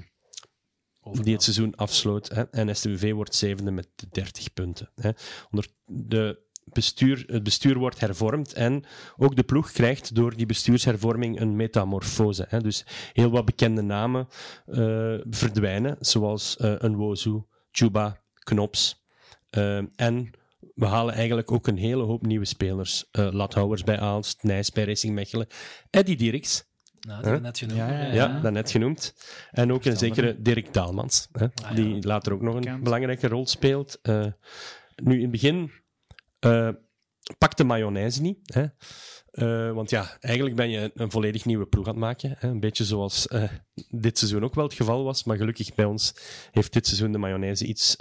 [1.11, 2.29] die het seizoen afsloot.
[2.29, 2.43] Hè.
[2.43, 4.91] En STVV wordt zevende met 30 punten.
[4.95, 5.11] Hè.
[5.51, 8.84] Onder de bestuur, het bestuur wordt hervormd en
[9.17, 12.45] ook de ploeg krijgt door die bestuurshervorming een metamorfose.
[12.49, 12.61] Hè.
[12.61, 14.28] Dus heel wat bekende namen
[14.65, 17.41] eh, verdwijnen, zoals eh, een Wozu,
[17.72, 19.03] Chuba, Knops.
[19.49, 20.30] Eh, en
[20.76, 23.05] we halen eigenlijk ook een hele hoop nieuwe spelers.
[23.11, 25.47] Eh Lathouwers bij Aalst, Nijs bij Racing Mechelen,
[25.89, 26.67] Eddie Dirks,
[26.99, 27.45] Nou, hebben we Huh?
[27.45, 27.78] net genoemd.
[27.80, 28.39] Ja, ja, ja, ja.
[28.39, 29.15] dat net genoemd.
[29.51, 31.74] En ook een zekere Dirk Daalmans, hè, Ah, ja.
[31.76, 32.84] die later ook nog een Bekend.
[32.84, 33.99] belangrijke rol speelt.
[34.01, 34.26] Eh,
[34.95, 35.72] nu, in het begin
[36.39, 36.69] eh
[37.37, 38.53] pakte mayonaise niet.
[38.53, 38.65] Hè.
[39.31, 42.35] Eh, want ja, eigenlijk ben je een volledig nieuwe ploeg aan het maken.
[42.37, 42.47] Hè.
[42.49, 43.49] Een beetje zoals eh,
[43.89, 45.23] dit seizoen ook wel het geval was.
[45.23, 46.13] Maar gelukkig bij ons
[46.51, 47.95] heeft dit seizoen de mayonaise iets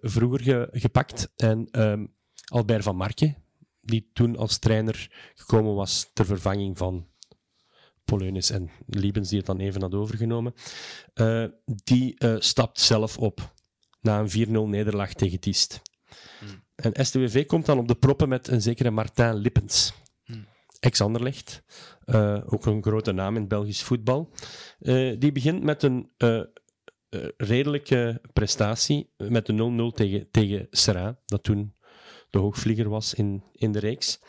[0.00, 1.32] vroeger ge- gepakt.
[1.36, 2.06] En ehm,
[2.44, 3.34] Albert van Marke,
[3.80, 7.08] die toen als trainer gekomen was ter vervanging van
[8.04, 10.54] Poleunis en Liebens, die het dan even had overgenomen,
[11.64, 13.52] die stapt zelf op
[14.00, 15.80] na een 4-0 nederlaag tegen Diest.
[16.82, 19.92] En STWV komt dan op de proppen met een zekere Martijn Lippens.
[20.24, 20.46] Hmm.
[20.80, 21.62] Ex-Anderlecht,
[22.04, 24.30] eh, ook een grote naam in Belgisch voetbal.
[24.78, 26.40] Eh, die begint met een eh,
[27.36, 31.74] redelijke prestatie, met de 0-0 tegen, tegen Serra, dat toen
[32.30, 34.20] de hoogvlieger was in, in de reeks.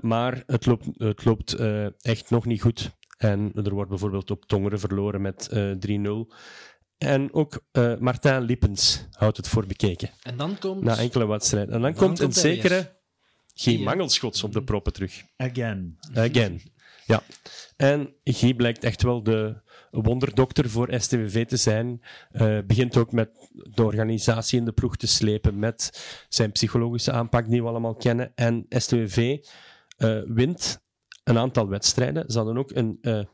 [0.00, 1.54] Maar het loopt, het loopt
[2.00, 2.96] echt nog niet goed.
[3.16, 6.32] En er wordt bijvoorbeeld op Tongeren verloren met eh 3-0.
[6.98, 10.10] En ook uh, Martijn Lippens houdt het voor bekeken.
[10.22, 10.82] En dan komt...
[10.82, 11.74] Na enkele wedstrijden.
[11.74, 12.94] En dan, komt een zekere...
[13.54, 15.24] Geen mangelschots op de proppen terug.
[15.36, 15.98] Again.
[16.14, 16.62] Again.
[17.06, 17.22] Ja.
[17.76, 22.02] En Guy blijkt echt wel de wonderdokter voor STWV te zijn.
[22.32, 27.48] Uh, begint ook met de organisatie in de ploeg te slepen, met zijn psychologische aanpak
[27.48, 28.32] die we allemaal kennen.
[28.34, 29.38] En STWV
[29.98, 30.84] uh, wint
[31.24, 32.30] een aantal wedstrijden.
[32.30, 33.24] Ze hadden ook een uh,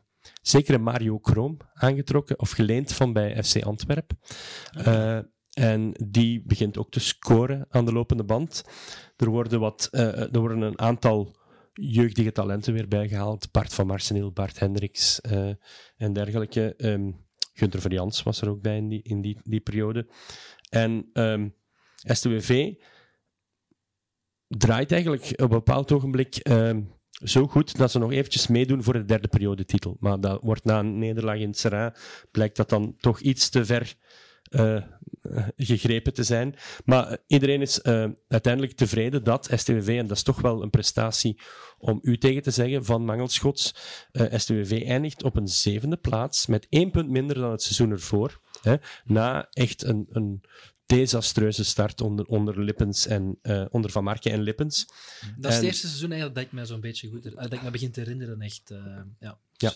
[0.41, 4.11] zekere Mario Kroom aangetrokken, of geleend van bij FC Antwerp.
[4.77, 5.19] Uh,
[5.53, 8.63] en die begint ook te scoren aan de lopende band.
[9.17, 11.35] Er worden, wat, uh, er worden een aantal
[11.73, 13.51] jeugdige talenten weer bijgehaald.
[13.51, 15.53] Bart van Marseneel, Bart Hendricks uh,
[15.97, 16.73] en dergelijke.
[16.77, 17.21] Um,
[17.53, 20.07] Gunther Verjans was er ook bij in die, in die, die periode.
[20.69, 21.55] En um,
[21.95, 22.73] STWV
[24.47, 26.93] draait eigenlijk op een bepaald ogenblik um,
[27.23, 29.97] zo goed dat ze nog eventjes meedoen voor de derde periodetitel.
[29.99, 31.95] Maar dat wordt na een nederlaag in Serra,
[32.31, 33.95] blijkt dat dan toch iets te ver
[34.49, 34.81] uh,
[35.55, 36.55] gegrepen te zijn.
[36.85, 40.69] Maar uh, iedereen is uh, uiteindelijk tevreden dat STWV, en dat is toch wel een
[40.69, 41.39] prestatie
[41.77, 43.75] om u tegen te zeggen van Mangelschots,
[44.11, 48.39] STWV eindigt op een zevende plaats met één punt minder dan het seizoen ervoor.
[48.61, 50.43] Hè, na echt een, een
[50.85, 53.39] desastreuze start onder, onder Lippens en
[53.71, 54.85] onder Van Marken en Lippens.
[55.37, 57.71] Dat is het eerste seizoen eigenlijk dat ik me zo'n beetje goed dat ik me
[57.71, 58.41] begin te herinneren.
[58.41, 58.73] Echt,
[59.19, 59.39] ja.
[59.51, 59.73] ja.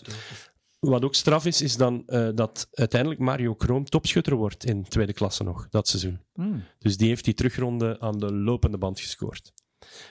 [0.78, 5.12] Wat ook straf is, is dan uh, dat uiteindelijk Mario Kroom topschutter wordt in tweede
[5.12, 6.20] klasse nog, dat seizoen.
[6.34, 6.64] Mm.
[6.78, 9.52] Dus die heeft die terugronde aan de lopende band gescoord.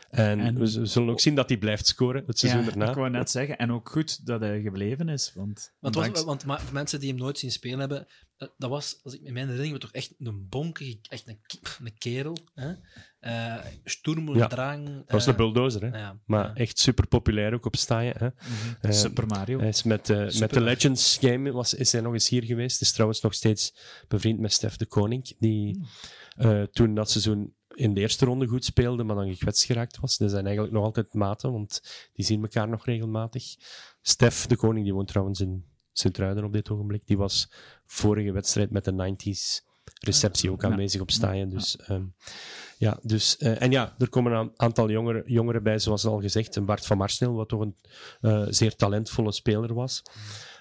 [0.10, 2.90] En, en we zullen ook zien dat hij blijft scoren het seizoen ja, erna.
[2.90, 5.32] Ik wou net zeggen, en ook goed dat hij gebleven is.
[5.36, 8.08] Want, want, was, want maar, voor mensen die hem nooit zien spelen hebben,
[8.38, 11.40] dat was, als ik in mijn herinnering, toch echt een bonkige, echt een,
[11.84, 12.38] een kerel.
[12.54, 12.74] Hè?
[13.22, 14.86] Uh, Sturm ja, drang.
[14.86, 15.98] Dat was uh, een bulldozer, hè?
[15.98, 16.56] Ja, maar ja.
[16.56, 18.14] echt super populair ook op staaien.
[18.18, 18.26] Hè?
[18.26, 18.34] Mm
[18.82, 18.92] -hmm.
[18.92, 19.60] Super Mario.
[19.60, 22.82] Hij is met, uh, met de Legends game was, is hij nog eens hier geweest.
[22.82, 23.74] Is trouwens nog steeds
[24.08, 25.86] bevriend met Stef de Koning, die
[26.38, 26.68] mm.
[26.72, 30.18] toen dat seizoen in de eerste ronde goed speelde, maar dan gekwetst geraakt was.
[30.18, 31.82] Die zijn eigenlijk nog altijd maten, want
[32.14, 33.56] die zien elkaar nog regelmatig.
[34.02, 37.52] Stef de Koning, die woont trouwens in Sint-Truiden op dit ogenblik, die was
[37.86, 39.66] vorige wedstrijd met de 90s
[40.00, 41.50] receptie ook aanwezig op staaien.
[41.50, 42.14] Dus, um,
[42.78, 46.56] ja, dus, uh, en ja, er komen een aantal jongeren, jongeren bij, zoals al gezegd.
[46.56, 47.76] Een Bart van Marsneel, wat toch een
[48.22, 50.02] uh, zeer talentvolle speler was.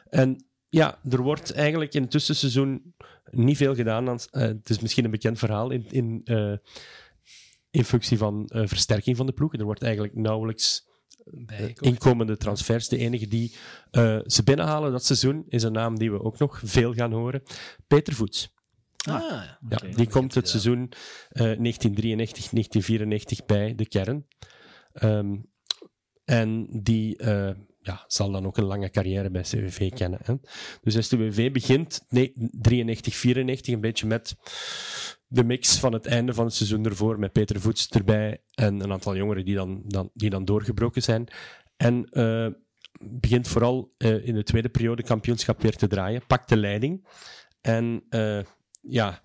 [0.08, 2.94] En ja, er wordt eigenlijk in het tussenseizoen
[3.30, 4.08] niet veel gedaan.
[4.08, 6.20] Aan, uh, het is misschien een bekend verhaal in, in,
[7.76, 9.52] in functie van versterking van de ploeg.
[9.52, 10.86] Er wordt eigenlijk nauwelijks
[11.80, 12.88] inkomende transfers.
[12.88, 13.54] De enige die
[13.92, 17.42] uh, ze binnenhalen dat seizoen is een naam die we ook nog veel gaan horen.
[17.86, 18.54] Peter Voets.
[18.96, 19.92] Ah, ja, okay.
[19.92, 20.92] die komt het seizoen
[21.32, 21.76] uh,
[23.42, 24.26] 1993-1994 bij de kern.
[25.02, 25.50] Um,
[26.24, 27.50] en die uh,
[27.86, 30.18] ja, zal dan ook een lange carrière bij CWV kennen.
[30.22, 30.34] Hè.
[30.82, 32.08] Dus STWV begint 93-94
[33.64, 34.34] een beetje met
[35.26, 38.92] de mix van het einde van het seizoen ervoor, met Peter Voets erbij en een
[38.92, 41.28] aantal jongeren die dan, dan, die dan doorgebroken zijn.
[41.76, 42.48] En uh,
[43.00, 47.06] begint vooral uh, in de tweede periode kampioenschap weer te draaien, pakt de leiding.
[47.60, 48.40] En uh,
[48.80, 49.22] ja,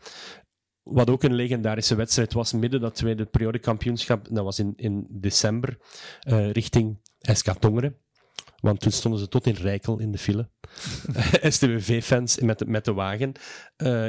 [0.83, 5.07] wat ook een legendarische wedstrijd was, midden dat tweede periode kampioenschap, dat was in, in
[5.09, 5.77] december,
[6.51, 7.97] richting SK Tongeren.
[8.61, 10.49] Want toen stonden ze tot in Rijkel in de file.
[11.53, 13.31] STWV-fans met, met de wagen.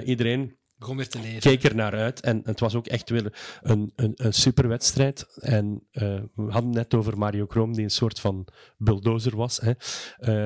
[0.04, 1.40] iedereen begon weer te leven.
[1.40, 2.20] keek er naar uit.
[2.20, 5.26] En het was ook echt weer een, een, een super wedstrijd.
[5.38, 9.60] En uh, we hadden net over Mario Kroom, die een soort van bulldozer was.
[9.60, 9.72] Hè.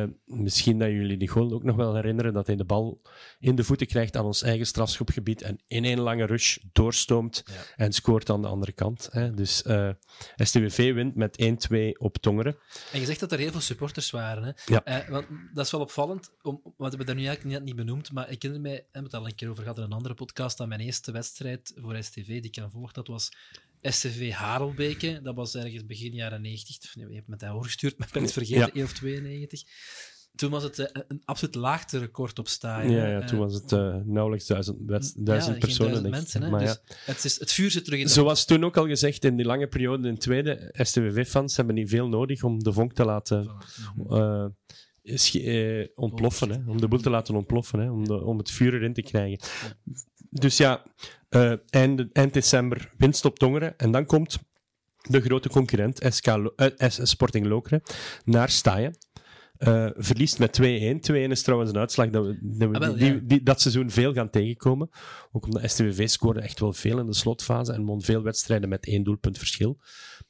[0.02, 3.00] Uh, misschien dat jullie die goal ook nog wel herinneren, dat hij de bal
[3.38, 7.84] in de voeten krijgt aan ons eigen strafschopgebied en in één lange rush doorstoomt ja.
[7.84, 9.08] en scoort aan de andere kant.
[9.12, 9.34] Hè.
[9.34, 9.90] Dus uh,
[10.36, 12.56] STWV wint met 1-2 op Tongeren.
[12.92, 14.42] En je zegt dat er heel veel supporters waren.
[14.42, 14.74] Hè?
[14.74, 15.04] Ja.
[15.08, 18.12] want dat is wel opvallend, om, want we hebben dat nu eigenlijk net niet benoemd,
[18.12, 20.14] maar ik herinner mij, we hebben het al een keer over gehad in een andere
[20.14, 20.25] podcast,
[20.56, 23.30] aan mijn eerste wedstrijd voor STV, die ik aan volg, dat was
[23.82, 25.20] STV Harelbeke.
[25.22, 26.96] Dat was ergens begin jaren 90.
[26.96, 28.72] Nee, je hebt me dat doorgestuurd, maar ik ben het vergeten, ja.
[28.72, 29.62] 1 of 92.
[30.34, 32.90] Toen was het uh, een absoluut laagste record op staan.
[32.90, 34.88] Ja, ja, toen was het uh, nauwelijks duizend,
[35.26, 35.92] duizend ja, personen.
[35.92, 36.50] Duizend mensen, hè?
[36.50, 36.94] maar dus ja.
[37.04, 39.46] het, is, het vuur zit terug in de Zoals toen ook al gezegd, in die
[39.46, 43.50] lange periode in het tweede, STWV-fans hebben niet veel nodig om de vonk te laten
[44.10, 44.46] uh,
[45.94, 48.92] ontploffen, hè, om de boel te laten ontploffen, hè, om, de, om het vuur erin
[48.92, 49.38] te krijgen.
[50.40, 50.82] Dus ja,
[51.30, 54.38] uh, eind, eind december winst op Tongeren en dan komt
[55.02, 57.82] de grote concurrent SK Lo uh, Sporting Lokeren
[58.24, 58.96] naar Staaien.
[59.58, 60.64] Uh, verliest met 2-1.
[60.64, 63.20] 2-1 is trouwens een uitslag dat we, dat, we ah, wel, die, ja.
[63.22, 64.88] die, dat seizoen veel gaan tegenkomen.
[65.32, 68.86] Ook omdat STWV scoorde echt wel veel in de slotfase en won veel wedstrijden met
[68.86, 69.78] één doelpunt verschil.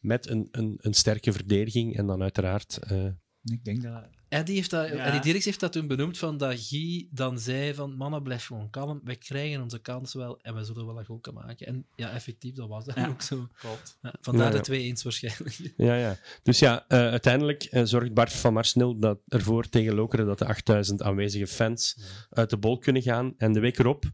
[0.01, 2.79] Met een, een, een sterke verdediging en dan uiteraard...
[2.93, 3.05] Uh,
[3.43, 4.95] ik denk dat Eddie, heeft dat, Ja.
[5.05, 8.71] Eddie Dirks heeft dat toen benoemd, van dat Guy dan zei van mannen, blijf gewoon
[8.71, 11.67] kalm, wij krijgen onze kans wel en we zullen wel een goal kunnen maken.
[11.67, 13.09] En ja, effectief, dat was dat Ja.
[13.09, 13.49] ook zo.
[13.59, 13.99] Klopt.
[14.03, 14.63] Ja, vandaar Ja, ja.
[14.63, 15.73] de 2-1 waarschijnlijk.
[15.77, 16.17] Ja, ja.
[16.43, 20.47] Dus ja, eh, uiteindelijk eh, zorgt Bart van Marsnil dat, ervoor tegen Lokeren dat de
[20.47, 22.01] 8000 aanwezige fans
[22.31, 23.35] uit de bol kunnen gaan.
[23.39, 24.05] En de week erop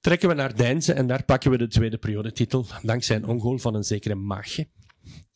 [0.00, 2.66] trekken we naar Deinze en daar pakken we de tweede periodetitel.
[2.82, 4.68] Dankzij een ongoal van een zekere Maagje.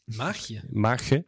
[0.04, 0.60] Mag je?
[0.70, 1.26] Maagje.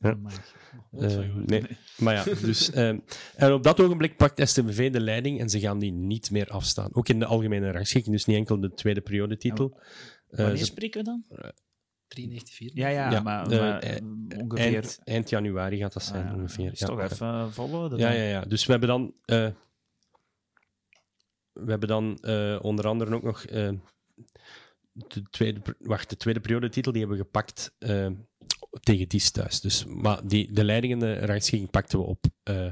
[0.00, 0.14] Ja.
[0.14, 0.62] Maar-
[0.98, 1.62] Eh, nee.
[1.96, 2.70] Maar ja, dus...
[2.72, 2.88] eh,
[3.36, 6.88] en op dat ogenblik pakt STVV de leiding en ze gaan die niet meer afstaan.
[6.94, 9.80] Ook in de algemene rangschikking, dus niet enkel de tweede periodetitel.
[10.28, 11.24] Eh, Wanneer ze- spreken we dan?
[12.08, 12.70] 93, 4.
[12.74, 13.96] Ja, ja, Ja, maar, eh, maar, eh,
[14.38, 14.74] ongeveer...
[14.74, 16.72] eind, eind januari gaat dat Ah, zijn, ja, ongeveer.
[16.72, 16.86] Is ja.
[16.86, 18.40] toch even volhouden Ja, ja, ja.
[18.40, 19.48] Dus we hebben dan, eh,
[21.52, 23.70] we hebben dan eh, onder andere ook nog eh,
[24.92, 28.06] de, tweede, wacht, de tweede periodetitel die hebben we gepakt eh,
[28.80, 29.60] tegen Dies thuis.
[29.60, 32.66] Dus, maar die, de leiding in de rangschikking pakten we op eh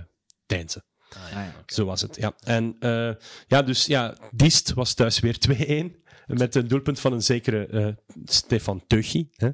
[0.46, 0.78] Deinze.
[1.08, 1.54] Ah, Ah, ja.
[1.66, 2.34] Zo was het, ja.
[2.44, 3.10] En eh,
[3.46, 5.36] ja, dus ja, Diest was thuis weer
[5.96, 6.00] 2-1.
[6.26, 7.88] Met een doelpunt van een zekere eh,
[8.24, 9.28] Stefan Teuchi.
[9.36, 9.48] Hè?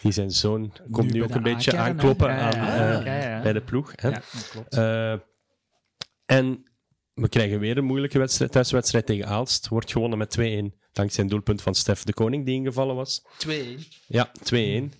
[0.00, 3.42] Die zijn zoon komt nu, ook een beetje aankloppen Ja, aan, ja, eh, ja, ja.
[3.42, 3.92] bij de ploeg.
[3.94, 4.08] Hè?
[4.08, 4.74] Ja, dat klopt.
[4.74, 5.12] Eh,
[6.26, 6.62] en
[7.14, 9.68] we krijgen weer een moeilijke wedstrijd, thuiswedstrijd tegen Aalst.
[9.68, 10.74] Wordt gewonnen met 2-1.
[10.92, 13.22] Dankzij een doelpunt van Stef de Koning, die ingevallen was.
[13.46, 13.48] 2-1.
[14.06, 14.92] Ja, 2-1.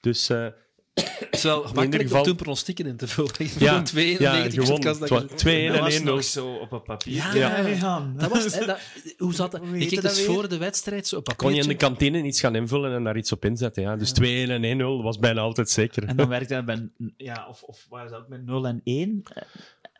[0.00, 0.46] Dus eh,
[0.94, 3.30] Het is wel gemakkelijk geval- om toen pronostieken in te vullen.
[3.38, 4.74] ja, Gewoon 2 ja, 90 gewonnen.
[4.74, 6.04] podcast Het dat was je- 2-1 dat was en 1-0.
[6.04, 7.14] nog zo op een papier.
[7.14, 7.68] Ja, Ja.
[7.68, 8.14] Jan.
[8.16, 8.78] Dat was, hè, dat,
[9.18, 9.60] hoe zat dat?
[9.72, 10.34] Ik keek dat dus weer?
[10.34, 13.16] voor de wedstrijd zo op Kon je in de kantine iets gaan invullen en daar
[13.16, 13.82] iets op inzetten.
[13.82, 13.96] Ja.
[13.96, 16.04] Dus 2-1 en 1-0 was bijna altijd zeker.
[16.04, 19.22] En dan werkte dat bij, ja, of, of is dat met 0 en 1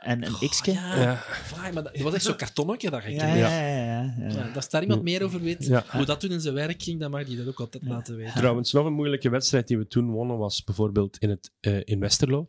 [0.02, 1.22] en een x ja.
[1.56, 3.48] Maar dat, dat was echt zo'n kartonnetje dat je Ja, ja, ja.
[3.48, 4.28] ja, ja.
[4.28, 5.84] Ja, als daar iemand meer over weet, Ja.
[5.88, 8.34] hoe dat toen in zijn werk ging, dan mag hij dat ook altijd laten weten.
[8.34, 12.00] Trouwens, nog een moeilijke wedstrijd die we toen wonnen was bijvoorbeeld in, het, eh, in
[12.00, 12.48] Westerlo.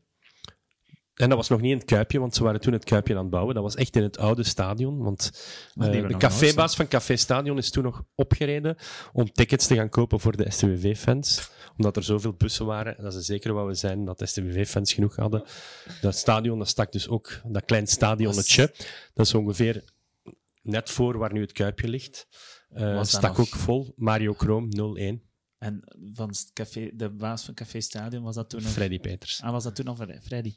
[1.16, 3.22] En dat was nog niet in het Kuipje, want ze waren toen het Kuipje aan
[3.22, 3.54] het bouwen.
[3.56, 4.98] Dat was echt in het oude stadion.
[5.04, 5.32] Want
[5.76, 8.76] eh, de cafébaas van Café Stadion is toen nog opgereden
[9.14, 11.50] om tickets te gaan kopen voor de STWV-fans.
[11.82, 12.98] Omdat er zoveel bussen waren.
[12.98, 15.44] En dat ze zeker wat we zijn dat STWV-fans genoeg hadden.
[16.02, 18.74] Dat stadion, dat stak dus ook, dat klein stadionnetje.
[19.14, 19.84] Dat is ongeveer
[20.62, 22.28] net voor waar nu het Kuipje ligt.
[22.70, 23.94] Dat stak nog- ook vol.
[23.96, 25.30] Mario Kroom 0-1.
[25.58, 25.82] En
[26.14, 28.72] van het café, de baas van Café Stadion, was dat toen nog...
[28.72, 29.42] Freddy Peters.
[29.42, 30.56] Ah, was dat toen nog Freddy?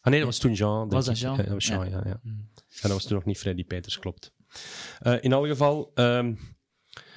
[0.00, 0.88] Ah nee, dat was toen Jean.
[0.88, 1.18] Was dat.
[1.18, 1.36] Jean?
[1.36, 1.96] Ja, dat was Jean, ja.
[1.96, 2.02] Ja.
[2.04, 2.50] ja, Hmm.
[2.58, 4.32] En dat was toen nog niet Freddy Peters, klopt.
[4.98, 6.34] Eh, in alle geval, ehm,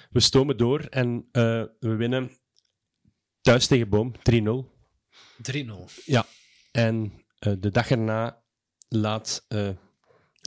[0.10, 2.32] we stomen door en eh, we winnen
[3.50, 4.66] thuis tegen Boom 3-0.
[5.52, 6.04] 3-0.
[6.06, 6.26] Ja,
[6.72, 8.42] en eh, de dag erna
[8.88, 9.70] laat eh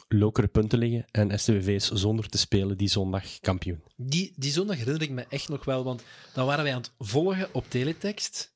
[0.08, 3.82] Lokeren punten liggen en STWV is zonder te spelen die zondag kampioen.
[3.96, 6.02] Die, die zondag herinner ik me echt nog wel, want
[6.34, 8.51] dan waren wij aan het volgen op teletext.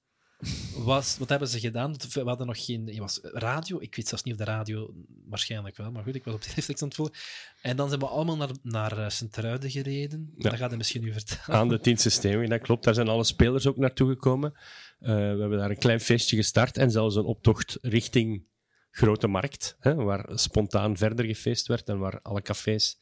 [0.77, 1.97] Was, wat hebben ze gedaan?
[2.13, 2.97] We hadden nog geen...
[2.99, 3.81] Was radio.
[3.81, 4.95] Ik weet zelfs niet of de radio...
[5.29, 7.15] Waarschijnlijk wel, maar goed, ik was op teletext aan het volgen.
[7.63, 10.33] En dan zijn we allemaal naar, naar eh, Sint-Truiden gereden.
[10.37, 10.51] Ja.
[10.51, 11.61] Dat gaat hij misschien nu vertellen.
[11.61, 12.85] Aan de tienste steenweg, dat klopt.
[12.85, 14.53] Daar zijn alle spelers ook naartoe gekomen.
[14.99, 18.47] Eh, we hebben daar een klein feestje gestart en zelfs een optocht richting
[18.91, 22.99] Grote Markt, hè, waar spontaan verder gefeest werd en waar alle cafés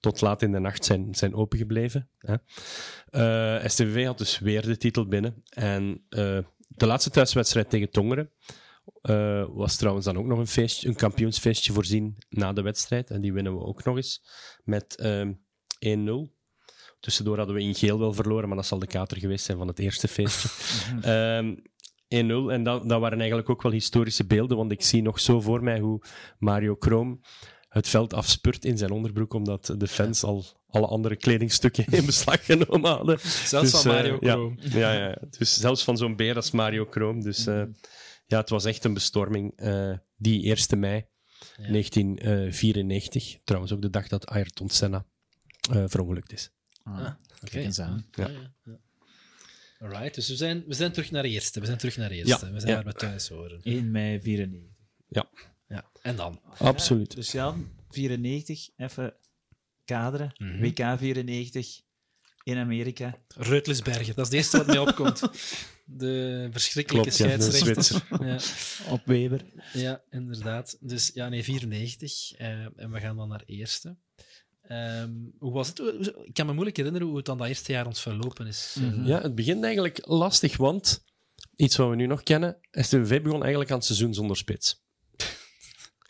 [0.00, 2.10] tot laat in de nacht zijn, zijn opengebleven.
[2.18, 2.36] Hè.
[3.10, 5.42] Eh, STVV had dus weer de titel binnen.
[5.48, 6.04] En
[6.68, 8.32] de laatste thuiswedstrijd tegen Tongeren
[9.02, 13.10] eh, was trouwens dan ook nog een, een kampioensfeestje voorzien na de wedstrijd.
[13.10, 14.22] En die winnen we ook nog eens
[14.64, 15.32] met ehm
[15.86, 16.36] 1-0.
[17.00, 19.68] Tussendoor hadden we in geel wel verloren, maar dat zal de kater geweest zijn van
[19.68, 20.48] het eerste feestje.
[21.02, 21.58] Ehm 1-0.
[22.08, 25.62] En dat, dat waren eigenlijk ook wel historische beelden, want ik zie nog zo voor
[25.62, 26.02] mij hoe
[26.38, 27.20] Mario Kroom
[27.68, 32.44] het veld afspurt in zijn onderbroek, omdat de fans al alle andere kledingstukken in beslag
[32.44, 33.18] genomen hadden.
[33.20, 34.32] Zelfs Dus, van eh, Mario ja.
[34.34, 34.58] Kroom.
[34.60, 35.18] Ja, ja, ja.
[35.38, 37.22] Dus zelfs van zo'n beer als Mario Kroom.
[37.22, 37.62] Dus eh,
[38.26, 39.52] ja, het was echt een bestorming.
[39.56, 41.06] eh, die 1 mei
[41.56, 41.70] Ja.
[41.70, 43.38] 1994.
[43.44, 45.06] Trouwens ook de dag dat Ayrton Senna
[45.70, 46.50] eh verongelukt is.
[46.82, 47.14] Ah, Ah,
[47.50, 48.06] kijk eens aan.
[48.12, 48.28] Ja.
[48.28, 48.78] Ja, ja.
[49.80, 51.60] Alright, dus we zijn, we zijn terug naar eerste.
[51.60, 52.46] We zijn terug naar eerste.
[52.46, 52.82] Ja, We zijn ja.
[52.82, 53.60] waar we thuis horen.
[53.62, 54.66] 1 mei 94.
[55.08, 55.84] Ja.
[56.02, 56.40] En dan?
[56.58, 57.14] Absoluut.
[57.14, 59.14] Dus Jan, 94, even
[59.88, 60.32] kaderen.
[60.36, 60.60] Mhm.
[60.60, 61.80] WK 94
[62.42, 63.18] in Amerika.
[63.36, 65.20] Reutlisberger, dat is het eerste wat mij opkomt.
[65.84, 68.26] De verschrikkelijke Klopt, scheidsrechter.
[68.26, 68.38] Ja,
[68.92, 69.44] Op Weber.
[69.72, 70.76] ja, inderdaad.
[70.80, 72.32] Dus ja, nee, 94.
[72.36, 73.96] eh, en we gaan dan naar eerste.
[74.62, 75.78] Ehm, hoe was het?
[76.24, 78.76] Ik kan me moeilijk herinneren hoe het dan dat eerste jaar ons verlopen is.
[78.80, 79.06] Mhm.
[79.06, 81.04] Ja, het begint eigenlijk lastig, want
[81.56, 84.82] iets wat we nu nog kennen, STVV begon eigenlijk aan het seizoen zonder spits.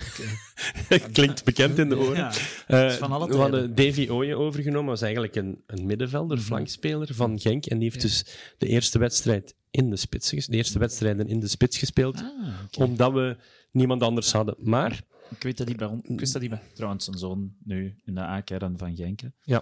[1.12, 2.16] Klinkt bekend in de oren.
[2.16, 2.32] Ja.
[2.66, 2.96] Eh,
[3.28, 6.46] we hadden Davy Ooyen overgenomen, was eigenlijk een, een middenvelder, Mhm.
[6.46, 7.66] flankspeler van Genk.
[7.66, 8.24] En die heeft dus
[8.58, 13.12] de eerste wedstrijd in de spits, de eerste wedstrijden in de spits gespeeld, Ah, omdat
[13.12, 13.36] we
[13.70, 14.54] niemand anders hadden.
[14.58, 15.00] Maar
[15.30, 16.00] Ik weet dat die bij.
[16.02, 16.60] Ik wist dat die bij...
[16.74, 19.20] Trouwens, zijn zoon nu in de A-kern van Genk.
[19.20, 19.58] hè.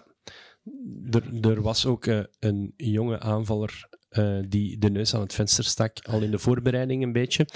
[1.10, 5.64] er, er was ook eh, een jonge aanvaller eh, die de neus aan het venster
[5.64, 7.46] stak, al in de voorbereiding een beetje.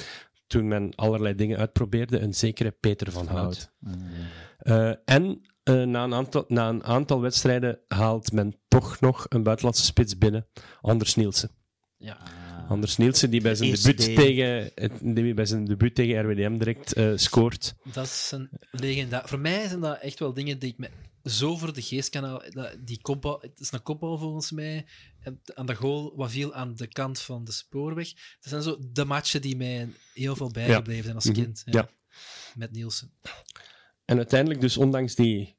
[0.50, 3.72] Toen men allerlei dingen uitprobeerde, een zekere Peter van Hout.
[3.78, 3.90] Ja.
[4.58, 9.42] Eh, en eh, na, een aantal, na een aantal wedstrijden haalt men toch nog een
[9.42, 10.46] buitenlandse spits binnen,
[10.80, 11.50] Anders Nielsen.
[11.96, 12.18] Ja.
[12.68, 14.70] Anders Nielsen, die bij zijn, Eerste debuut tegen,
[15.14, 17.74] die bij zijn debuut tegen RWDM direct eh, scoort.
[17.92, 19.22] Dat is een legenda.
[19.26, 20.88] Voor mij zijn dat echt wel dingen die ik me
[21.24, 22.42] zo voor de geest kan
[22.80, 24.86] Die kopbal, het is een kopbal volgens mij.
[25.20, 28.12] En aan de goal wat viel aan de kant van de spoorweg.
[28.12, 31.34] Dat zijn zo de matchen die mij heel veel bijgebleven zijn als Mhm.
[31.34, 31.62] kind.
[31.64, 31.90] Ja.
[32.54, 33.12] Met Nielsen.
[34.04, 35.56] En uiteindelijk, dus ondanks die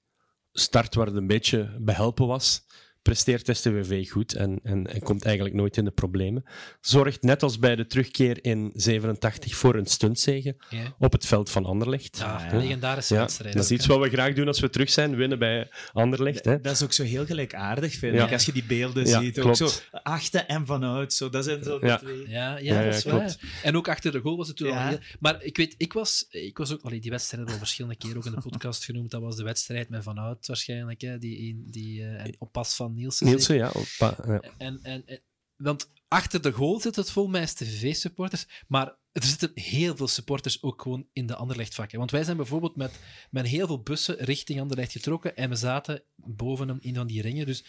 [0.51, 2.63] start waar het een beetje behelpen was,
[3.01, 6.43] presteert STWV goed en, en, en komt eigenlijk nooit in de problemen.
[6.81, 10.55] Zorgt net als bij de terugkeer in 87 voor een stuntzege
[10.99, 12.17] op het veld van Anderlecht.
[12.17, 12.57] ja, ja.
[12.57, 13.53] legendarische Ja, wedstrijd.
[13.53, 13.93] dat is ook, iets hè.
[13.93, 16.45] wat we graag doen als we terug zijn, winnen bij Anderlecht.
[16.45, 16.61] Hè.
[16.61, 18.25] Dat is ook zo heel gelijkaardig, vind Ja.
[18.25, 18.31] ik.
[18.33, 19.37] Als je die beelden Ja, ziet.
[19.39, 19.57] Ook klopt.
[19.57, 19.69] zo
[20.03, 21.13] achter en vanuit.
[21.13, 21.97] Zo, dat zijn zo de Ja.
[21.97, 22.29] twee.
[22.29, 23.19] Ja, ja, Ja, dat is ja, waar.
[23.19, 23.39] klopt.
[23.63, 24.83] En ook achter de goal was het toen Ja.
[24.83, 24.99] al heel...
[25.19, 26.81] Maar ik weet, ik was, ik was ook...
[26.81, 29.11] Allee, die wedstrijd hebben we al verschillende keren ook in de podcast genoemd.
[29.11, 31.01] Dat was de wedstrijd met Van Hout waarschijnlijk.
[31.01, 33.27] Hè, die, die, eh, en op pas van Nielsen.
[33.27, 33.71] Nielsen, ja.
[33.99, 34.39] ja.
[34.57, 35.21] En, en, en-
[35.55, 40.63] want achter de goal zit het vol met STVV-supporters, maar er zitten heel veel supporters
[40.63, 41.97] ook gewoon in de Anderlecht-vakken.
[41.97, 42.99] Want wij zijn bijvoorbeeld met,
[43.29, 47.21] met heel veel bussen richting Anderlecht getrokken en we zaten boven een, in van die
[47.21, 47.45] ringen.
[47.45, 47.65] Dus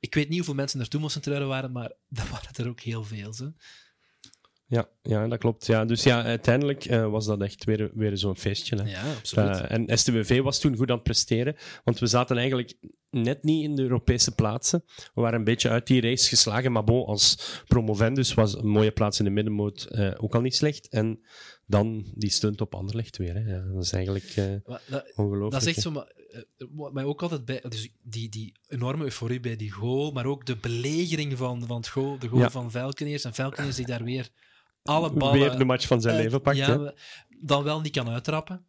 [0.00, 2.80] ik weet niet hoeveel mensen er toen moesten truiden waren, maar dat waren er ook
[2.80, 3.32] heel veel.
[3.32, 3.52] Zo.
[4.66, 5.66] Ja, ja, dat klopt.
[5.66, 8.76] Ja, dus ja, uiteindelijk eh, was dat echt weer, weer zo'n feestje.
[8.76, 8.90] Hè.
[8.90, 9.60] Ja, absoluut.
[9.60, 12.74] Eh, en STWV was toen goed aan het presteren, want we zaten eigenlijk
[13.10, 14.84] net niet in de Europese plaatsen.
[15.14, 18.90] We waren een beetje uit die race geslagen, maar bon, als promovendus was een mooie
[18.92, 20.88] plaats in de middenmoot eh, ook al niet slecht.
[20.88, 21.20] En
[21.66, 23.34] dan die stunt op Anderlecht weer.
[23.34, 23.40] Hè.
[23.54, 24.34] Ja, dat is eigenlijk
[24.66, 25.50] Maar dat, ongelooflijk.
[25.52, 29.56] dat is echt zo, maar, mij ook altijd bij, dus die, die enorme euforie bij
[29.56, 32.50] die goal, maar ook de belegering van, van het goal, de goal Ja.
[32.50, 34.28] van Velkeniers en Velkeniers die daar weer
[34.84, 36.56] alle ballen Weer de match van zijn uit- leven pakt.
[36.56, 36.78] ja, hè.
[36.78, 36.94] we-
[37.40, 38.66] dan wel niet kan uittrappen.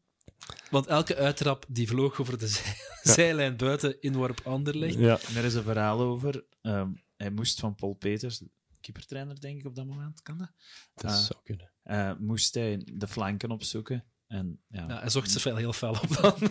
[0.69, 4.93] Want elke uittrap die vloog over de zij- zijlijn buiten inworp Anderlecht.
[4.95, 5.19] Ja.
[5.27, 6.45] En er is een verhaal over.
[6.61, 8.41] ehm, hij moest van Paul Peters,
[8.81, 10.51] keepertrainer denk ik op dat moment, kan dat?
[10.93, 11.17] Dat Ah.
[11.17, 11.71] zou kunnen.
[11.83, 14.03] Eh, moest hij de flanken opzoeken.
[14.27, 16.35] En ja, Ja, hij zocht ze wel heel fel op dan.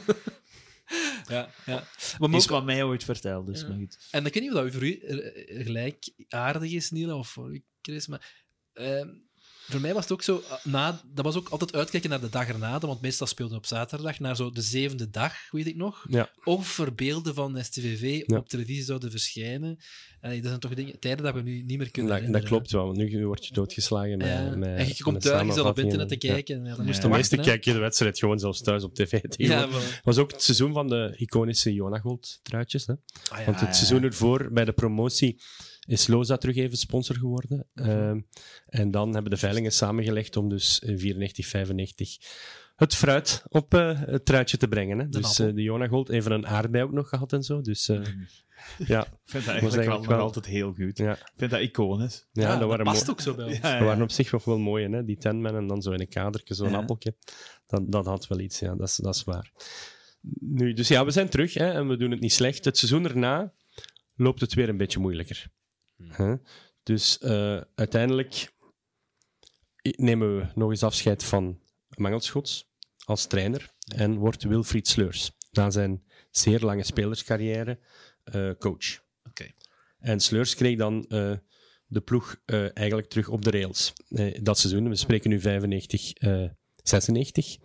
[1.37, 1.85] ja, ja.
[2.19, 3.47] Maar is ook- wat mij ooit verteld.
[3.47, 3.69] Dus Ja.
[3.69, 4.09] maar goed.
[4.11, 7.55] En ik weet niet of dat voor u eh, gelijk aardig is, Niela, of voor
[7.55, 9.09] u, Chris, maar ehm,
[9.67, 12.29] voor mij was het ook zo, eh, na, dat was ook altijd uitkijken naar de
[12.29, 15.77] dag erna, want meestal speelden we op zaterdag, naar zo de zevende dag, weet ik
[15.77, 16.07] nog.
[16.09, 16.31] Ja.
[16.45, 18.37] Of er beelden van STVV Ja.
[18.37, 19.79] op televisie zouden verschijnen.
[20.21, 22.85] Dat zijn toch dingen, tijden dat we nu niet meer kunnen Dat, dat klopt wel,
[22.85, 24.19] want nu word je doodgeslagen.
[24.19, 24.57] Met, Ja.
[24.57, 26.65] met, en je komt thuis, zat op internet te kijken.
[26.65, 26.83] Ja.
[26.83, 29.21] moest De meeste kijk je de wedstrijd gewoon zelfs thuis op tv.
[29.37, 29.69] Ja,
[30.05, 32.87] was ook het seizoen van de iconische Jonagold truitjes.
[32.87, 32.95] Hè?
[33.31, 33.47] Ah.
[33.47, 35.41] Want het seizoen ervoor, bij de promotie,
[35.87, 37.67] is Loza terug even sponsor geworden.
[37.75, 37.89] Mhm.
[37.91, 38.21] Ehm,
[38.67, 42.17] en dan hebben de veilingen samengelegd om dus in 94, 95
[42.77, 44.99] het fruit op eh, het truitje te brengen.
[44.99, 45.09] Hè?
[45.09, 47.61] De Dus eh, de Jonagold, even een aardbei ook nog gehad en zo.
[47.61, 48.01] Dus eh,
[48.87, 50.99] ja, Ik vind dat eigenlijk, wel wel- altijd heel goed.
[50.99, 52.27] ja, Ik vind dat iconisch.
[52.33, 53.57] ja, Ja, dat, dat waren past mo- ook zo bij ons.
[53.57, 55.05] Ja, dat waren op zich nog wel mooie, hè?
[55.05, 56.77] die tenmen en dan zo in een kadertje, zo'n Ja.
[56.77, 57.15] appeltje.
[57.67, 59.51] Dat, dat had wel iets, ja, dat is, dat is waar.
[60.41, 62.65] Nu, dus ja, we zijn terug hè, en we doen het niet slecht.
[62.65, 63.53] Het seizoen erna
[64.17, 65.47] loopt het weer een beetje moeilijker.
[66.09, 66.35] Hè?
[66.83, 68.53] Dus eh, uiteindelijk
[69.83, 71.61] nemen we nog eens afscheid van
[71.97, 72.69] Mangelschots
[73.05, 77.81] als trainer en wordt Wilfried Sleurs, na zijn zeer lange spelerscarrière,
[78.25, 79.03] eh, coach.
[79.29, 79.51] Oké.
[79.99, 81.33] En Sleurs kreeg dan eh,
[81.87, 82.37] de ploeg
[82.75, 83.93] eigenlijk terug op de rails.
[84.43, 86.49] Dat seizoen, we spreken nu 95, eh,
[86.85, 87.57] 96.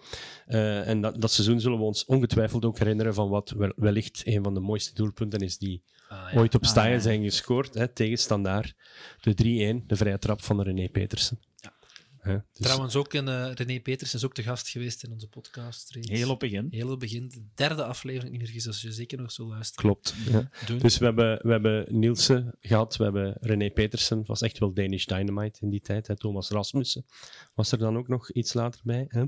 [0.45, 4.21] Eh, en dat, dat seizoen zullen we ons ongetwijfeld ook herinneren van wat wel- wellicht
[4.25, 6.39] een van de mooiste doelpunten is die Ah, ja.
[6.39, 6.99] ooit op Ah, Staaien ja.
[7.01, 8.75] zijn gescoord, hè, tegen Standaard.
[9.21, 11.39] De 3-1, de vrije trap van René Petersen.
[11.55, 11.73] Ja.
[12.19, 15.27] Hè, dus- Trouwens, ook een, eh, René Peters is ook de gast geweest in onze
[15.27, 15.91] podcast.
[15.91, 16.09] reeds.
[16.09, 16.67] Heel op begin.
[16.71, 17.27] Heel op begin.
[17.29, 19.79] De derde aflevering, niet meer gezien, als je zeker nog zo luistert.
[19.81, 20.13] Klopt.
[20.31, 20.49] Ja.
[20.77, 25.05] Dus we hebben, we hebben Nielsen gehad, we hebben René Petersen, was echt wel Danish
[25.05, 26.07] Dynamite in die tijd.
[26.07, 26.15] Hè.
[26.15, 27.05] Thomas Rasmussen
[27.53, 29.05] was er dan ook nog iets later bij.
[29.07, 29.23] Hè.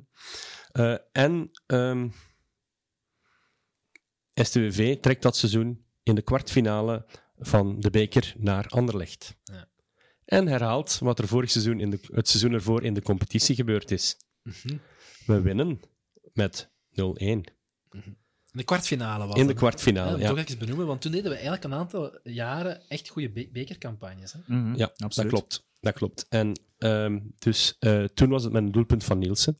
[0.71, 2.09] Eh, en ehm
[4.33, 7.05] STWV trekt dat seizoen in de kwartfinale
[7.39, 9.35] van de beker naar Anderlecht.
[9.43, 9.67] Ja.
[10.25, 13.91] En herhaalt wat er vorig seizoen in de, het seizoen ervoor in de competitie gebeurd
[13.91, 14.17] is.
[14.43, 14.77] Mhm.
[15.25, 15.79] We winnen
[16.33, 16.93] met 0-1.
[16.93, 17.45] In
[18.51, 19.57] de kwartfinale was In de dat.
[19.57, 20.27] kwartfinale, Ja, ja.
[20.29, 24.33] Toch even benoemen, want toen deden we eigenlijk een aantal jaren echt goede be- bekercampagnes.
[24.33, 24.39] Hè?
[24.45, 25.15] Mhm, Ja, absoluut.
[25.15, 25.67] dat klopt.
[25.79, 26.25] Dat klopt.
[26.29, 29.55] En ehm, dus eh, toen was het met een doelpunt van Nielsen.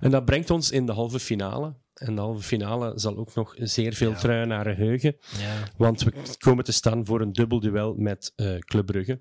[0.00, 1.74] En dat brengt ons in de halve finale.
[1.96, 4.16] En de halve finale zal ook nog zeer veel Ja.
[4.18, 5.16] truien naar geheugen.
[5.38, 5.62] Ja.
[5.76, 9.20] Want we komen te staan voor een dubbel duel met eh Club Brugge.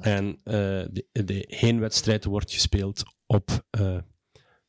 [0.00, 0.52] En eh,
[0.90, 3.98] de, de heenwedstrijd wordt gespeeld op eh,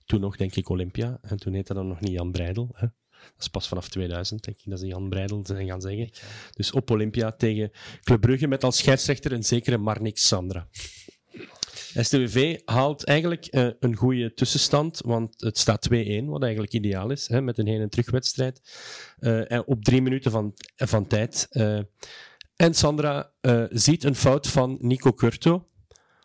[0.06, 1.18] toen nog, denk ik, Olympia.
[1.22, 2.70] En toen heette dat nog niet Jan Breidel.
[2.74, 2.88] Hè?
[3.22, 6.10] Dat is pas vanaf 2000, denk ik, dat ze Jan Breidel zijn gaan zeggen.
[6.52, 7.72] Dus op Olympia tegen
[8.02, 10.68] Club Brugge met als scheidsrechter een zekere Marnix Sandra.
[12.04, 17.28] STWV haalt eigenlijk eh, een goede tussenstand, want het staat 2-1, wat eigenlijk ideaal is,
[17.28, 18.62] hè, met een heen- en terugwedstrijd.
[19.48, 21.48] En op drie minuten van, van tijd.
[21.50, 21.80] eh.
[22.56, 23.32] en Sandra
[23.70, 25.68] ziet een fout van Nico Curto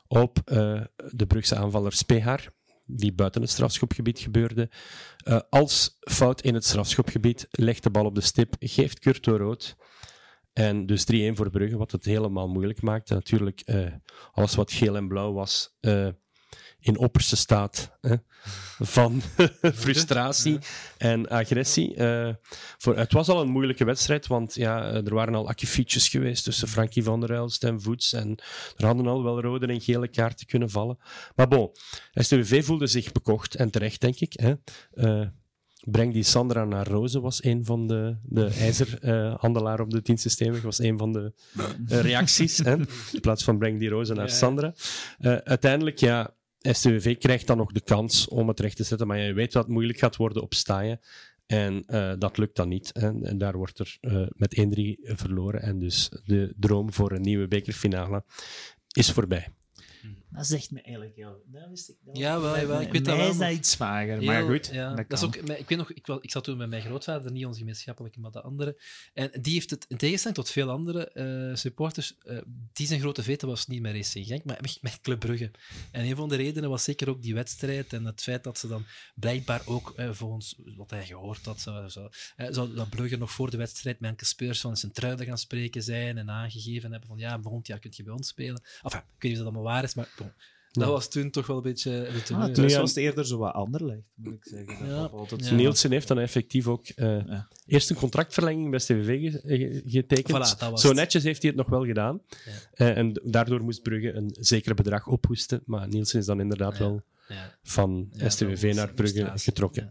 [0.09, 0.39] op
[1.11, 2.53] de Brugse aanvaller Spehaar,
[2.87, 4.71] die buiten het strafschopgebied gebeurde.
[5.51, 9.77] Als fout in het strafschopgebied, legt de bal op de stip, geeft Curto rood.
[10.53, 13.15] En dus 3-1 voor Brugge, wat het helemaal moeilijk maakte.
[13.15, 13.93] Natuurlijk, eh,
[14.33, 16.09] alles wat geel en blauw was, eh,
[16.79, 18.15] in opperste staat hè,
[18.79, 19.23] van
[19.75, 20.59] frustratie
[20.99, 21.95] en agressie.
[21.95, 22.35] Eh,
[22.79, 26.69] voor, het was al een moeilijke wedstrijd, want ja, er waren al akkefietjes geweest tussen
[26.69, 28.13] Frankie van der Elst en Voets.
[28.13, 28.39] En
[28.77, 30.99] er hadden al wel rode en gele kaarten kunnen vallen.
[31.35, 31.71] Maar bon,
[32.13, 34.33] STWV voelde zich bekocht, en terecht, denk ik.
[34.33, 34.55] Hè.
[35.85, 40.63] Breng die Sandra naar Rozen was een van de, de ijzerhandelaar op de dienstsystemen.
[40.63, 41.33] was een van de
[41.89, 42.59] eh, reacties.
[42.59, 42.77] Hè?
[43.13, 44.33] In plaats van breng die Rozen naar Ja.
[44.33, 44.75] Sandra.
[45.19, 49.07] Eh, uiteindelijk, ja, STWV krijgt dan nog de kans om het recht te zetten.
[49.07, 51.01] Maar je weet dat het moeilijk gaat worden op staaien.
[51.47, 52.91] En eh, dat lukt dan niet.
[52.93, 53.23] Hè?
[53.23, 53.99] En daar wordt er
[54.37, 54.63] met 1-3
[55.03, 55.63] verloren.
[55.63, 58.25] En dus de droom voor een nieuwe bekerfinale
[58.93, 59.49] is voorbij.
[60.35, 61.43] Dat zegt me eigenlijk heel...
[61.47, 64.19] Dat wist ik dat Ja, wel, jawel, ik weet dat wel, is dat iets vager,
[64.19, 64.67] Heel- maar goed.
[64.73, 66.83] ja, dat dat is ook, ik weet nog, ik, wel, ik zat toen met mijn
[66.83, 68.81] grootvader, niet onze gemeenschappelijke, maar de andere.
[69.13, 72.39] En die heeft het, in tegenstelling tot veel andere eh, supporters, eh,
[72.73, 75.51] die zijn grote veten was niet met Racing Genk, maar met, met Club Brugge.
[75.91, 78.69] En een van de redenen was zeker ook die wedstrijd en het feit dat ze
[78.69, 78.85] dan
[79.15, 83.51] blijkbaar ook, eh, volgens wat hij gehoord had, zou, zou, zou dat Brugge nog voor
[83.51, 87.19] de wedstrijd met enkele speurs van zijn truiden gaan spreken zijn en aangegeven hebben van
[87.19, 88.63] ja, volgend jaar kun je bij ons spelen.
[88.83, 90.09] Enfin, ik weet niet of dat allemaal waar is, maar
[90.73, 90.91] dat Ja.
[90.91, 92.09] was toen toch wel een beetje...
[92.13, 94.79] Beetje Ah, was het eerder zo wat ander ligt, moet ik zeggen.
[94.79, 95.05] Dat Ja.
[95.05, 97.49] altijd zo- Nielsen heeft dan effectief ook eh, Ja.
[97.67, 100.57] eerst een contractverlenging bij STVV ge- ge- getekend.
[100.57, 100.97] Voilà, Zo het.
[100.97, 102.21] netjes heeft hij het nog wel gedaan.
[102.45, 102.53] Ja.
[102.73, 105.63] Eh, en daardoor moest Brugge een zeker bedrag ophoesten.
[105.65, 106.79] Maar Nielsen is dan inderdaad Ja.
[106.79, 107.59] wel ja.
[107.63, 109.87] van Ja, STVV naar Brugge getrokken.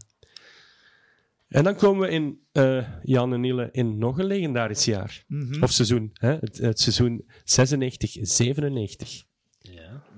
[1.48, 5.24] En dan komen we in eh, Jan en Niele in nog een legendarisch jaar.
[5.26, 5.62] Mhm.
[5.62, 6.10] Of seizoen.
[6.12, 6.36] Hè?
[6.40, 9.24] Het, het seizoen 96-97.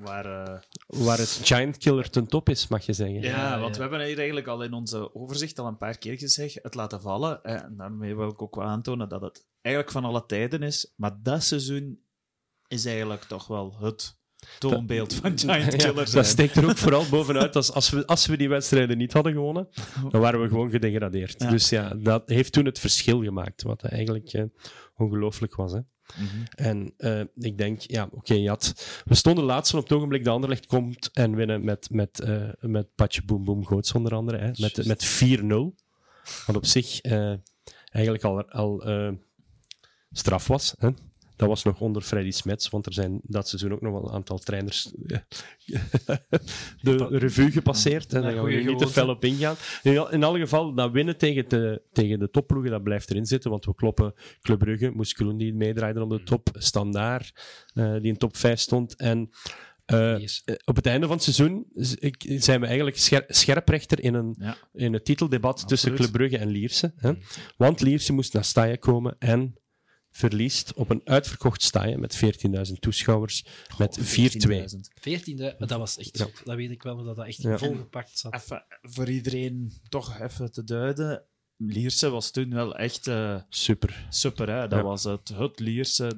[0.05, 3.21] Waar, eh, Waar het Giant Killer ten top is, mag je zeggen.
[3.21, 3.83] Ja, Ja, want ja.
[3.83, 7.01] we hebben hier eigenlijk al in onze overzicht al een paar keer gezegd, het laten
[7.01, 7.39] vallen.
[7.43, 10.93] hè, En daarmee wil ik ook wel aantonen dat het eigenlijk van alle tijden is.
[10.97, 11.99] Maar dat seizoen
[12.69, 14.17] is eigenlijk toch wel het
[14.59, 17.57] toonbeeld van Giant Ja, Killer dat steekt er ook vooral bovenuit.
[17.57, 19.69] Als, als, we, als we die wedstrijden niet hadden gewonnen,
[20.11, 21.35] dan waren we gewoon gedegradeerd.
[21.43, 21.51] Ja.
[21.51, 24.45] Dus ja, dat heeft toen het verschil gemaakt, wat eigenlijk eh,
[24.95, 25.73] ongelooflijk was.
[25.73, 25.81] Hè.
[26.17, 26.45] Mhm.
[26.55, 28.87] En eh, ik denk, ja, oké, had...
[29.05, 32.95] We stonden laatst op het ogenblik, de Anderlecht komt en winnen met, met, eh met
[32.95, 35.45] Patje Boom Boom Goots onder andere, hè, met, met 4-0.
[36.47, 37.35] Wat op zich eh,
[37.91, 38.83] eigenlijk al, al
[40.11, 40.75] straf was.
[40.79, 40.89] Hè.
[41.37, 44.15] Dat was nog onder Freddy Smets, want er zijn dat seizoen ook nog wel een
[44.15, 45.19] aantal trainers eh,
[46.83, 48.13] de revue gepasseerd.
[48.13, 49.55] En daar gaan we niet te fel op ingaan.
[49.83, 53.27] In, al- in alle geval, dat winnen tegen de, tegen de topploegen, dat blijft erin
[53.27, 57.33] zitten, want we kloppen Club Brugge, Moeskroen die meedraaide om de top, Standaard
[57.75, 58.97] eh, die in top 5 stond.
[58.97, 59.31] En
[59.85, 60.45] eh, Yes.
[60.65, 61.67] op het einde van het seizoen
[62.41, 64.57] zijn we eigenlijk scher scherprechter in, een, Ja.
[64.73, 65.95] in het titeldebat tussen.
[65.95, 66.93] Club Brugge en Lierse.
[66.97, 67.13] Hè?
[67.57, 69.55] Want Lierse moest naar Staaien komen en
[70.17, 72.17] verliest op een uitverkocht Staaien met
[72.67, 73.45] 14.000 toeschouwers
[73.79, 74.03] met 4-2.
[74.03, 74.81] 14.000.
[75.01, 76.27] 14, dat was echt, Ja.
[76.45, 77.59] dat weet ik wel, dat dat echt Ja.
[77.59, 78.35] volgepakt zat.
[78.35, 81.25] Even voor iedereen toch even te duiden.
[81.57, 84.07] Lierse was toen wel echt eh, Super.
[84.11, 84.49] super.
[84.51, 84.69] Hè?
[84.69, 84.85] Dat Ja.
[84.85, 86.17] was het, het Lierse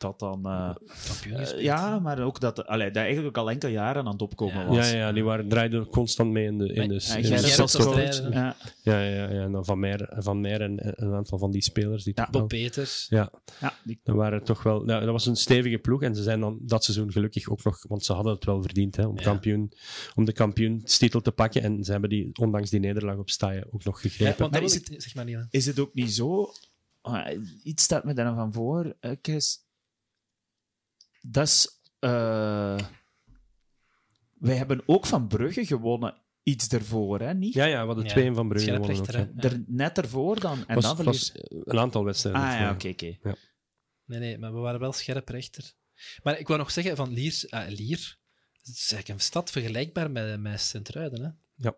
[0.00, 0.42] dat dan...
[0.42, 1.60] Kampioen gespeeld.
[1.62, 4.66] ja, maar ook dat, allee, dat eigenlijk al enkele jaren aan het opkomen Ja.
[4.66, 4.90] was.
[4.90, 9.02] Ja, ja, die waren, draaiden constant mee in de, in de, in Ja, Ja, ja,
[9.02, 9.28] ja.
[9.28, 12.04] En dan Van Meer, van Meer en en een aantal van die spelers.
[12.04, 13.06] Die Ja, wel- Bob Peters.
[13.08, 14.82] ja, ja, die, dat waren toch wel...
[14.84, 16.02] nou, dat was een stevige ploeg.
[16.02, 17.84] En ze zijn dan dat seizoen gelukkig ook nog...
[17.88, 19.22] Want ze hadden het wel verdiend hè, om, Ja.
[19.22, 19.72] kampioen,
[20.14, 21.62] om de kampioenstitel te pakken.
[21.62, 24.38] En ze hebben die, ondanks die nederlaag op Staaien, ook nog Ja, gegrepen.
[24.38, 26.52] want Maar dat is ik- zeg maar is het ook niet zo...
[27.00, 27.26] ah,
[27.62, 29.68] iets staat me daar van voor, Chris.
[31.20, 31.80] Dat is...
[31.98, 32.78] eh,
[34.38, 37.34] wij hebben ook van Brugge gewonnen iets ervoor, hè?
[37.34, 37.54] Niet?
[37.54, 39.06] Ja, ja, we hadden Ja, twee in Van Brugge gewonnen ook.
[39.10, 39.28] Ja.
[39.36, 40.66] Er, net ervoor dan.
[40.66, 41.32] En Was, dan verlies...
[41.32, 42.42] was een aantal wedstrijden.
[42.42, 43.18] Ah ja, oké, oké.
[44.04, 45.72] Nee, nee, maar we waren wel scherp rechter.
[46.22, 48.18] Maar ik wou nog zeggen, van Liers, ah, Lier,
[48.52, 51.22] het is eigenlijk een stad vergelijkbaar met, met Sint-Truiden.
[51.22, 51.30] Hè?
[51.54, 51.76] Ja,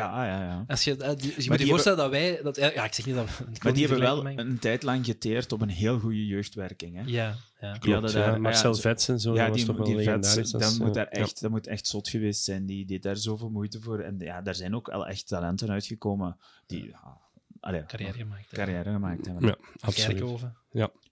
[0.00, 0.64] ah, ja, ja.
[0.66, 2.40] Als je, eh, die- je moet die je voorstellen dat wij...
[2.42, 3.28] Dat, ja, ja, ik zeg niet dat...
[3.52, 6.96] ik Maar die hebben wel een tijd lang geteerd op een heel goede jeugdwerking.
[6.96, 7.02] Hè?
[7.06, 7.70] Ja, ja.
[7.72, 8.26] Die Klopt, hadden ja.
[8.30, 10.78] daar- Marcel ja, zo- Vets en zo, ja, dat was die, toch die vets, Dat
[10.78, 11.20] moet eh, daar ja.
[11.20, 12.66] echt, dat moet echt zot geweest zijn.
[12.66, 13.98] Die deed daar zoveel moeite voor.
[14.00, 16.36] En ja, daar zijn ook al echt talenten uitgekomen
[16.66, 17.18] die ja,
[17.60, 18.48] allee, Carrière gemaakt.
[18.52, 19.46] carrière gemaakt hebben.
[19.48, 20.18] Ja, absoluut.
[20.18, 20.56] Kerkhoven.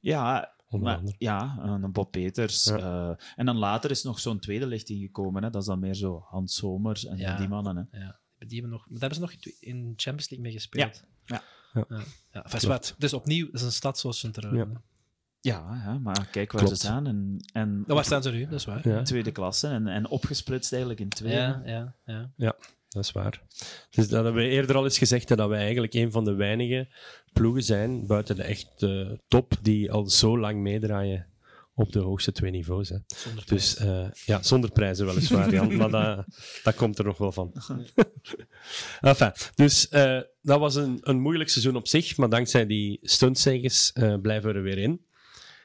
[0.01, 1.17] Ja, Onder maar, andere.
[1.19, 2.65] ja, een Bob Peters.
[2.65, 2.77] Ja.
[2.77, 5.43] eh, en dan later is nog zo'n tweede lichting gekomen.
[5.43, 5.51] Hè?
[5.51, 7.37] Dat is dan meer zo Hans Somers en Ja.
[7.37, 7.89] die mannen.
[7.91, 7.99] Hè?
[7.99, 8.19] Ja,
[8.49, 11.05] die hebben nog, daar hebben ze nog in Champions League mee gespeeld.
[11.25, 11.43] Ja.
[11.73, 11.85] Ja.
[11.89, 12.03] ja.
[12.33, 12.45] ja.
[12.45, 12.95] enfin, zwart.
[12.99, 14.71] Dus opnieuw, het is een stad zoals Sint-Truiden.
[14.73, 14.83] Ja.
[15.43, 16.79] Ja, ja, maar kijk waar Klopt.
[16.79, 17.07] ze staan.
[17.07, 18.45] En, en Nou, waar staan ze nu?
[18.45, 18.89] Dat is waar.
[18.89, 21.33] Ja, tweede klasse en, en opgesplitst eigenlijk in twee.
[21.33, 22.33] ja, ja.
[22.37, 22.57] ja.
[22.89, 23.43] dat is waar.
[23.91, 26.89] Dus dat hebben we eerder al eens gezegd, dat wij eigenlijk een van de weinige
[27.33, 31.30] ploegen zijn, buiten de echt eh, top, die al zo lang meedraaien
[31.81, 32.89] op de hoogste twee niveaus.
[32.89, 32.97] Hè.
[33.07, 36.25] Zonder Dus eh, ja, zonder prijzen weliswaar, Jan, maar dat,
[36.63, 37.53] dat komt er nog wel van.
[39.01, 43.93] enfin, dus eh, dat was een, een moeilijk seizoen op zich, maar dankzij die stuntzegers
[43.93, 45.05] eh blijven we er weer in.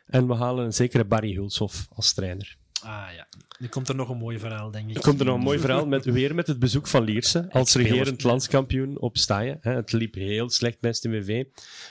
[0.05, 2.57] En we halen een zekere Barry Hulshoff als trainer.
[2.81, 3.27] Ah ja.
[3.59, 4.95] Nu komt er nog een mooi verhaal, denk ik.
[4.95, 7.75] Er komt er nog een mooi verhaal met, weer met het bezoek van Lierse als
[7.75, 9.57] regerend landskampioen op Staaien.
[9.61, 11.43] Het liep heel slecht bij STVV.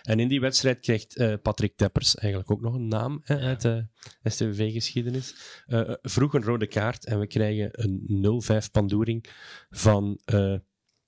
[0.03, 3.61] En in die wedstrijd krijgt eh, Patrick Teppers eigenlijk ook nog een naam hè, uit
[3.61, 3.87] de
[4.25, 5.35] STVV-geschiedenis.
[5.67, 9.25] Eh, vroeg een rode kaart en we krijgen een 0-5 pandoering
[9.71, 10.55] van eh,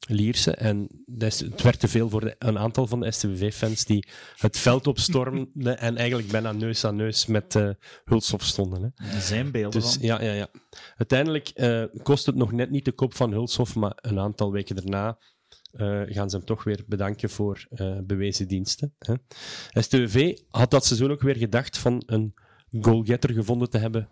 [0.08, 0.50] Lierse.
[0.54, 0.88] En
[1.18, 5.78] het werd te veel voor de- een aantal van de STVV-fans die het veld opstormden
[5.78, 7.70] en eigenlijk bijna neus aan neus met eh
[8.04, 8.82] Hulshoff stonden.
[8.96, 9.14] Hè.
[9.14, 10.02] Er zijn beelden Dus van.
[10.02, 10.48] ja, ja, ja.
[10.96, 14.76] Uiteindelijk eh, kost het nog net niet de kop van Hulshoff, maar een aantal weken
[14.76, 15.18] daarna
[15.72, 17.66] eh, gaan ze hem toch weer bedanken voor
[18.04, 18.94] bewezen diensten.
[18.98, 19.14] Hè.
[19.82, 22.34] STVV had dat seizoen ook weer gedacht van een
[22.80, 24.08] goalgetter gevonden te hebben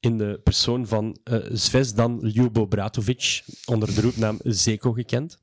[0.00, 5.38] in de persoon van eh Zvezdan Ljubo Bratovic, onder de roepnaam Zeko gekend.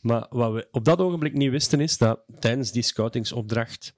[0.00, 3.94] Maar wat we op dat ogenblik niet wisten is dat tijdens die scoutingsopdracht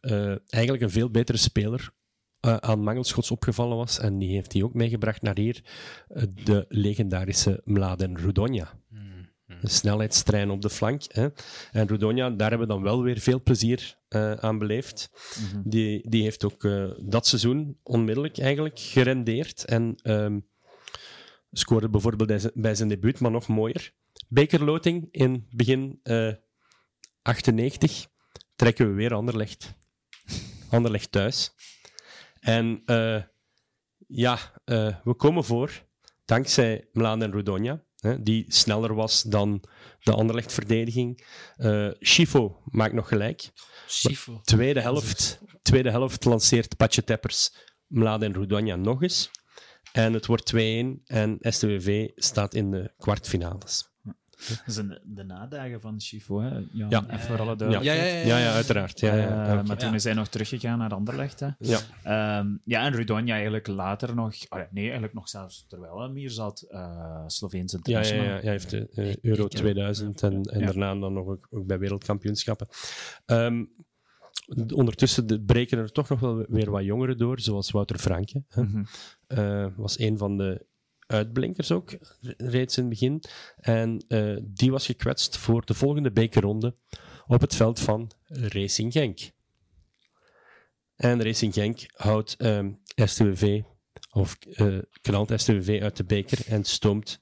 [0.00, 1.90] eh, eigenlijk een veel betere speler
[2.40, 3.98] eh, aan Mangelschots opgevallen was.
[3.98, 5.62] En die heeft hij ook meegebracht naar hier.
[6.44, 8.78] de legendarische Mladen Rudonja.
[9.62, 11.02] Een snelheidstrein op de flank.
[11.08, 11.28] Hè.
[11.72, 15.10] En Rudonja, daar hebben we dan wel weer veel plezier eh, aan beleefd.
[15.64, 19.64] die, die heeft ook eh, dat seizoen onmiddellijk eigenlijk gerendeerd.
[19.64, 20.38] En ehm,
[21.52, 23.92] scoorde bijvoorbeeld bij zijn, debuut, maar nog mooier.
[24.28, 26.32] Bekerloting in begin eh
[27.22, 28.06] 98
[28.56, 29.74] trekken we weer Anderlecht.
[30.70, 31.52] Anderlecht thuis.
[32.40, 32.82] En
[34.06, 34.38] ja,
[35.04, 35.84] we komen voor,
[36.24, 39.64] dankzij Mlaan en Rudonja, hè, die sneller was dan
[40.00, 41.26] de Anderlecht-verdediging.
[42.00, 43.50] Schifo maakt nog gelijk.
[43.86, 44.40] Schifo.
[44.44, 47.54] Tweede helft, tweede helft lanceert Patje Teppers
[47.86, 49.30] Mlade en Rudonja nog eens.
[49.92, 50.56] En het wordt 2-1
[51.04, 53.88] en STWV staat in de kwartfinales.
[54.46, 56.48] Dat zijn de nadagen van Chifo, hè?
[56.72, 57.04] Ja, Ja.
[57.06, 58.00] even voor alle Ja, duidelijkheid.
[58.12, 59.00] Ja, ja, ja, ja, ja, uiteraard.
[59.00, 59.94] Ja, ja, Eh, maar toen Ja.
[59.94, 61.40] is hij nog teruggegaan naar Anderlecht.
[61.40, 61.48] Hè?
[61.58, 61.78] ja.
[62.02, 64.34] Ehm, ja, en Rudonja eigenlijk later nog...
[64.48, 68.22] ah ja, nee, eigenlijk nog zelfs terwijl hij hier zat, eh Sloveense Ja, ja, ja,
[68.22, 70.66] hij heeft de eh, Euro Ik- ik- 2000 en, en Ja.
[70.66, 72.66] daarna dan nog ook, ook bij wereldkampioenschappen.
[73.26, 73.64] Ehm,
[74.74, 78.42] ondertussen de- breken er toch nog wel weer wat jongeren door, zoals Wouter Franke.
[78.48, 78.62] Hè.
[78.62, 78.84] Mhm.
[79.26, 80.66] Eh, was een van de
[81.08, 81.90] uitblinkers ook,
[82.20, 83.22] re- reeds in het begin.
[83.56, 86.74] En eh, die was gekwetst voor de volgende bekerronde
[87.26, 89.30] op het veld van Racing Genk.
[90.96, 93.62] En Racing Genk houdt ehm STWV,
[94.10, 97.20] of eh knalt STWV uit de beker en stoomt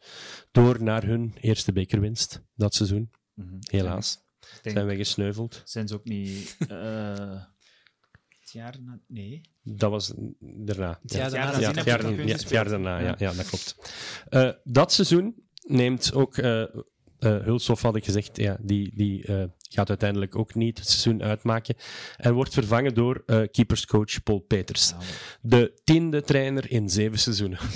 [0.50, 3.10] door naar hun eerste bekerwinst dat seizoen.
[3.34, 3.56] Mhm.
[3.60, 4.24] Helaas
[4.62, 5.62] denk, zijn wij gesneuveld.
[5.64, 6.56] Zijn ze ook niet...
[6.68, 7.42] eh,
[8.40, 9.00] het jaar na...
[9.06, 9.40] Nee.
[9.68, 10.98] Dat was daarna.
[11.02, 13.14] Ja, jaar daarna nadien Ja, heb het jaar, ja, het daarna, ja, Ja.
[13.18, 13.76] ja, dat klopt.
[14.28, 15.34] Eh, dat seizoen
[15.66, 16.36] neemt ook
[17.20, 21.22] uh, Hulshoff, had ik gezegd, ja, die, die eh, gaat uiteindelijk ook niet het seizoen
[21.22, 21.74] uitmaken.
[22.16, 24.88] En wordt vervangen door eh, keeperscoach Paul Peters.
[24.88, 24.96] Ja,
[25.40, 27.58] De tiende trainer in zeven seizoenen.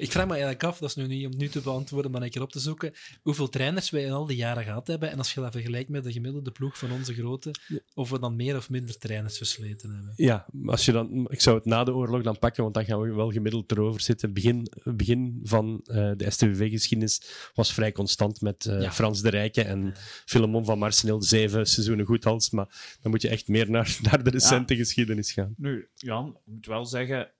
[0.00, 2.30] Ik vraag me eigenlijk af, dat is nu niet om nu te beantwoorden, maar een
[2.30, 5.10] keer op te zoeken, hoeveel trainers wij in al die jaren gehad hebben.
[5.10, 7.54] En als je dat vergelijkt met de gemiddelde ploeg van onze grote,
[7.94, 10.12] of we dan meer of minder trainers versleten hebben.
[10.16, 13.00] Ja, als je dan, ik zou het na de oorlog dan pakken, want dan gaan
[13.00, 14.32] we wel gemiddeld erover zitten.
[14.32, 17.22] Begin, begin van eh, de STVV-geschiedenis
[17.54, 18.92] was vrij constant met eh, Ja.
[18.92, 19.94] Frans de Rijken en
[20.24, 21.22] Filemon van Marseneel.
[21.22, 25.32] Zeven seizoenen goed als, maar dan moet je echt meer naar, naar de recente geschiedenis
[25.32, 25.54] gaan.
[25.56, 27.30] Nu, Jan, ik moet wel zeggen,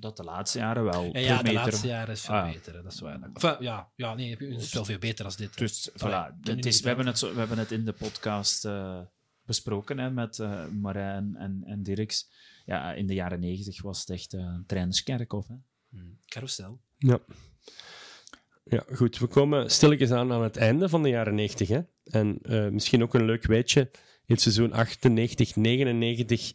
[0.00, 2.52] dat de laatste jaren wel Ja, ja de laatste jaren is veel Ah.
[2.52, 3.20] beter, hè, dat is waar.
[3.34, 5.58] Enfin, ja, ja, nee, het is wel veel beter als dit.
[5.58, 9.00] Dus voilà, het is, we, hebben het zo, we hebben het in de podcast eh,
[9.44, 12.30] besproken hè, met eh Marijn en, en Dirks.
[12.64, 15.48] Ja, in de jaren negentig was het echt eh, een trainerskerkhof.
[15.48, 15.54] Hè.
[15.90, 16.80] Hmm, Carousel.
[16.98, 17.18] Ja.
[18.64, 19.18] Ja, goed.
[19.18, 21.68] We komen stilletjes aan aan het einde van de jaren 90.
[21.68, 21.80] Hè?
[22.04, 23.80] En eh, misschien ook een leuk weetje.
[24.26, 26.52] In het seizoen 98, 99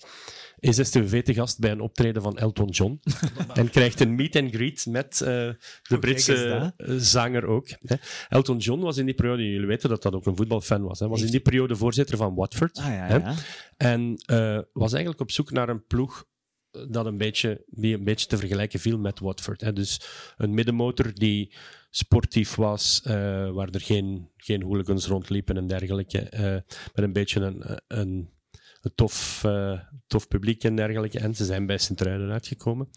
[0.59, 2.99] is STV te gast bij een optreden van Elton John.
[3.53, 5.27] en krijgt een meet and greet met eh,
[5.83, 7.67] de Britse eh, zanger ook.
[7.69, 7.95] Hè.
[8.29, 11.07] Elton John was in die periode, jullie weten dat dat ook een voetbalfan was, hè,
[11.07, 12.77] was in die periode voorzitter van Watford.
[12.77, 13.15] Ah ja, Hè?
[13.15, 13.33] ja.
[13.77, 16.25] En eh, was eigenlijk op zoek naar een ploeg
[16.89, 19.61] dat een beetje, die een beetje te vergelijken viel met Watford.
[19.61, 19.73] Hè.
[19.73, 20.01] Dus
[20.37, 21.53] een middenmotor die
[21.89, 23.01] sportief was,
[23.53, 26.27] waar er geen, geen hooligans rondliepen en dergelijke.
[26.93, 28.34] met een beetje een, een
[28.95, 31.19] tof, eh, tof publiek en dergelijke.
[31.19, 32.89] En ze zijn bij Sint-Truiden uitgekomen.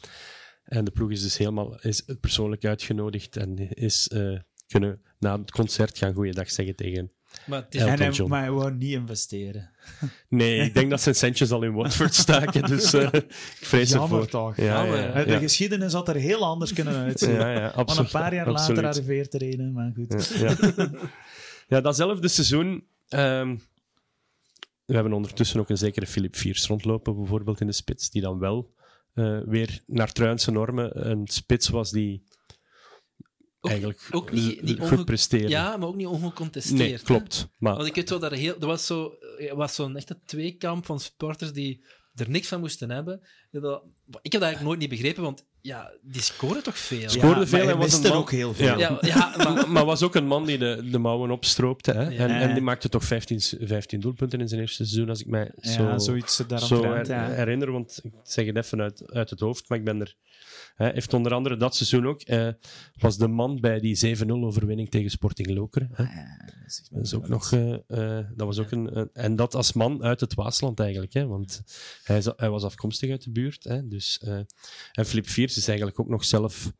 [0.64, 5.50] En de ploeg is dus helemaal is persoonlijk uitgenodigd en is eh, kunnen na het
[5.50, 7.12] concert gaan goeiedag zeggen tegen
[7.46, 8.30] Maar het is Elton En hij, John.
[8.30, 9.70] maar hij wou niet investeren.
[10.28, 13.26] Nee, ik denk dat zijn centjes al in Watford staken, dus eh, ik
[13.60, 14.26] vrees Jammer ervoor.
[14.26, 14.56] toch.
[14.56, 14.84] Ja.
[15.24, 17.32] De geschiedenis had er heel anders kunnen uitzien.
[17.32, 18.14] Ja, absoluut.
[18.14, 18.82] een paar jaar absoluut.
[18.82, 20.34] later arriveert er een, maar goed.
[20.38, 20.90] Ja, ja.
[21.68, 22.86] ja, datzelfde seizoen.
[23.08, 23.56] ehm,
[24.88, 28.38] we hebben ondertussen ook een zekere Philip Viers rondlopen, bijvoorbeeld in de spits, die dan
[28.38, 28.74] wel
[29.14, 32.22] eh, weer naar Truinse normen een spits was die
[33.60, 35.48] Ook- eigenlijk ook niet- niet goed presteerde.
[35.48, 36.78] Ja, maar ook niet ongecontesteerd.
[36.78, 37.48] nee, klopt.
[37.58, 38.60] Maar Want ik weet wel dat er heel...
[38.60, 39.12] Er was zo-
[39.54, 41.84] was zo'n echte tweekamp van sporters die
[42.14, 43.20] er niks van moesten hebben.
[43.50, 43.62] Ik heb
[44.32, 47.08] dat eigenlijk nooit niet begrepen, want ja, die scoren toch veel.
[47.08, 48.66] Scoorde Ja, veel en was man- ook heel veel.
[48.66, 48.76] Ja.
[48.78, 49.70] Ja, ja, maar...
[49.70, 51.92] maar was ook een man die de, de mouwen opstroopte.
[51.92, 52.02] Hè?
[52.02, 52.18] Ja.
[52.18, 55.50] En, en die maakte toch 15, 15 doelpunten in zijn eerste seizoen, als ik mij
[55.60, 57.30] Ja, zo, zoiets zo daaromtrent, her- ja.
[57.30, 57.72] herinner.
[57.72, 60.14] Want ik zeg het even uit, uit het hoofd, maar ik ben er...
[60.78, 62.20] Hij heeft onder andere dat seizoen ook...
[62.20, 62.48] eh,
[62.94, 65.90] was de man bij die 7-0 overwinning tegen Sporting Lokeren.
[65.92, 66.04] Hè?
[66.90, 70.20] Dat, is ook nog, eh, eh, dat was ook een, En dat als man uit
[70.20, 71.12] het Waasland eigenlijk.
[71.12, 71.26] Hè?
[71.26, 71.62] Want
[72.02, 73.64] hij, hij was afkomstig uit de buurt.
[73.64, 73.88] Hè?
[73.88, 74.18] Dus,
[74.92, 76.72] en Flip Viers is eigenlijk ook nog zelf...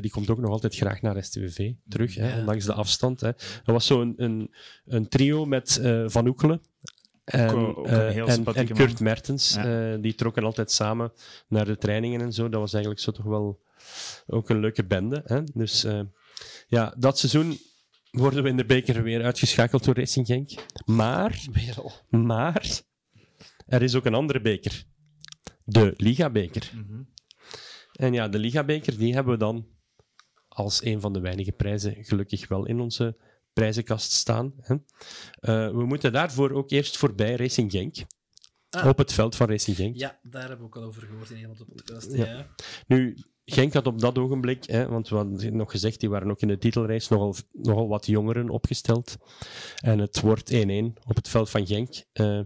[0.00, 2.38] die komt ook nog altijd graag naar STVV terug, hè, Ja.
[2.38, 3.20] ondanks de afstand.
[3.20, 3.32] Hè.
[3.32, 4.50] Dat was zo'n een, een,
[4.84, 6.60] een trio met Van Oekelen
[7.26, 9.00] en, Ook- ook een eh, heel en, Kurt.
[9.00, 9.54] Mertens.
[9.54, 9.92] Ja.
[9.92, 11.12] eh, die trokken altijd samen
[11.48, 12.48] naar de trainingen en zo.
[12.48, 13.60] Dat was eigenlijk zo toch wel
[14.26, 15.22] ook een leuke bende.
[15.24, 15.42] Hè.
[15.44, 16.00] Dus eh,
[16.68, 17.58] ja, dat seizoen
[18.10, 20.50] worden we in de beker weer uitgeschakeld door Racing Genk.
[20.84, 21.44] Maar,
[22.10, 22.80] maar,
[23.66, 24.84] er is ook een andere beker.
[25.64, 26.72] De Liga-beker.
[26.74, 27.02] Mhm.
[27.92, 29.66] En ja, de Liga-beker, die hebben we dan
[30.48, 33.16] als een van de weinige prijzen gelukkig wel in onze
[33.56, 34.54] prijzenkast staan.
[34.60, 34.74] Hè.
[35.40, 37.96] Eh, we moeten daarvoor ook eerst voorbij Racing Genk.
[38.70, 38.86] Ah.
[38.86, 39.96] Op het veld van Racing Genk.
[39.96, 42.12] Ja, daar hebben we ook al over gehoord in een van de podcast.
[42.12, 42.24] Ja.
[42.24, 42.46] Ja.
[42.86, 46.40] Nu, Genk had op dat ogenblik, hè, want we hadden nog gezegd, die waren ook
[46.40, 49.16] in de titelrace nogal, nogal wat jongeren opgesteld.
[49.76, 52.04] En het wordt 1-1 op het veld van Genk.
[52.12, 52.40] Eh,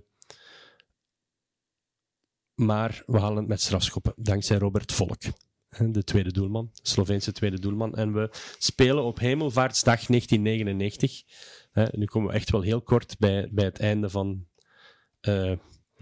[2.54, 5.22] maar we halen het met strafschoppen, dankzij Robert Volk.
[5.92, 7.94] De tweede doelman, Sloveense tweede doelman.
[7.94, 11.22] En we spelen op Hemelvaartsdag 1999.
[11.70, 14.46] Hè, nu komen we echt wel heel kort bij, bij het einde van,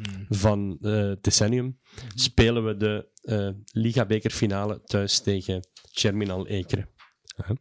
[0.02, 0.26] Hmm.
[0.28, 1.78] van eh, het decennium.
[2.14, 6.88] Spelen we de eh Liga-bekerfinale thuis tegen Germinal Ekeren.
[7.36, 7.54] Hè.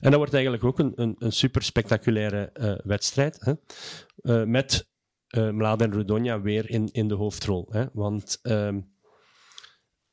[0.00, 2.50] En dat wordt eigenlijk ook een, een, een super spectaculaire
[2.84, 3.38] wedstrijd.
[3.40, 4.46] Hè.
[4.46, 4.88] Met
[5.26, 7.68] eh Mladen Rudonia weer in, in de hoofdrol.
[7.70, 7.84] Hè.
[7.92, 8.80] Want ehm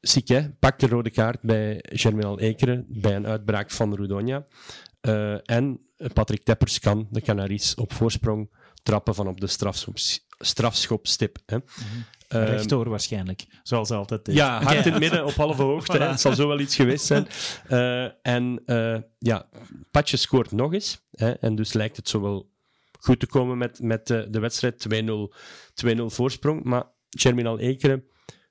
[0.06, 4.46] Sique pakt de rode kaart bij Germinal Ekeren bij een uitbraak van Rudonia.
[5.02, 5.80] Eh, en
[6.14, 8.50] Patrick Teppers kan de Canaries op voorsprong
[8.84, 9.98] trappen van op de strafschop,
[10.40, 11.38] strafschopstip.
[11.46, 11.58] Hè.
[12.28, 14.34] Ehm, Rechtdoor waarschijnlijk, zoals altijd is.
[14.36, 15.98] ja, hard in het midden, op halve hoogte.
[15.98, 16.08] hè.
[16.08, 17.28] Het zal zo wel iets geweest zijn.
[17.68, 19.50] Eh, en eh, ja,
[19.92, 21.02] Patje scoort nog eens.
[21.12, 22.52] Hè, en dus lijkt het zo wel
[23.00, 24.86] goed te komen met, met de wedstrijd.
[25.04, 25.34] 2-0
[25.74, 26.64] 2-0 voorsprong.
[26.64, 28.04] Maar Germinal Ekeren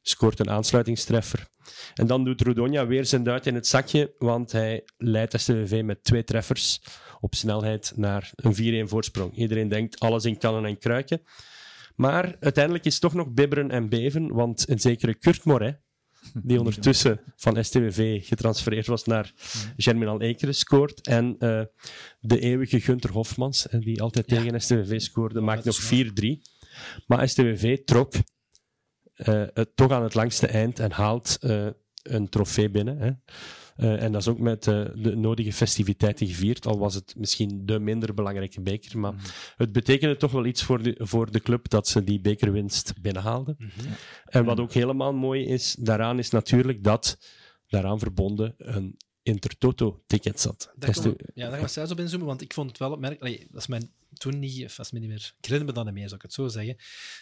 [0.03, 1.47] scoort een aansluitingstreffer.
[1.95, 6.05] En dan doet Rudonia weer zijn duit in het zakje, want hij leidt STVV met
[6.05, 6.83] twee treffers
[7.21, 9.37] op snelheid naar een 4-1 voorsprong.
[9.37, 11.23] Iedereen denkt alles in kannen en kruiken.
[11.97, 15.81] Maar uiteindelijk is het toch nog bibberen en beven, want een zekere Kurt Moret,
[16.43, 19.33] die ondertussen van STWV getransfereerd was naar
[19.77, 21.07] Germinal Ekeren, scoort.
[21.07, 21.63] En eh,
[22.21, 24.37] de eeuwige Gunter Hofmans, eh, die altijd Ja.
[24.37, 26.43] tegen STWV scoorde, maakt nog is 4-3.
[27.07, 28.13] Maar STWV trok
[29.25, 31.67] eh, het toch aan het langste eind en haalt eh,
[32.03, 32.99] een trofee binnen.
[32.99, 33.11] Hè.
[33.77, 37.67] Eh, en dat is ook met eh, de nodige festiviteiten gevierd, al was het misschien
[37.67, 38.99] de minder belangrijke beker.
[38.99, 39.15] Maar
[39.57, 43.57] het betekende toch wel iets voor de, voor de club dat ze die bekerwinst binnenhaalden.
[44.25, 47.19] En wat ook helemaal mooi is, daaraan is natuurlijk dat
[47.67, 50.73] daaraan verbonden een Intertoto-ticket zat.
[50.77, 53.47] Daar ja, daar gaan we zelfs op inzoomen, want ik vond het wel opmerkelijk.
[53.51, 53.91] Dat is mijn
[54.23, 55.35] toen niet, of me niet meer.
[55.39, 56.77] Ik herinner me niet meer, zou ik het zo zeggen.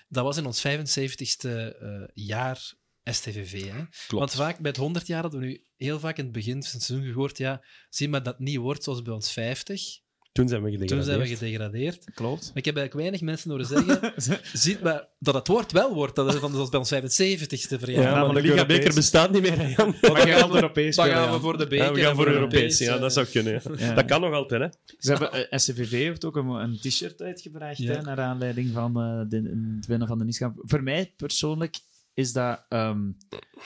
[0.08, 2.74] Dat was in ons 75ste uh, jaar
[3.04, 3.70] STVV.
[3.70, 3.84] Hè?
[4.08, 6.72] Want vaak bij het 100 jaar hadden we nu heel vaak in het begin van
[6.72, 10.00] het seizoen gehoord: ja, zie maar dat niet wordt zoals bij ons 50.
[10.32, 11.06] Toen zijn we gedegradeerd.
[11.06, 12.04] Toen zijn we gedegradeerd.
[12.14, 12.46] Klopt.
[12.46, 14.12] Maar ik heb eigenlijk weinig mensen horen zeggen
[14.52, 16.16] ziet maar dat het woord wel wordt.
[16.16, 18.14] Dat is van, zoals bij ons 75ste verjaardag.
[18.14, 19.94] Ja, maar de Liga Beker bestaat niet meer, Jan.
[20.00, 21.86] Maar we gaan Europees Dan gaan we voor de beker.
[21.86, 23.62] Ja, we gaan voor Europees, ja, dat zou kunnen.
[23.76, 23.94] Ja.
[23.94, 24.68] Dat kan nog altijd, hè.
[24.98, 27.92] Ze hebben, uh, SCVV heeft ook een, een t-shirt uitgebracht, ja.
[27.92, 29.36] hè, naar aanleiding van uh, de,
[29.76, 30.62] het winnen van de Nieskamp.
[30.62, 31.78] Voor mij persoonlijk
[32.14, 32.64] is dat...
[32.68, 33.16] Um,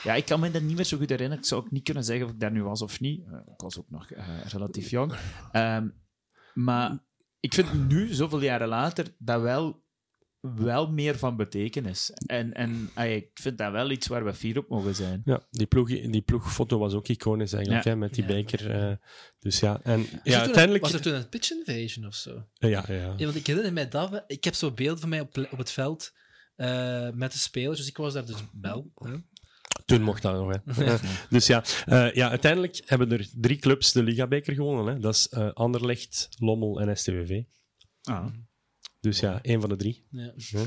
[0.03, 1.43] ja, ik kan me dat niet meer zo goed herinneren.
[1.43, 3.21] Ik zou ook niet kunnen zeggen of ik daar nu was of niet.
[3.27, 4.07] Uh, ik was ook nog
[4.47, 5.13] relatief jong.
[5.53, 5.93] Um,
[6.55, 7.03] maar
[7.39, 9.83] ik vind nu, zoveel jaren later, dat wel,
[10.39, 12.11] wel meer van betekenis.
[12.25, 15.21] En, en ay, ik vind dat wel iets waar we fier op mogen zijn.
[15.25, 17.91] Ja, die, ploeg, die ploegfoto was ook iconisch eigenlijk, ja.
[17.91, 18.29] hè, met die ja.
[18.29, 18.89] beker.
[18.89, 18.95] Uh,
[19.39, 20.83] dus ja, en was ja, uiteindelijk...
[20.83, 22.35] Was er toen een pitch invasion of zo?
[22.59, 23.25] Uh, ja, ja, ja.
[23.25, 24.23] Want ik herinner mij dat...
[24.27, 26.13] Ik heb zo'n beeld van mij op, op het veld
[26.57, 28.91] uh, met de spelers, dus ik was daar dus wel.
[28.95, 29.15] Hè.
[29.85, 30.59] Toen mocht dat nog.
[30.63, 30.95] Hè.
[31.29, 34.93] dus ja, uh, ja, uiteindelijk hebben er drie clubs de Ligabeker gewonnen.
[34.93, 34.99] Hè.
[34.99, 37.43] Dat is uh, Anderlecht, Lommel en STWV.
[38.03, 38.25] Ah.
[38.99, 40.05] Dus ja, één van de drie.
[40.09, 40.33] Ja.
[40.35, 40.65] Ja.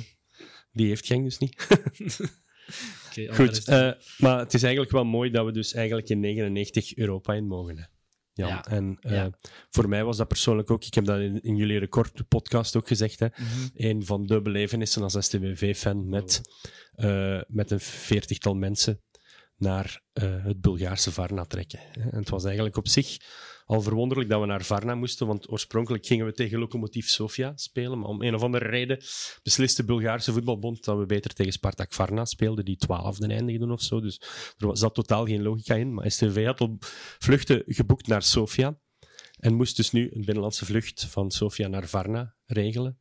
[0.72, 1.66] Die heeft Genk dus niet.
[3.10, 6.96] okay, Goed, uh, maar het is eigenlijk wel mooi dat we dus eigenlijk in 99
[6.96, 7.78] Europa in mogen.
[7.78, 7.84] Hè.
[8.38, 8.48] Jan.
[8.48, 8.64] Ja.
[8.64, 9.30] En uh, Ja.
[9.70, 13.18] voor mij was dat persoonlijk ook, ik heb dat in, in jullie recordpodcast ook gezegd,
[13.20, 13.68] hè, Mhm.
[13.74, 16.40] een van de belevenissen als STWV-fan met,
[16.96, 19.00] uh, met een veertigtal mensen
[19.58, 21.78] naar uh, het Bulgaarse Varna trekken.
[21.92, 23.16] En het was eigenlijk op zich
[23.64, 27.98] al verwonderlijk dat we naar Varna moesten, want oorspronkelijk gingen we tegen Lokomotiv Sofia spelen,
[27.98, 28.98] maar om een of andere reden
[29.42, 33.82] besliste de Bulgaarse voetbalbond dat we beter tegen Spartak Varna speelden, die twaalfde eindigden of
[33.82, 34.00] zo.
[34.00, 34.22] Dus
[34.58, 35.94] er zat totaal geen logica in.
[35.94, 36.76] Maar STV had al
[37.18, 38.78] vluchten geboekt naar Sofia
[39.38, 42.98] en moest dus nu een binnenlandse vlucht van Sofia naar Varna regelen.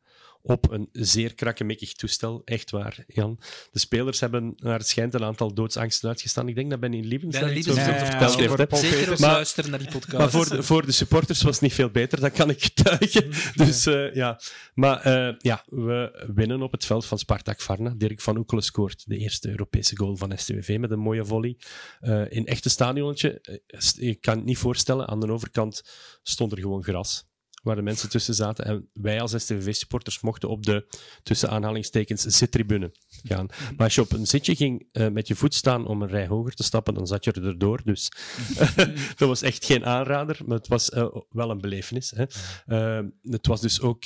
[0.48, 3.38] Op een zeer krakkemikkig toestel, echt waar, Jan.
[3.70, 6.48] De spelers hebben naar het schijnt een aantal doodsangsten uitgestaan.
[6.48, 7.48] Ik denk dat iets Liebens over
[7.92, 10.18] heeft verteld Zeker Maar- luisteren naar die podcast.
[10.18, 13.30] Maar voor de, voor de supporters was het niet veel beter, dat kan ik getuigen.
[13.54, 14.40] Dus uh, ja,
[14.74, 17.94] maar uh, ja, we winnen op het veld van Spartak Varna.
[17.96, 21.56] Dirk van Oekelen scoort de eerste Europese goal van STWV met een mooie volley.
[22.00, 23.60] Uh, in echte stadionnetje,
[23.94, 25.82] je kan het niet voorstellen, aan de overkant
[26.22, 27.27] stond er gewoon gras.
[27.62, 28.64] Waar de mensen tussen zaten.
[28.64, 30.86] En wij als STVV-supporters mochten op de,
[31.22, 33.46] tussen aanhalingstekens, zittribune gaan.
[33.46, 36.26] Maar als je op een zitje ging uh, met je voet staan om een rij
[36.26, 37.80] hoger te stappen, dan zat je erdoor.
[37.84, 38.12] Dus
[39.18, 42.12] dat was echt geen aanrader, maar het was uh, wel een belevenis.
[42.16, 42.24] Hè.
[42.66, 44.04] Uh, het was dus ook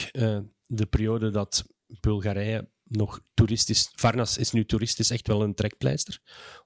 [0.67, 1.65] de periode dat
[2.01, 3.91] Bulgarije nog toeristisch...
[3.95, 6.19] Varnas is nu toeristisch echt wel een trekpleister.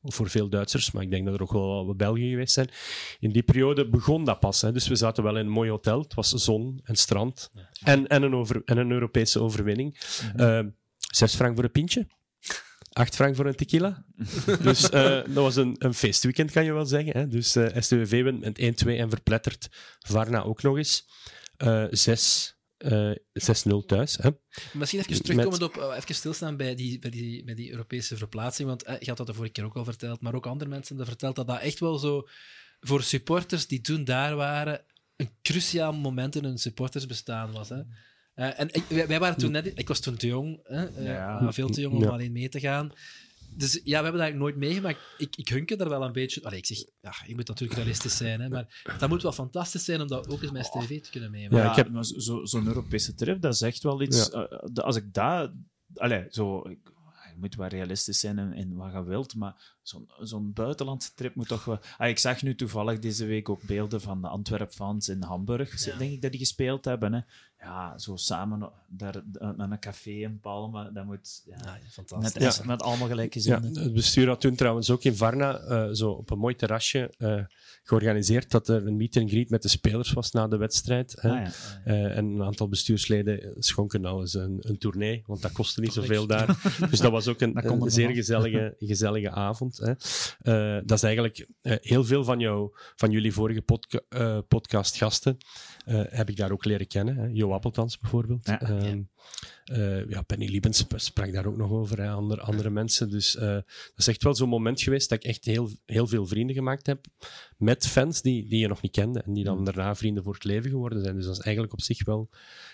[0.02, 2.68] Voor veel Duitsers, maar ik denk dat er ook wel wat Belgen geweest zijn.
[3.18, 4.60] In die periode begon dat pas.
[4.60, 4.72] Hè.
[4.72, 6.00] Dus we zaten wel in een mooi hotel.
[6.00, 7.50] Het was zon en strand.
[7.52, 7.68] Ja.
[7.82, 9.98] En, en, een over, en een Europese overwinning.
[10.34, 10.74] Mm-hmm.
[10.96, 12.06] zes frank voor een pintje.
[12.96, 14.04] Acht frank voor een tequila.
[14.62, 17.12] dus uh, dat was een, een feestweekend, kan je wel zeggen.
[17.18, 17.28] Hè?
[17.28, 21.06] Dus uh, STWV wint met 1-2 en verplettert Varna ook nog eens.
[21.58, 22.55] Uh, zes...
[22.86, 23.14] Uh,
[23.82, 24.16] 6-0 thuis.
[24.16, 24.30] Hè.
[24.72, 25.62] Misschien even terugkomen Met...
[25.62, 29.08] op, uh, even stilstaan bij die, bij, die, bij die Europese verplaatsing, want uh, je
[29.08, 31.46] had dat de vorige keer ook al verteld, maar ook andere mensen hebben verteld dat
[31.46, 32.28] dat echt wel zo
[32.80, 34.84] voor supporters die toen daar waren,
[35.16, 37.68] een cruciaal moment in hun supportersbestaan was.
[37.68, 37.76] Hè.
[37.76, 41.52] Uh, en ik, wij, waren toen net, ik was toen te jong, hè, ja.
[41.52, 42.08] veel te jong om ja.
[42.08, 42.92] alleen mee te gaan.
[43.56, 44.98] Dus ja, we hebben dat eigenlijk nooit meegemaakt.
[45.18, 46.44] Ik, ik hunker er wel een beetje...
[46.44, 49.84] Allee, ik zeg, ja, je moet natuurlijk realistisch zijn, hè, maar dat moet wel fantastisch
[49.84, 51.64] zijn om dat ook eens met STV te kunnen meemaken.
[51.64, 51.88] Ja, ik heb...
[52.00, 54.28] zo'n zo Europese trip, dat is echt wel iets...
[54.32, 54.50] Ja.
[54.74, 55.52] Uh, als ik daar...
[55.94, 56.68] Allee, zo...
[56.68, 56.94] Ik,
[57.36, 61.34] je moet wel realistisch zijn in, in wat je wilt, maar zo'n zo'n buitenlandse trip
[61.34, 61.78] moet toch wel...
[61.98, 65.96] Ah, ik zag nu toevallig deze week ook beelden van de Antwerp-fans in Hamburg, ja.
[65.96, 67.12] denk ik, dat die gespeeld hebben.
[67.12, 67.20] Hè.
[67.60, 69.22] Ja, zo samen daar,
[69.56, 71.42] naar een café in Palma, dat moet...
[71.46, 72.42] Ja, ja fantastisch.
[72.42, 72.64] Met, ja.
[72.64, 73.74] met allemaal gelijke zinnen.
[73.74, 77.14] Ja, het bestuur had toen trouwens ook in Varna, uh, zo op een mooi terrasje,
[77.18, 77.42] uh,
[77.82, 81.20] georganiseerd dat er een meet and greet met de spelers was na de wedstrijd.
[81.20, 81.50] Ah, ja.
[81.86, 85.92] uh, en een aantal bestuursleden schonken al eens een, een tournee, want dat kostte niet
[85.92, 86.46] zoveel daar.
[86.90, 89.76] dus dat was ook een, een zeer gezellige, gezellige avond.
[89.76, 89.90] Hè.
[90.42, 95.36] Uh, dat is eigenlijk uh, heel veel van, jou, van jullie vorige podca uh, podcastgasten
[95.86, 97.16] heb ik daar ook leren kennen.
[97.16, 97.26] Hè.
[97.26, 98.46] Johan Appeltans bijvoorbeeld.
[98.46, 98.60] Ja.
[98.60, 99.02] Ehm,
[99.64, 103.10] eh, ja, Penny Liebens sp- sprak daar ook nog over, hè, andere, andere mensen.
[103.10, 106.26] Dus eh, dat is echt wel zo'n moment geweest dat ik echt heel, heel veel
[106.26, 107.06] vrienden gemaakt heb
[107.56, 110.44] met fans die, die je nog niet kende en die dan daarna vrienden voor het
[110.44, 111.16] leven geworden zijn.
[111.16, 112.28] Dus dat is eigenlijk op zich wel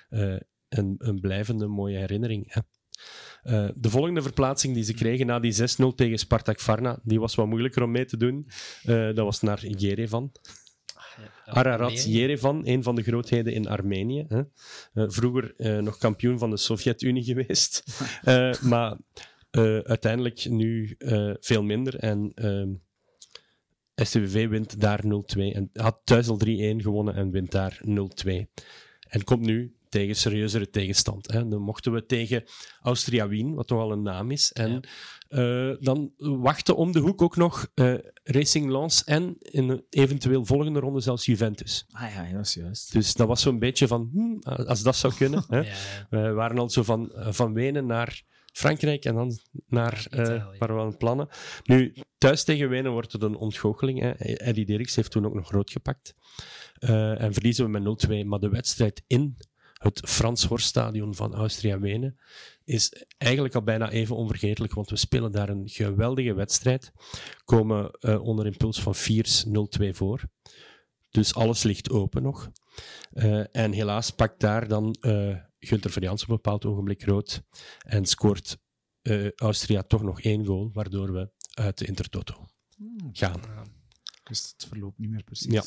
[0.08, 0.36] eh,
[0.68, 2.52] een, een blijvende mooie herinnering.
[2.52, 2.60] Hè.
[3.42, 7.34] Eh, de volgende verplaatsing die ze kregen na die 6-0 tegen Spartak Varna, die was
[7.34, 8.48] wat moeilijker om mee te doen.
[8.82, 10.32] Eh, dat was naar Jerevan.
[11.54, 14.24] Ararat Yerevan, een van de grootheden in Armenië.
[14.28, 14.38] Hè.
[14.38, 17.84] Eh, vroeger eh, nog kampioen van de Sovjet-Unie geweest.
[18.22, 18.96] Eh, maar
[19.84, 20.96] uiteindelijk nu
[21.40, 21.96] veel minder.
[21.98, 22.32] En
[23.94, 25.08] STVV wint daar 0-2.
[25.52, 28.32] En had thuis al 3-1 gewonnen en wint daar 0-2.
[29.08, 31.32] En komt nu tegen serieuzere tegenstand.
[31.32, 31.48] Hè.
[31.48, 32.44] Dan mochten we tegen
[32.80, 34.52] Austria Wien, wat toch al een naam is.
[34.52, 34.80] En
[35.28, 40.44] eh, dan wachten om de hoek ook nog eh, Racing Lens en in een eventueel
[40.44, 41.86] volgende ronde zelfs Juventus.
[41.90, 42.92] Ah ja, dat is juist.
[42.92, 45.44] Dus dat was zo'n beetje van, hmm, als dat zou kunnen.
[45.48, 45.60] Hè.
[45.62, 46.06] Ja, ja.
[46.10, 50.96] We waren al zo van, eh, van Wenen naar Frankrijk en dan naar we aan
[50.96, 51.28] plannen.
[51.64, 54.00] Nu, thuis tegen Wenen wordt het een ontgoocheling.
[54.00, 54.10] Hè.
[54.10, 56.14] Eddie Dirks heeft toen ook nog rood gepakt.
[56.78, 58.24] En verliezen we met 0-2.
[58.24, 59.36] Maar de wedstrijd in
[59.82, 62.18] het Frans Horststadion van Austria-Wenen
[62.64, 66.92] is eigenlijk al bijna even onvergetelijk, want we spelen daar een geweldige wedstrijd.
[67.44, 69.50] Komen eh, onder impuls van Viers 0-2
[69.88, 70.28] voor.
[71.10, 72.50] Dus alles ligt open nog.
[73.12, 77.42] Eh, en helaas pakt daar dan eh Gunther Verjans op een bepaald ogenblik rood
[77.78, 78.58] en scoort
[79.36, 82.46] Austria toch nog één goal, waardoor we uit de Intertoto
[83.12, 83.40] gaan.
[84.20, 85.52] Ik wist het verloop niet meer precies.
[85.52, 85.62] Ja.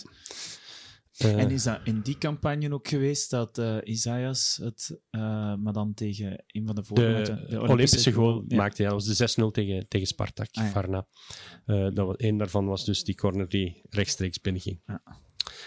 [1.18, 5.94] En is dat in die campagne ook geweest dat eh Isaias het, eh, maar dan
[5.94, 7.46] tegen een van de vorige...
[7.50, 8.56] de, Olympische, goal ja.
[8.58, 8.92] maakte hij.
[8.92, 10.70] Dat was de 6-0 tegen, tegen Spartak, Ah, ja.
[10.72, 11.08] Varna.
[11.66, 14.82] Eh, dat was, één daarvan was dus die corner die rechtstreeks binnenging.
[14.86, 15.02] Ja.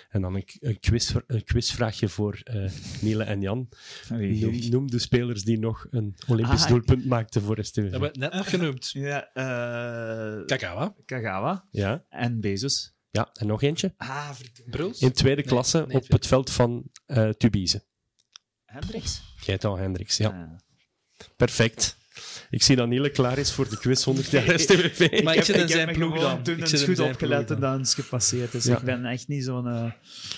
[0.09, 2.71] En dan een, een, quiz, een quizvraagje voor eh
[3.01, 3.69] Niele en Jan.
[4.71, 7.83] Noem, de spelers die nog een Olympisch Ah, doelpunt maakten voor STV.
[7.83, 8.91] Dat hebben we net nog genoemd.
[8.91, 10.95] Ja, eh Kakawa.
[11.05, 12.97] Kagawa Ja, en Bezos.
[13.11, 13.95] Ja, en nog eentje.
[13.97, 14.31] Ah.
[14.71, 15.01] Bruls.
[15.01, 16.15] In tweede Nee, klasse nee, op tweede.
[16.15, 17.85] het veld van eh Tubize.
[18.65, 19.23] Hendricks.
[19.37, 20.29] Geital Hendricks, ja.
[20.29, 20.59] Ah.
[21.37, 21.97] Perfect.
[22.51, 25.23] Ik zie dat Niele klaar is voor de quiz 100 jaar STVV.
[25.23, 26.43] Maar ik zit in heb zijn ploeg dan.
[26.43, 27.81] toen Ik goed opgelet en dan.
[27.81, 28.53] is gepasseerd.
[28.53, 28.77] Dus Ja.
[28.77, 29.91] ik ben echt niet zo'n eh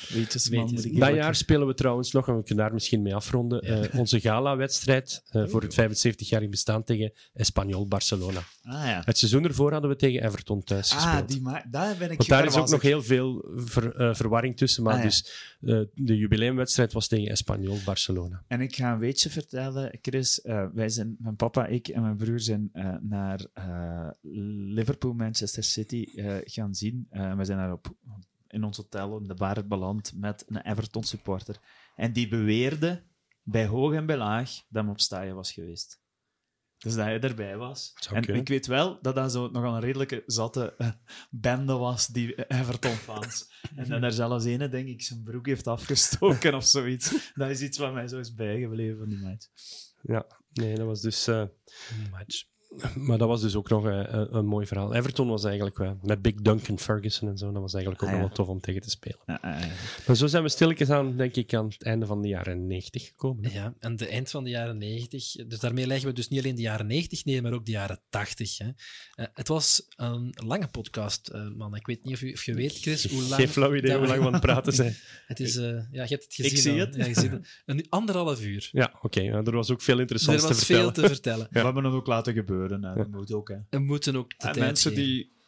[0.09, 0.59] weetjesman.
[0.61, 0.85] Weetjes.
[0.85, 3.61] moet ik Dat jaar spelen we trouwens nog, en we kunnen daar misschien mee afronden,
[3.61, 8.41] eh, onze gala-wedstrijd eh, voor het 75-jarig bestaan tegen Espanyol Barcelona.
[8.63, 9.03] Ah ja.
[9.05, 11.15] Het seizoen ervoor hadden we tegen Everton thuis gespeeld.
[11.23, 12.89] Ah, die ma- daar ben ik Want daar is ook nog ik?
[12.89, 14.83] heel veel ver- eh, verwarring tussen.
[14.83, 15.05] Maar Ah, ja.
[15.05, 15.31] dus
[15.61, 18.43] eh, de jubileumwedstrijd was tegen Espanyol Barcelona.
[18.49, 20.41] En ik ga een weetje vertellen, Chris.
[20.41, 24.11] Eh, wij zijn, mijn papa, ik en mijn broer zijn eh, naar eh,
[24.75, 27.07] Liverpool, Manchester City eh, gaan zien.
[27.11, 27.95] We zijn daar op,
[28.47, 31.57] in ons hotel in de bar beland met een Everton supporter.
[31.97, 33.03] En die beweerde
[33.43, 36.01] bij hoog en bij laag dat hij op staaien was geweest.
[36.79, 37.95] Dus dat hij erbij was.
[38.13, 38.41] En kunnen.
[38.41, 40.77] ik weet wel dat dat zo nogal een redelijke zatte
[41.31, 43.53] bende was, die Everton-fans.
[43.77, 47.11] en dat er zelfs ene, denk ik, zijn broek heeft afgestoken of zoiets.
[47.35, 49.47] Dat is iets wat mij zo is bijgebleven van die match.
[50.03, 51.27] Ja, nee, dat was dus...
[51.27, 51.45] eh,
[52.11, 52.45] Match.
[52.95, 54.95] Maar dat was dus ook nog eh, een, een mooi verhaal.
[54.95, 55.99] Everton was eigenlijk wel...
[56.03, 58.61] Met Big Duncan Ferguson en zo, dat was eigenlijk ook Ah, nog wel tof om
[58.61, 59.19] tegen te spelen.
[59.27, 59.69] Ja, ja, ja.
[60.07, 63.07] Maar zo zijn we stilletjes aan, denk ik, aan het einde van de jaren 90
[63.07, 63.45] gekomen.
[63.51, 63.59] hè.
[63.59, 65.33] Ja, en de eind van de jaren 90.
[65.47, 68.01] Dus daarmee leggen we dus niet alleen de jaren 90 neer, maar ook de jaren
[68.09, 68.59] 80.
[68.59, 68.69] Hè.
[69.15, 71.75] Eh, het was een lange podcast, eh, man.
[71.75, 73.35] Ik weet niet of, u, of je weet, Chris, hoe lang...
[73.35, 74.97] Geen flauw idee hoe we- lang we aan het praten zijn.
[75.27, 75.57] Het is...
[75.57, 76.51] eh, ja, je hebt het gezien.
[76.53, 76.95] Ik zie het.
[76.95, 77.61] Ja, je ziet het.
[77.67, 78.69] Een anderhalf uur.
[78.73, 79.21] Ja, oké.
[79.21, 81.09] er was ook veel Er interessants was te veel vertellen.
[81.09, 81.47] te vertellen.
[81.51, 82.59] We hebben het ook laten gebeuren.
[82.69, 82.95] Hè.
[82.95, 83.53] Dat moet ook.
[83.71, 83.79] Hè.
[83.79, 85.05] Moeten ook de En tijd mensen geven.
[85.07, 85.39] die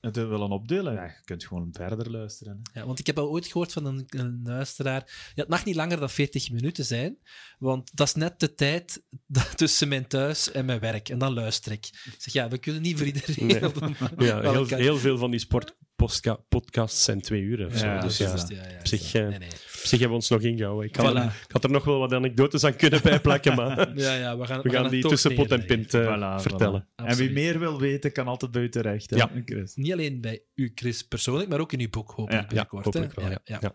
[0.00, 2.60] het willen opdelen, ja, je kunt gewoon verder luisteren.
[2.72, 2.80] Hè.
[2.80, 5.02] Ja, want ik heb al ooit gehoord van een, een luisteraar.
[5.34, 7.18] Ja, het mag niet langer dan 40 minuten zijn,
[7.58, 11.08] want dat is net de tijd dat- tussen mijn thuis en mijn werk.
[11.08, 11.86] En dan luister ik.
[11.86, 13.46] Ik zeg, ja, we kunnen niet voor iedereen.
[13.46, 13.66] Nee.
[13.74, 17.86] op een- Ja, heel, veel van die sportpodcasts zijn twee uur of zo.
[17.86, 18.32] Ja, dus ja,
[18.78, 19.48] op zich, eh, Nee, nee.
[19.80, 20.86] Op zich hebben we ons nog ingehouden.
[20.88, 21.16] Ik Voilà.
[21.16, 24.46] er, ik had er nog wel wat anekdotes aan kunnen bijplakken, maar Ja, ja, we
[24.46, 26.86] gaan, we gaan het die tussen pot en pint eh, Voilà, vertellen.
[26.92, 27.04] voilà.
[27.06, 29.10] En wie meer wil weten, kan altijd bij u terecht.
[29.10, 29.30] Hè, Ja.
[29.44, 29.74] Chris.
[29.74, 32.84] Niet alleen bij u, Chris, persoonlijk, maar ook in uw boek, hopelijk Ja, binnenkort.
[32.94, 33.28] ja, hopelijk hè?
[33.28, 33.58] wel, ja.
[33.60, 33.74] Ja.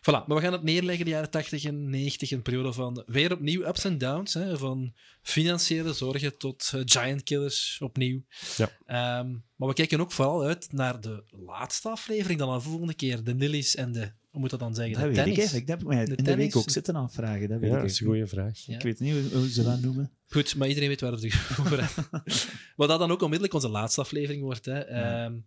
[0.00, 3.32] Voilà, maar we gaan het neerleggen, de jaren 80 en 90, een periode van weer
[3.32, 4.34] opnieuw ups en downs.
[4.34, 4.92] Hè, van
[5.22, 8.22] financiële zorgen tot eh, giant killers opnieuw.
[8.56, 8.68] Ja.
[8.86, 13.24] Ehm, maar we kijken ook vooral uit naar de laatste aflevering, dan de volgende keer.
[13.24, 14.92] De Nillies en de, hoe moet dat dan zeggen?
[14.94, 15.34] Dat de weet tennis.
[15.34, 15.66] ik eigenlijk.
[15.66, 16.44] Dat heb ik mij De in de tennis.
[16.44, 17.48] week ook zitten afvragen.
[17.48, 18.58] Dat weet Ja, ik dat is een goede vraag.
[18.58, 18.74] Ja.
[18.74, 20.10] Ik weet niet hoe, hoe ze dat noemen.
[20.28, 21.24] Goed, maar iedereen weet waar het
[21.60, 22.48] over gaat.
[22.76, 24.64] Wat dat dan ook onmiddellijk onze laatste aflevering wordt.
[24.64, 24.78] Hè.
[24.80, 25.38] Ehm,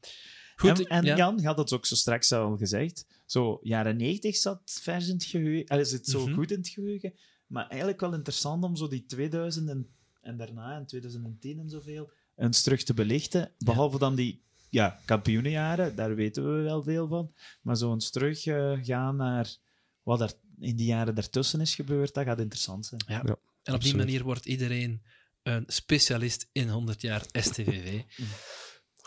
[0.55, 1.15] Goed, en ik- en ja.
[1.17, 3.05] Jan had het ook zo straks al gezegd.
[3.25, 5.67] Zo, jaren 90 zat vers in het geheugen.
[5.67, 6.33] Allee, zit zo Mhm.
[6.33, 7.13] goed in het geheugen.
[7.47, 9.87] Maar eigenlijk wel interessant om zo die 2000 en,
[10.21, 13.51] en daarna, in 2010 en zoveel, eens terug te belichten.
[13.57, 17.33] Behalve dan die ja, kampioenenjaren, daar weten we wel veel van.
[17.61, 19.55] Maar zo eens terug eh, gaan naar
[20.03, 23.01] wat er in die jaren daartussen is gebeurd, dat gaat interessant zijn.
[23.07, 23.21] Ja.
[23.25, 25.01] Ja, En op die manier wordt iedereen
[25.43, 28.01] een specialist in 100 jaar STVV.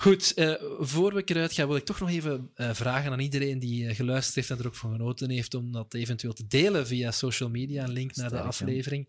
[0.00, 3.58] Goed, eh, voor we eruit gaan, wil ik toch nog even eh, vragen aan iedereen
[3.58, 6.86] die eh, geluisterd heeft en er ook van genoten heeft, om dat eventueel te delen
[6.86, 9.08] via social media, een link naar de aflevering.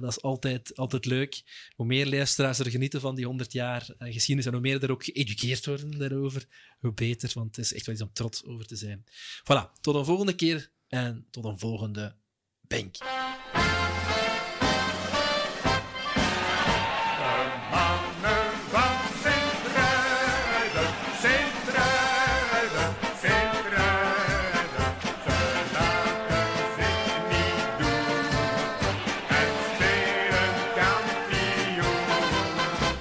[0.00, 1.42] Dat is altijd, altijd leuk.
[1.74, 5.04] Hoe meer luisteraars er genieten van die 100 jaar geschiedenis en hoe meer er ook
[5.04, 6.46] geëduceerd worden daarover,
[6.78, 9.04] hoe beter, want het is echt wel iets om trots over te zijn.
[9.40, 12.14] Voilà, tot een volgende keer en tot een volgende
[12.60, 12.96] bank.